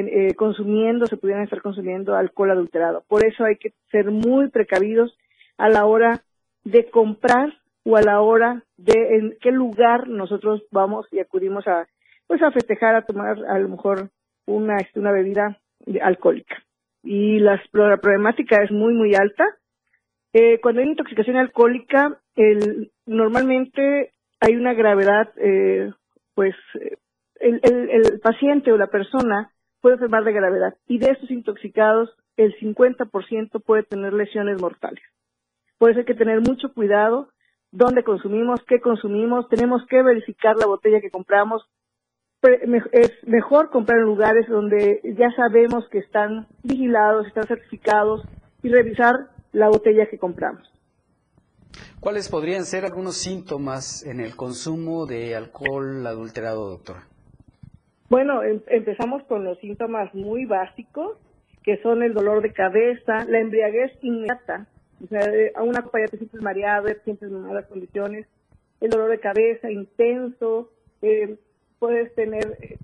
eh, 0.00 0.34
consumiendo, 0.34 1.06
se 1.06 1.16
pudieran 1.16 1.44
estar 1.44 1.60
consumiendo 1.60 2.14
alcohol 2.14 2.50
adulterado. 2.50 3.04
Por 3.08 3.24
eso 3.24 3.44
hay 3.44 3.56
que 3.56 3.72
ser 3.90 4.10
muy 4.10 4.48
precavidos 4.50 5.16
a 5.58 5.68
la 5.68 5.86
hora 5.86 6.22
de 6.64 6.86
comprar 6.90 7.54
o 7.84 7.96
a 7.96 8.02
la 8.02 8.20
hora 8.20 8.62
de 8.76 9.16
en 9.16 9.36
qué 9.40 9.50
lugar 9.50 10.08
nosotros 10.08 10.62
vamos 10.70 11.06
y 11.10 11.18
acudimos 11.18 11.66
a 11.66 11.86
pues 12.26 12.42
a 12.42 12.50
festejar, 12.50 12.94
a 12.94 13.02
tomar 13.02 13.36
a 13.46 13.58
lo 13.58 13.68
mejor 13.68 14.08
una, 14.46 14.76
este, 14.76 15.00
una 15.00 15.12
bebida 15.12 15.58
alcohólica. 16.00 16.56
Y 17.02 17.40
la, 17.40 17.60
problemática 17.70 18.62
es 18.62 18.70
muy, 18.70 18.94
muy 18.94 19.14
alta. 19.14 19.44
Eh, 20.32 20.58
cuando 20.60 20.80
hay 20.80 20.88
intoxicación 20.88 21.36
alcohólica, 21.36 22.18
el, 22.36 22.90
normalmente 23.04 24.12
hay 24.40 24.56
una 24.56 24.72
gravedad, 24.72 25.30
eh, 25.36 25.92
pues 26.34 26.54
el, 27.40 27.60
el, 27.62 27.90
el 27.90 28.20
paciente 28.20 28.72
o 28.72 28.78
la 28.78 28.86
persona 28.86 29.52
puede 29.82 29.96
enfermar 29.96 30.24
de 30.24 30.32
gravedad 30.32 30.74
y 30.86 30.98
de 30.98 31.10
estos 31.10 31.30
intoxicados 31.30 32.08
el 32.38 32.56
50% 32.58 33.62
puede 33.62 33.82
tener 33.82 34.14
lesiones 34.14 34.58
mortales. 34.62 35.02
Por 35.76 35.90
eso 35.90 35.98
hay 35.98 36.06
que 36.06 36.14
tener 36.14 36.40
mucho 36.40 36.72
cuidado 36.72 37.28
dónde 37.72 38.04
consumimos, 38.04 38.60
qué 38.66 38.80
consumimos, 38.80 39.48
tenemos 39.48 39.82
que 39.90 40.02
verificar 40.02 40.56
la 40.56 40.66
botella 40.66 41.00
que 41.00 41.10
compramos. 41.10 41.62
Es 42.92 43.10
mejor 43.26 43.70
comprar 43.70 43.98
en 43.98 44.04
lugares 44.04 44.48
donde 44.48 45.00
ya 45.16 45.30
sabemos 45.36 45.88
que 45.90 45.98
están 45.98 46.46
vigilados, 46.62 47.26
están 47.26 47.46
certificados 47.46 48.22
y 48.62 48.68
revisar 48.68 49.30
la 49.52 49.68
botella 49.68 50.06
que 50.08 50.18
compramos. 50.18 50.62
¿Cuáles 52.00 52.28
podrían 52.28 52.64
ser 52.64 52.84
algunos 52.84 53.16
síntomas 53.16 54.04
en 54.04 54.20
el 54.20 54.34
consumo 54.36 55.06
de 55.06 55.36
alcohol 55.36 56.06
adulterado, 56.06 56.68
doctora? 56.68 57.06
Bueno, 58.12 58.42
em, 58.42 58.60
empezamos 58.66 59.22
con 59.22 59.42
los 59.42 59.58
síntomas 59.60 60.14
muy 60.14 60.44
básicos, 60.44 61.16
que 61.62 61.78
son 61.78 62.02
el 62.02 62.12
dolor 62.12 62.42
de 62.42 62.52
cabeza, 62.52 63.24
la 63.26 63.38
embriaguez 63.38 63.90
inmediata, 64.02 64.66
o 65.02 65.06
sea, 65.06 65.22
a 65.54 65.62
una 65.62 65.80
copa 65.80 66.00
ya 66.00 66.08
te 66.08 66.18
sientes 66.18 66.42
mareado, 66.42 66.88
en 66.88 67.40
malas 67.40 67.64
condiciones, 67.68 68.26
el 68.82 68.90
dolor 68.90 69.08
de 69.08 69.18
cabeza 69.18 69.70
intenso, 69.70 70.68
eh, 71.00 71.38
puedes 71.78 72.14
tener, 72.14 72.58
eh, 72.60 72.76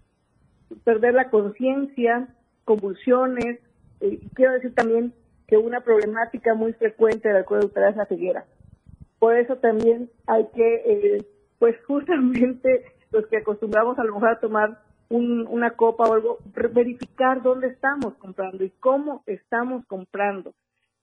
perder 0.82 1.12
la 1.12 1.28
conciencia, 1.28 2.28
convulsiones, 2.64 3.60
eh, 4.00 4.20
quiero 4.32 4.54
decir 4.54 4.74
también 4.74 5.12
que 5.46 5.58
una 5.58 5.82
problemática 5.82 6.54
muy 6.54 6.72
frecuente 6.72 7.28
del 7.28 7.36
alcohol 7.36 7.58
adulterado 7.58 7.90
es 7.90 7.96
la 7.98 8.06
ceguera. 8.06 8.46
Por 9.18 9.36
eso 9.36 9.56
también 9.56 10.08
hay 10.26 10.46
que, 10.54 10.74
eh, 10.86 11.26
pues 11.58 11.76
justamente 11.86 12.86
los 13.10 13.26
que 13.26 13.36
acostumbramos 13.36 13.98
a 13.98 14.04
lo 14.04 14.14
mejor 14.14 14.30
a 14.30 14.40
tomar 14.40 14.87
un- 15.10 15.46
una 15.48 15.70
copa 15.70 16.04
o 16.04 16.12
algo, 16.14 16.38
verificar 16.72 17.42
dónde 17.42 17.68
estamos 17.68 18.14
comprando 18.14 18.64
y 18.64 18.70
cómo 18.80 19.22
estamos 19.26 19.84
comprando. 19.86 20.52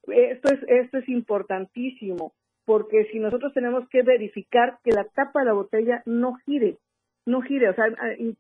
Esto 0.08 0.54
es, 0.54 0.60
esto 0.68 0.98
es 1.00 1.10
importantísimo, 1.10 2.34
porque 2.66 3.06
si 3.12 3.20
nosotros 3.20 3.54
tenemos 3.54 3.88
que 3.90 4.04
verificar 4.04 4.78
que 4.84 4.92
la 4.92 5.06
tapa 5.06 5.40
de 5.40 5.46
la 5.48 5.54
botella 5.54 6.04
no 6.06 6.36
gire, 6.46 6.78
no 7.26 7.42
gire, 7.42 7.70
o 7.70 7.74
sea, 7.74 7.86
a- 7.86 8.14
in- 8.18 8.38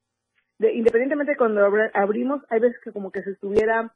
de- 0.59 0.73
independientemente 0.73 1.31
de 1.31 1.37
cuando 1.37 1.65
abrimos, 1.93 2.41
hay 2.49 2.59
veces 2.59 2.79
que 2.83 2.91
como 2.91 3.11
que 3.11 3.23
se 3.23 3.31
estuviera 3.31 3.91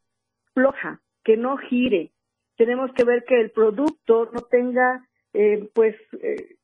floja, 0.53 0.99
que 1.23 1.37
no 1.37 1.57
gire. 1.57 2.11
Tenemos 2.57 2.91
que 2.93 3.03
ver 3.05 3.23
que 3.23 3.39
el 3.39 3.51
producto 3.51 4.29
no 4.33 4.41
tenga, 4.41 5.05
eh, 5.33 5.69
pues, 5.73 5.95
eh, 6.21 6.55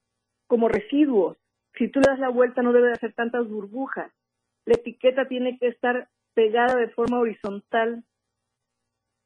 como 0.47 0.67
residuos. 0.67 1.37
Si 1.77 1.87
tú 1.89 1.99
le 1.99 2.07
das 2.09 2.19
la 2.19 2.29
vuelta, 2.29 2.61
no 2.61 2.73
debe 2.73 2.87
de 2.87 2.93
hacer 2.93 3.13
tantas 3.13 3.47
burbujas. 3.47 4.11
La 4.65 4.73
etiqueta 4.75 5.27
tiene 5.27 5.57
que 5.59 5.67
estar 5.67 6.09
pegada 6.33 6.75
de 6.75 6.89
forma 6.89 7.19
horizontal. 7.19 8.03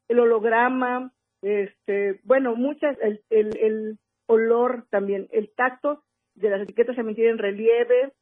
El 0.07 0.19
holograma, 0.19 1.11
este, 1.41 2.19
bueno, 2.23 2.55
muchas, 2.55 2.97
el, 3.01 3.21
el, 3.29 3.57
el 3.57 3.97
olor 4.27 4.85
también, 4.89 5.27
el 5.31 5.49
tacto 5.55 6.03
de 6.35 6.49
las 6.49 6.61
etiquetas 6.61 6.95
también 6.95 7.15
tienen 7.15 7.37
relieve, 7.37 8.13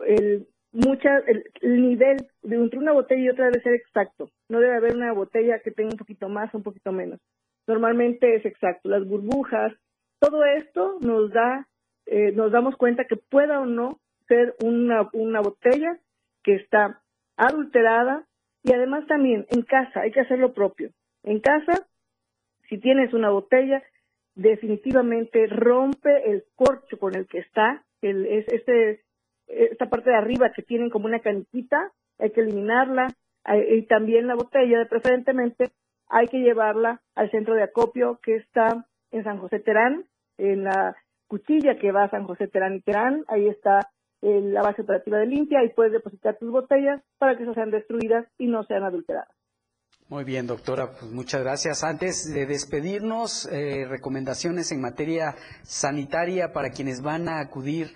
el, 0.00 0.46
mucha, 0.72 1.18
el, 1.26 1.44
el 1.60 1.82
nivel 1.82 2.28
de 2.42 2.56
entre 2.56 2.78
una 2.78 2.92
botella 2.92 3.22
y 3.22 3.28
otra 3.30 3.46
debe 3.46 3.62
ser 3.62 3.74
exacto. 3.74 4.30
No 4.48 4.60
debe 4.60 4.76
haber 4.76 4.94
una 4.94 5.12
botella 5.12 5.60
que 5.60 5.70
tenga 5.70 5.90
un 5.92 5.98
poquito 5.98 6.28
más 6.28 6.52
o 6.54 6.58
un 6.58 6.62
poquito 6.62 6.92
menos. 6.92 7.20
Normalmente 7.66 8.36
es 8.36 8.44
exacto. 8.44 8.88
Las 8.88 9.06
burbujas, 9.06 9.72
todo 10.20 10.44
esto 10.44 10.98
nos 11.00 11.30
da, 11.32 11.66
eh, 12.06 12.32
nos 12.32 12.52
damos 12.52 12.76
cuenta 12.76 13.04
que 13.04 13.16
pueda 13.16 13.60
o 13.60 13.66
no 13.66 14.00
ser 14.28 14.54
una, 14.62 15.08
una 15.12 15.40
botella 15.40 15.98
que 16.46 16.54
está 16.54 17.02
adulterada 17.36 18.24
y 18.62 18.72
además 18.72 19.04
también 19.08 19.46
en 19.50 19.62
casa 19.62 20.02
hay 20.02 20.12
que 20.12 20.20
hacer 20.20 20.38
lo 20.38 20.54
propio. 20.54 20.90
En 21.24 21.40
casa, 21.40 21.72
si 22.68 22.78
tienes 22.78 23.12
una 23.12 23.30
botella, 23.30 23.82
definitivamente 24.36 25.48
rompe 25.48 26.30
el 26.30 26.44
corcho 26.54 26.98
con 26.98 27.16
el 27.16 27.26
que 27.26 27.38
está, 27.38 27.84
el, 28.00 28.26
es, 28.26 28.46
este, 28.48 29.02
esta 29.48 29.90
parte 29.90 30.10
de 30.10 30.16
arriba 30.16 30.52
que 30.54 30.62
tienen 30.62 30.88
como 30.88 31.06
una 31.06 31.18
caniquita, 31.18 31.90
hay 32.18 32.30
que 32.30 32.42
eliminarla, 32.42 33.08
y 33.70 33.82
también 33.82 34.28
la 34.28 34.34
botella, 34.34 34.86
preferentemente, 34.88 35.70
hay 36.08 36.28
que 36.28 36.38
llevarla 36.38 37.00
al 37.16 37.30
centro 37.32 37.54
de 37.54 37.64
acopio 37.64 38.20
que 38.22 38.36
está 38.36 38.86
en 39.10 39.24
San 39.24 39.38
José 39.38 39.58
Terán, 39.58 40.04
en 40.38 40.64
la 40.64 40.96
cuchilla 41.26 41.76
que 41.78 41.90
va 41.90 42.04
a 42.04 42.10
San 42.10 42.24
José 42.24 42.46
Terán 42.46 42.76
y 42.76 42.80
Terán, 42.80 43.24
ahí 43.26 43.48
está 43.48 43.90
eh, 44.22 44.40
la 44.42 44.62
base 44.62 44.82
operativa 44.82 45.18
de 45.18 45.26
limpia 45.26 45.62
y 45.64 45.70
puedes 45.70 45.92
depositar 45.92 46.36
tus 46.38 46.50
botellas 46.50 47.02
para 47.18 47.36
que 47.36 47.44
no 47.44 47.54
sean 47.54 47.70
destruidas 47.70 48.26
y 48.38 48.46
no 48.46 48.64
sean 48.64 48.82
adulteradas. 48.84 49.28
Muy 50.08 50.22
bien, 50.24 50.46
doctora, 50.46 50.92
pues 50.92 51.10
muchas 51.10 51.42
gracias. 51.42 51.82
Antes 51.82 52.32
de 52.32 52.46
despedirnos, 52.46 53.48
eh, 53.52 53.86
recomendaciones 53.88 54.70
en 54.70 54.80
materia 54.80 55.34
sanitaria 55.62 56.52
para 56.52 56.70
quienes 56.70 57.02
van 57.02 57.28
a 57.28 57.40
acudir 57.40 57.88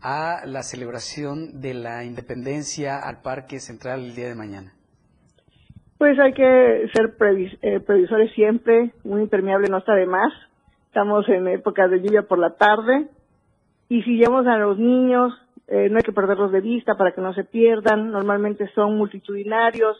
a 0.00 0.46
la 0.46 0.62
celebración 0.62 1.60
de 1.60 1.74
la 1.74 2.04
independencia 2.04 2.98
al 2.98 3.20
Parque 3.20 3.58
Central 3.60 4.00
el 4.00 4.14
día 4.14 4.28
de 4.28 4.34
mañana. 4.34 4.72
Pues 5.98 6.18
hay 6.20 6.32
que 6.32 6.88
ser 6.94 7.18
previs- 7.18 7.58
eh, 7.60 7.80
previsores 7.80 8.32
siempre, 8.34 8.92
un 9.04 9.20
impermeable 9.20 9.68
no 9.68 9.78
está 9.78 9.94
de 9.94 10.06
más. 10.06 10.32
Estamos 10.86 11.28
en 11.28 11.48
época 11.48 11.86
de 11.88 12.00
lluvia 12.00 12.22
por 12.22 12.38
la 12.38 12.54
tarde 12.56 13.08
y 13.88 14.02
si 14.04 14.16
llevamos 14.16 14.46
a 14.46 14.56
los 14.58 14.78
niños, 14.78 15.32
eh, 15.68 15.88
no 15.90 15.98
hay 15.98 16.02
que 16.02 16.12
perderlos 16.12 16.50
de 16.50 16.60
vista 16.60 16.96
para 16.96 17.12
que 17.12 17.20
no 17.20 17.34
se 17.34 17.44
pierdan. 17.44 18.10
Normalmente 18.10 18.68
son 18.74 18.96
multitudinarios, 18.96 19.96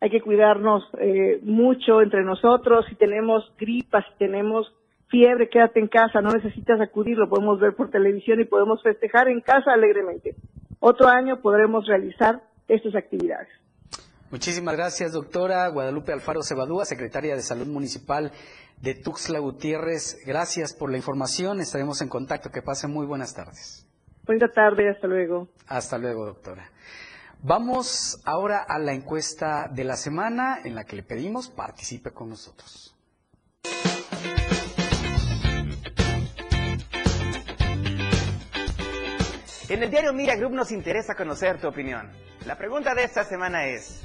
hay 0.00 0.10
que 0.10 0.22
cuidarnos 0.22 0.82
eh, 0.98 1.38
mucho 1.42 2.00
entre 2.00 2.24
nosotros. 2.24 2.86
Si 2.88 2.94
tenemos 2.94 3.52
gripas, 3.58 4.04
si 4.10 4.18
tenemos 4.18 4.72
fiebre, 5.08 5.50
quédate 5.50 5.78
en 5.78 5.88
casa, 5.88 6.22
no 6.22 6.30
necesitas 6.30 6.80
acudir, 6.80 7.18
lo 7.18 7.28
podemos 7.28 7.60
ver 7.60 7.74
por 7.76 7.90
televisión 7.90 8.40
y 8.40 8.46
podemos 8.46 8.82
festejar 8.82 9.28
en 9.28 9.42
casa 9.42 9.72
alegremente. 9.72 10.34
Otro 10.80 11.06
año 11.06 11.40
podremos 11.42 11.86
realizar 11.86 12.40
estas 12.66 12.94
actividades. 12.94 13.48
Muchísimas 14.30 14.74
gracias, 14.74 15.12
doctora 15.12 15.68
Guadalupe 15.68 16.14
Alfaro 16.14 16.42
Cebadúa, 16.42 16.86
secretaria 16.86 17.36
de 17.36 17.42
Salud 17.42 17.66
Municipal 17.66 18.32
de 18.80 18.94
Tuxtla 18.94 19.38
Gutiérrez. 19.40 20.24
Gracias 20.26 20.74
por 20.74 20.90
la 20.90 20.96
información. 20.96 21.60
Estaremos 21.60 22.00
en 22.00 22.08
contacto. 22.08 22.50
Que 22.50 22.62
pasen 22.62 22.90
muy 22.90 23.06
buenas 23.06 23.34
tardes. 23.34 23.86
Buena 24.24 24.48
tarde, 24.48 24.88
hasta 24.88 25.08
luego. 25.08 25.48
Hasta 25.66 25.98
luego, 25.98 26.24
doctora. 26.26 26.70
Vamos 27.40 28.20
ahora 28.24 28.62
a 28.62 28.78
la 28.78 28.92
encuesta 28.92 29.68
de 29.68 29.82
la 29.82 29.96
semana 29.96 30.60
en 30.62 30.76
la 30.76 30.84
que 30.84 30.94
le 30.94 31.02
pedimos 31.02 31.48
participe 31.48 32.12
con 32.12 32.28
nosotros. 32.30 32.96
En 39.68 39.82
el 39.82 39.90
diario 39.90 40.12
Mira 40.12 40.36
Group 40.36 40.52
nos 40.52 40.70
interesa 40.70 41.16
conocer 41.16 41.60
tu 41.60 41.66
opinión. 41.66 42.12
La 42.46 42.56
pregunta 42.56 42.94
de 42.94 43.02
esta 43.02 43.24
semana 43.24 43.66
es, 43.66 44.02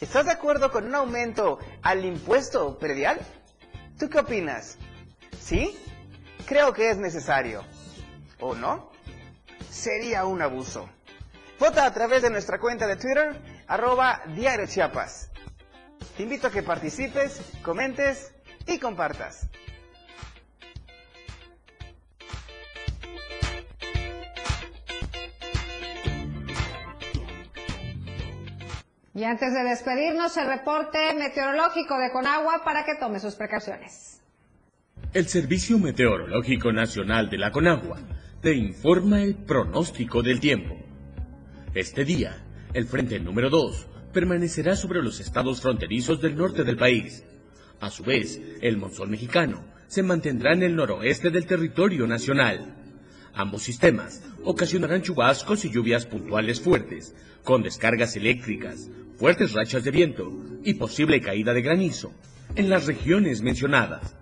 ¿estás 0.00 0.24
de 0.24 0.32
acuerdo 0.32 0.70
con 0.70 0.86
un 0.86 0.94
aumento 0.94 1.58
al 1.82 2.06
impuesto 2.06 2.78
predial? 2.78 3.18
¿Tú 3.98 4.08
qué 4.08 4.20
opinas? 4.20 4.78
¿Sí? 5.38 5.76
Creo 6.46 6.72
que 6.72 6.88
es 6.88 6.96
necesario. 6.96 7.64
¿O 8.40 8.54
no? 8.54 8.96
Sería 9.70 10.24
un 10.24 10.42
abuso. 10.42 10.88
Vota 11.58 11.84
a 11.84 11.92
través 11.92 12.22
de 12.22 12.30
nuestra 12.30 12.58
cuenta 12.58 12.86
de 12.86 12.96
Twitter, 12.96 13.36
arroba 13.66 14.22
Diario 14.34 14.66
Chiapas. 14.66 15.30
Te 16.16 16.22
invito 16.22 16.46
a 16.46 16.50
que 16.50 16.62
participes, 16.62 17.40
comentes 17.62 18.32
y 18.66 18.78
compartas. 18.78 19.48
Y 29.14 29.24
antes 29.24 29.52
de 29.52 29.64
despedirnos, 29.64 30.36
el 30.36 30.46
reporte 30.46 31.12
meteorológico 31.14 31.98
de 31.98 32.12
Conagua 32.12 32.62
para 32.64 32.84
que 32.84 32.94
tome 32.94 33.18
sus 33.18 33.34
precauciones. 33.34 34.20
El 35.12 35.26
Servicio 35.26 35.76
Meteorológico 35.78 36.72
Nacional 36.72 37.28
de 37.28 37.38
la 37.38 37.50
Conagua 37.50 37.98
te 38.40 38.54
informa 38.54 39.20
el 39.20 39.34
pronóstico 39.34 40.22
del 40.22 40.38
tiempo. 40.38 40.76
Este 41.74 42.04
día, 42.04 42.44
el 42.72 42.86
frente 42.86 43.18
número 43.18 43.50
2 43.50 43.88
permanecerá 44.12 44.76
sobre 44.76 45.02
los 45.02 45.18
estados 45.18 45.60
fronterizos 45.60 46.20
del 46.20 46.36
norte 46.36 46.62
del 46.62 46.76
país. 46.76 47.24
A 47.80 47.90
su 47.90 48.04
vez, 48.04 48.40
el 48.60 48.76
monzón 48.76 49.10
mexicano 49.10 49.64
se 49.88 50.04
mantendrá 50.04 50.52
en 50.52 50.62
el 50.62 50.76
noroeste 50.76 51.30
del 51.30 51.46
territorio 51.46 52.06
nacional. 52.06 52.76
Ambos 53.34 53.64
sistemas 53.64 54.22
ocasionarán 54.44 55.02
chubascos 55.02 55.64
y 55.64 55.70
lluvias 55.70 56.06
puntuales 56.06 56.60
fuertes, 56.60 57.16
con 57.42 57.64
descargas 57.64 58.14
eléctricas, 58.14 58.88
fuertes 59.16 59.52
rachas 59.52 59.82
de 59.82 59.90
viento 59.90 60.32
y 60.62 60.74
posible 60.74 61.20
caída 61.20 61.52
de 61.54 61.62
granizo 61.62 62.12
en 62.54 62.68
las 62.70 62.86
regiones 62.86 63.42
mencionadas. 63.42 64.16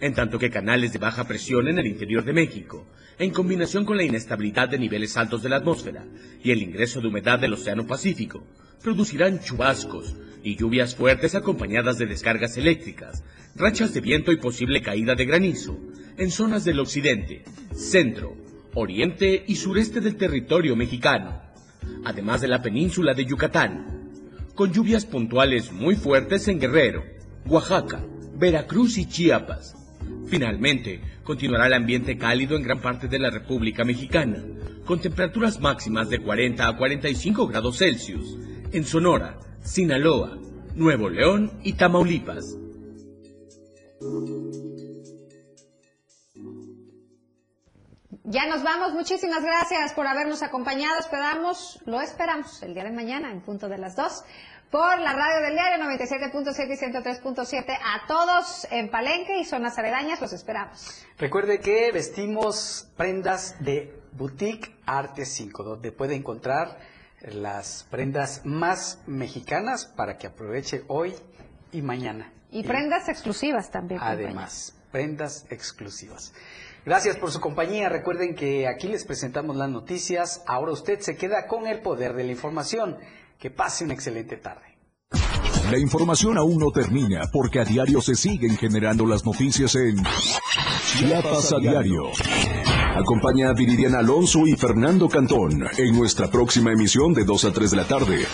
En 0.00 0.14
tanto 0.14 0.38
que 0.38 0.50
canales 0.50 0.92
de 0.92 0.98
baja 0.98 1.26
presión 1.26 1.68
en 1.68 1.78
el 1.78 1.86
interior 1.86 2.24
de 2.24 2.32
México, 2.32 2.86
en 3.18 3.30
combinación 3.30 3.84
con 3.84 3.96
la 3.96 4.02
inestabilidad 4.02 4.68
de 4.68 4.78
niveles 4.78 5.16
altos 5.16 5.42
de 5.42 5.48
la 5.48 5.56
atmósfera 5.56 6.04
y 6.42 6.50
el 6.50 6.62
ingreso 6.62 7.00
de 7.00 7.08
humedad 7.08 7.38
del 7.38 7.52
Océano 7.52 7.86
Pacífico, 7.86 8.44
producirán 8.82 9.40
chubascos 9.40 10.16
y 10.42 10.56
lluvias 10.56 10.96
fuertes 10.96 11.34
acompañadas 11.34 11.98
de 11.98 12.06
descargas 12.06 12.56
eléctricas, 12.56 13.22
rachas 13.54 13.94
de 13.94 14.00
viento 14.00 14.32
y 14.32 14.38
posible 14.38 14.82
caída 14.82 15.14
de 15.14 15.24
granizo 15.24 15.78
en 16.18 16.30
zonas 16.30 16.64
del 16.64 16.80
occidente, 16.80 17.44
centro, 17.72 18.36
oriente 18.74 19.44
y 19.46 19.56
sureste 19.56 20.00
del 20.00 20.16
territorio 20.16 20.74
mexicano, 20.74 21.40
además 22.04 22.40
de 22.40 22.48
la 22.48 22.62
península 22.62 23.14
de 23.14 23.24
Yucatán, 23.24 24.10
con 24.54 24.72
lluvias 24.72 25.06
puntuales 25.06 25.72
muy 25.72 25.94
fuertes 25.94 26.48
en 26.48 26.58
Guerrero, 26.58 27.04
Oaxaca, 27.46 28.00
Veracruz 28.34 28.98
y 28.98 29.06
Chiapas. 29.06 29.74
Finalmente, 30.28 31.00
continuará 31.24 31.66
el 31.66 31.74
ambiente 31.74 32.16
cálido 32.16 32.56
en 32.56 32.62
gran 32.62 32.80
parte 32.80 33.08
de 33.08 33.18
la 33.18 33.30
República 33.30 33.84
Mexicana, 33.84 34.42
con 34.84 35.00
temperaturas 35.00 35.60
máximas 35.60 36.08
de 36.08 36.20
40 36.20 36.66
a 36.66 36.76
45 36.76 37.46
grados 37.46 37.78
Celsius 37.78 38.38
en 38.72 38.84
Sonora, 38.84 39.38
Sinaloa, 39.62 40.38
Nuevo 40.74 41.10
León 41.10 41.52
y 41.62 41.74
Tamaulipas. 41.74 42.56
Ya 48.24 48.46
nos 48.46 48.62
vamos. 48.62 48.94
Muchísimas 48.94 49.42
gracias 49.42 49.92
por 49.92 50.06
habernos 50.06 50.42
acompañado. 50.42 50.98
Esperamos, 50.98 51.80
lo 51.84 52.00
esperamos 52.00 52.62
el 52.62 52.72
día 52.72 52.84
de 52.84 52.90
mañana 52.90 53.30
en 53.30 53.42
punto 53.42 53.68
de 53.68 53.76
las 53.76 53.94
2 53.94 54.24
por 54.72 54.98
la 55.00 55.12
radio 55.12 55.42
del 55.42 55.52
diario 55.52 55.84
97.7 55.84 56.66
y 56.66 56.92
103.7 56.92 57.78
a 57.78 58.06
todos 58.08 58.66
en 58.70 58.88
Palenque 58.88 59.38
y 59.38 59.44
zonas 59.44 59.76
aledañas. 59.76 60.18
Los 60.18 60.32
esperamos. 60.32 61.04
Recuerde 61.18 61.60
que 61.60 61.92
vestimos 61.92 62.90
prendas 62.96 63.54
de 63.62 63.94
Boutique 64.12 64.74
Arte 64.86 65.26
5, 65.26 65.62
donde 65.62 65.92
puede 65.92 66.14
encontrar 66.14 66.78
las 67.20 67.86
prendas 67.90 68.46
más 68.46 69.02
mexicanas 69.06 69.84
para 69.84 70.16
que 70.16 70.26
aproveche 70.26 70.84
hoy 70.88 71.14
y 71.70 71.82
mañana. 71.82 72.32
Y 72.50 72.62
prendas 72.62 73.10
exclusivas 73.10 73.70
también. 73.70 74.00
Además, 74.02 74.74
prendas 74.90 75.44
exclusivas. 75.50 76.32
Gracias 76.86 77.16
por 77.16 77.30
su 77.30 77.40
compañía. 77.40 77.90
Recuerden 77.90 78.34
que 78.34 78.66
aquí 78.66 78.88
les 78.88 79.04
presentamos 79.04 79.54
las 79.54 79.68
noticias. 79.68 80.42
Ahora 80.46 80.72
usted 80.72 80.98
se 81.00 81.16
queda 81.16 81.46
con 81.46 81.66
el 81.66 81.80
poder 81.80 82.14
de 82.14 82.24
la 82.24 82.32
información. 82.32 82.96
Que 83.42 83.50
pase 83.50 83.84
una 83.84 83.94
excelente 83.94 84.36
tarde. 84.36 84.78
La 85.68 85.76
información 85.76 86.38
aún 86.38 86.58
no 86.60 86.70
termina 86.70 87.22
porque 87.32 87.58
a 87.58 87.64
diario 87.64 88.00
se 88.00 88.14
siguen 88.14 88.56
generando 88.56 89.04
las 89.04 89.26
noticias 89.26 89.74
en 89.74 89.96
Chiapas 90.96 91.52
a 91.52 91.58
diario. 91.58 92.04
Acompaña 92.94 93.50
a 93.50 93.52
Viridiana 93.52 93.98
Alonso 93.98 94.46
y 94.46 94.52
Fernando 94.52 95.08
Cantón 95.08 95.64
en 95.76 95.98
nuestra 95.98 96.30
próxima 96.30 96.70
emisión 96.70 97.14
de 97.14 97.24
2 97.24 97.44
a 97.46 97.52
3 97.52 97.70
de 97.72 97.76
la 97.76 97.84
tarde. 97.84 98.24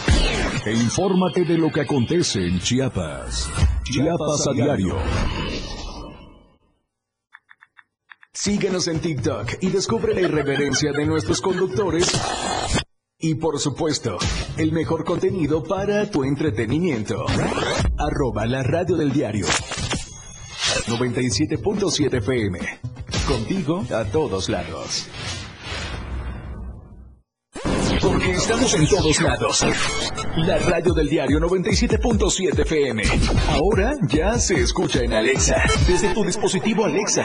E 0.66 0.72
infórmate 0.74 1.46
de 1.46 1.56
lo 1.56 1.70
que 1.70 1.80
acontece 1.80 2.46
en 2.46 2.59
Chiapas. 2.59 3.48
Chiapas 3.84 4.46
a 4.46 4.52
diario. 4.52 4.94
Síguenos 8.34 8.86
en 8.88 9.00
TikTok 9.00 9.54
y 9.62 9.70
descubre 9.70 10.12
la 10.14 10.20
irreverencia 10.20 10.92
de 10.92 11.06
nuestros 11.06 11.40
conductores 11.40 12.12
y 13.20 13.34
por 13.34 13.58
supuesto, 13.58 14.16
el 14.56 14.70
mejor 14.70 15.04
contenido 15.04 15.64
para 15.64 16.08
tu 16.08 16.22
entretenimiento. 16.22 17.26
Arroba 17.98 18.46
la 18.46 18.62
radio 18.62 18.96
del 18.96 19.12
diario. 19.12 19.46
97.7 20.86 22.18
FM. 22.18 22.60
Contigo 23.26 23.84
a 23.92 24.04
todos 24.04 24.48
lados. 24.48 25.08
Porque 28.00 28.30
estamos 28.30 28.72
en 28.74 28.86
todos 28.86 29.20
lados. 29.20 29.66
La 30.36 30.58
radio 30.58 30.94
del 30.94 31.08
diario 31.08 31.40
97.7 31.40 32.60
FM. 32.60 33.02
Ahora 33.48 33.94
ya 34.08 34.38
se 34.38 34.60
escucha 34.60 35.02
en 35.02 35.12
Alexa. 35.12 35.56
Desde 35.88 36.14
tu 36.14 36.22
dispositivo 36.22 36.84
Alexa. 36.84 37.24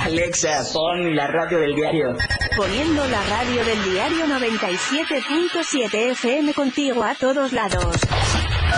Alexa, 0.00 0.62
pon 0.72 1.14
la 1.14 1.26
radio 1.26 1.58
del 1.58 1.74
diario. 1.74 2.16
Poniendo 2.56 3.06
la 3.08 3.22
radio 3.24 3.64
del 3.64 3.84
diario 3.84 4.26
97.7 4.26 6.12
FM 6.12 6.54
contigo 6.54 7.02
a 7.02 7.14
todos 7.14 7.52
lados. 7.52 7.96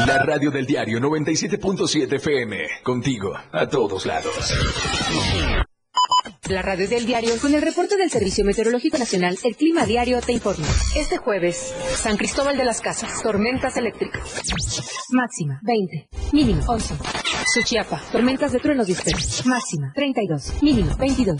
La 0.07 0.23
radio 0.25 0.51
del 0.51 0.67
diario 0.67 0.99
97.7 1.01 2.13
FM. 2.15 2.57
Contigo 2.83 3.35
a 3.53 3.67
todos 3.67 4.07
lados. 4.07 4.55
La 6.49 6.63
radio 6.63 6.89
del 6.89 7.05
diario 7.05 7.39
con 7.43 7.55
el 7.55 7.61
reporte 7.61 7.99
del 7.99 8.11
Servicio 8.11 8.43
Meteorológico 8.43 8.97
Nacional, 8.97 9.37
el 9.45 9.55
Clima 9.55 9.85
Diario 9.85 10.19
te 10.23 10.33
informa. 10.33 10.67
Este 10.97 11.19
jueves, 11.19 11.75
San 11.95 12.17
Cristóbal 12.17 12.57
de 12.57 12.65
las 12.65 12.81
Casas, 12.81 13.23
tormentas 13.23 13.77
eléctricas. 13.77 14.23
Máxima 15.11 15.61
20, 15.63 16.09
mínimo 16.33 16.63
11. 16.67 16.95
Suchiapa, 17.53 18.01
tormentas 18.11 18.53
de 18.53 18.61
truenos 18.61 18.87
dispersos. 18.87 19.45
Máxima 19.47 19.93
32, 19.95 20.63
mínimo 20.63 20.97
22. 20.97 21.39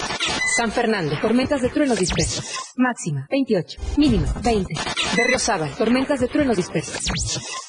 San 0.55 0.73
Fernando, 0.73 1.19
tormentas 1.23 1.63
de 1.63 1.71
truenos 1.71 1.99
dispersos. 1.99 2.45
Máxima 2.77 3.27
28, 3.31 3.81
mínimo 3.97 4.27
20. 4.43 4.75
Berriozábal, 5.17 5.75
tormentas 5.75 6.21
de 6.21 6.29
truenos 6.29 6.57
dispersos. 6.57 6.97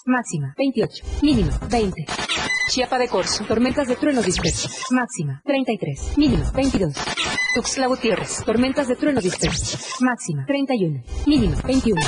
Máxima 0.06 0.54
28, 0.58 1.06
mínimo 1.22 1.52
20. 1.70 2.06
Chiapa 2.70 3.00
de 3.00 3.08
Corzo, 3.08 3.46
tormentas 3.46 3.88
de 3.88 3.96
truenos 3.96 4.26
dispersos. 4.26 4.86
Máxima 4.92 5.42
33, 5.44 6.18
mínimo 6.18 6.52
22. 6.54 6.94
Tuxtla 7.56 7.88
Gutiérrez, 7.88 8.44
tormentas 8.46 8.88
de 8.88 8.96
truenos 8.96 9.24
dispersos. 9.24 9.80
Máxima 10.02 10.46
31, 10.46 11.04
mínimo 11.26 11.56
21. 11.66 12.02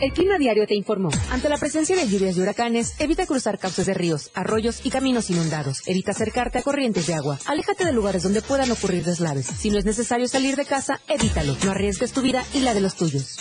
El 0.00 0.12
clima 0.12 0.38
diario 0.38 0.66
te 0.66 0.74
informó. 0.74 1.10
Ante 1.30 1.50
la 1.50 1.58
presencia 1.58 1.94
de 1.94 2.08
lluvias 2.08 2.36
y 2.36 2.40
huracanes, 2.40 2.94
evita 2.98 3.26
cruzar 3.26 3.58
cauces 3.58 3.84
de 3.84 3.92
ríos, 3.92 4.30
arroyos 4.34 4.80
y 4.84 4.90
caminos 4.90 5.28
inundados. 5.28 5.82
Evita 5.86 6.12
acercarte 6.12 6.58
a 6.58 6.62
corrientes 6.62 7.06
de 7.06 7.14
agua. 7.14 7.38
Aléjate 7.44 7.84
de 7.84 7.92
lugares 7.92 8.22
donde 8.22 8.40
puedan 8.40 8.70
ocurrir 8.70 9.04
deslaves. 9.04 9.46
Si 9.46 9.68
no 9.70 9.78
es 9.78 9.84
necesario 9.84 10.26
salir 10.26 10.56
de 10.56 10.64
casa, 10.64 11.00
evítalo. 11.06 11.54
No 11.64 11.72
arriesgues 11.72 12.12
tu 12.12 12.22
vida 12.22 12.42
y 12.54 12.60
la 12.60 12.72
de 12.72 12.80
los 12.80 12.94
tuyos. 12.94 13.36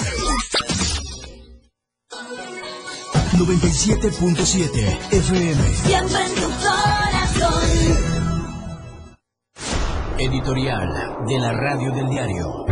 97.7 3.38 4.98
FM. 5.12 5.76
Siempre 5.86 6.26
en 6.26 6.36
tu 6.36 6.50
corazón. 6.60 8.09
Editorial 10.22 10.90
de 11.30 11.40
la 11.40 11.54
Radio 11.54 11.94
del 11.94 12.10
Diario. 12.10 12.66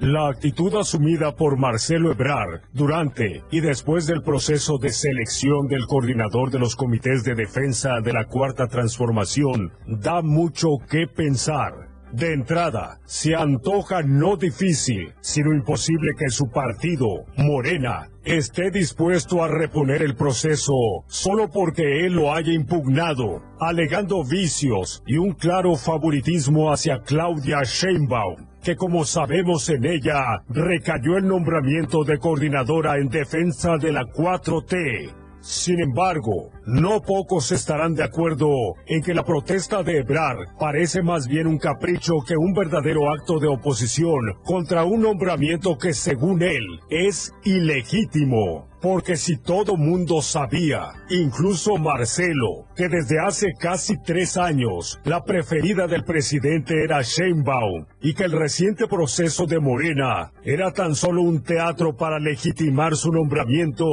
La 0.00 0.28
actitud 0.28 0.74
asumida 0.74 1.36
por 1.36 1.58
Marcelo 1.58 2.12
Ebrard 2.12 2.62
durante 2.72 3.42
y 3.50 3.60
después 3.60 4.06
del 4.06 4.22
proceso 4.22 4.78
de 4.78 4.88
selección 4.88 5.66
del 5.68 5.86
coordinador 5.86 6.50
de 6.50 6.58
los 6.58 6.76
comités 6.76 7.24
de 7.24 7.34
defensa 7.34 8.00
de 8.02 8.14
la 8.14 8.24
Cuarta 8.24 8.68
Transformación 8.68 9.70
da 9.86 10.22
mucho 10.22 10.78
que 10.88 11.06
pensar. 11.06 11.87
De 12.12 12.32
entrada, 12.32 13.00
se 13.04 13.34
antoja 13.34 14.02
no 14.02 14.36
difícil, 14.36 15.12
sino 15.20 15.52
imposible 15.52 16.12
que 16.18 16.30
su 16.30 16.50
partido, 16.50 17.26
Morena, 17.36 18.08
esté 18.24 18.70
dispuesto 18.70 19.42
a 19.44 19.48
reponer 19.48 20.02
el 20.02 20.16
proceso 20.16 20.72
solo 21.06 21.50
porque 21.50 22.06
él 22.06 22.14
lo 22.14 22.32
haya 22.32 22.52
impugnado, 22.52 23.42
alegando 23.60 24.24
vicios 24.24 25.02
y 25.06 25.18
un 25.18 25.32
claro 25.32 25.76
favoritismo 25.76 26.72
hacia 26.72 27.02
Claudia 27.02 27.62
Sheinbaum 27.62 28.48
que 28.62 28.76
como 28.76 29.04
sabemos 29.04 29.68
en 29.70 29.84
ella 29.84 30.42
recayó 30.48 31.16
el 31.16 31.26
nombramiento 31.26 32.04
de 32.04 32.18
coordinadora 32.18 32.98
en 32.98 33.08
defensa 33.08 33.76
de 33.78 33.92
la 33.92 34.02
4T. 34.02 35.27
Sin 35.48 35.80
embargo, 35.80 36.50
no 36.66 37.00
pocos 37.00 37.52
estarán 37.52 37.94
de 37.94 38.04
acuerdo 38.04 38.50
en 38.86 39.02
que 39.02 39.14
la 39.14 39.24
protesta 39.24 39.82
de 39.82 40.00
Ebrard 40.00 40.58
parece 40.60 41.00
más 41.00 41.26
bien 41.26 41.46
un 41.46 41.56
capricho 41.56 42.16
que 42.26 42.36
un 42.36 42.52
verdadero 42.52 43.10
acto 43.10 43.38
de 43.38 43.48
oposición 43.48 44.34
contra 44.44 44.84
un 44.84 45.00
nombramiento 45.00 45.78
que 45.78 45.94
según 45.94 46.42
él 46.42 46.80
es 46.90 47.32
ilegítimo. 47.44 48.68
Porque 48.82 49.16
si 49.16 49.38
todo 49.38 49.76
mundo 49.76 50.22
sabía, 50.22 50.92
incluso 51.10 51.78
Marcelo, 51.78 52.66
que 52.76 52.88
desde 52.88 53.18
hace 53.18 53.48
casi 53.58 53.94
tres 54.04 54.36
años 54.36 55.00
la 55.04 55.24
preferida 55.24 55.88
del 55.88 56.04
presidente 56.04 56.84
era 56.84 57.00
Sheinbaum 57.02 57.86
y 58.00 58.14
que 58.14 58.24
el 58.24 58.32
reciente 58.32 58.86
proceso 58.86 59.46
de 59.46 59.58
Morena 59.58 60.30
era 60.44 60.72
tan 60.72 60.94
solo 60.94 61.22
un 61.22 61.42
teatro 61.42 61.96
para 61.96 62.20
legitimar 62.20 62.94
su 62.94 63.10
nombramiento, 63.10 63.86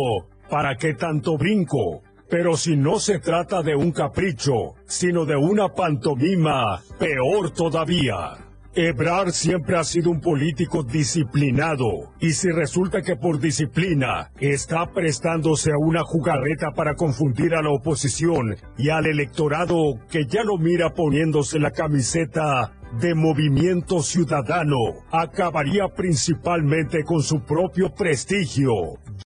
¿Para 0.49 0.75
qué 0.75 0.93
tanto 0.93 1.37
brinco? 1.37 2.03
Pero 2.29 2.55
si 2.57 2.75
no 2.75 2.99
se 2.99 3.19
trata 3.19 3.61
de 3.61 3.75
un 3.75 3.91
capricho, 3.91 4.75
sino 4.85 5.25
de 5.25 5.35
una 5.35 5.69
pantomima, 5.69 6.81
peor 6.99 7.51
todavía. 7.51 8.45
Ebrard 8.77 9.31
siempre 9.31 9.77
ha 9.77 9.85
sido 9.85 10.11
un 10.11 10.19
político 10.19 10.83
disciplinado, 10.83 12.11
y 12.19 12.31
si 12.31 12.49
resulta 12.49 13.01
que 13.01 13.15
por 13.15 13.39
disciplina 13.39 14.31
está 14.37 14.91
prestándose 14.91 15.71
a 15.71 15.77
una 15.79 16.03
jugarreta 16.03 16.71
para 16.71 16.93
confundir 16.93 17.55
a 17.55 17.61
la 17.61 17.69
oposición 17.69 18.57
y 18.77 18.89
al 18.89 19.05
electorado 19.05 19.97
que 20.09 20.25
ya 20.25 20.43
lo 20.43 20.57
mira 20.57 20.93
poniéndose 20.93 21.57
la 21.57 21.71
camiseta 21.71 22.73
de 22.99 23.15
movimiento 23.15 24.01
ciudadano, 24.01 25.05
acabaría 25.09 25.87
principalmente 25.87 27.03
con 27.05 27.21
su 27.21 27.45
propio 27.45 27.93
prestigio, 27.93 28.99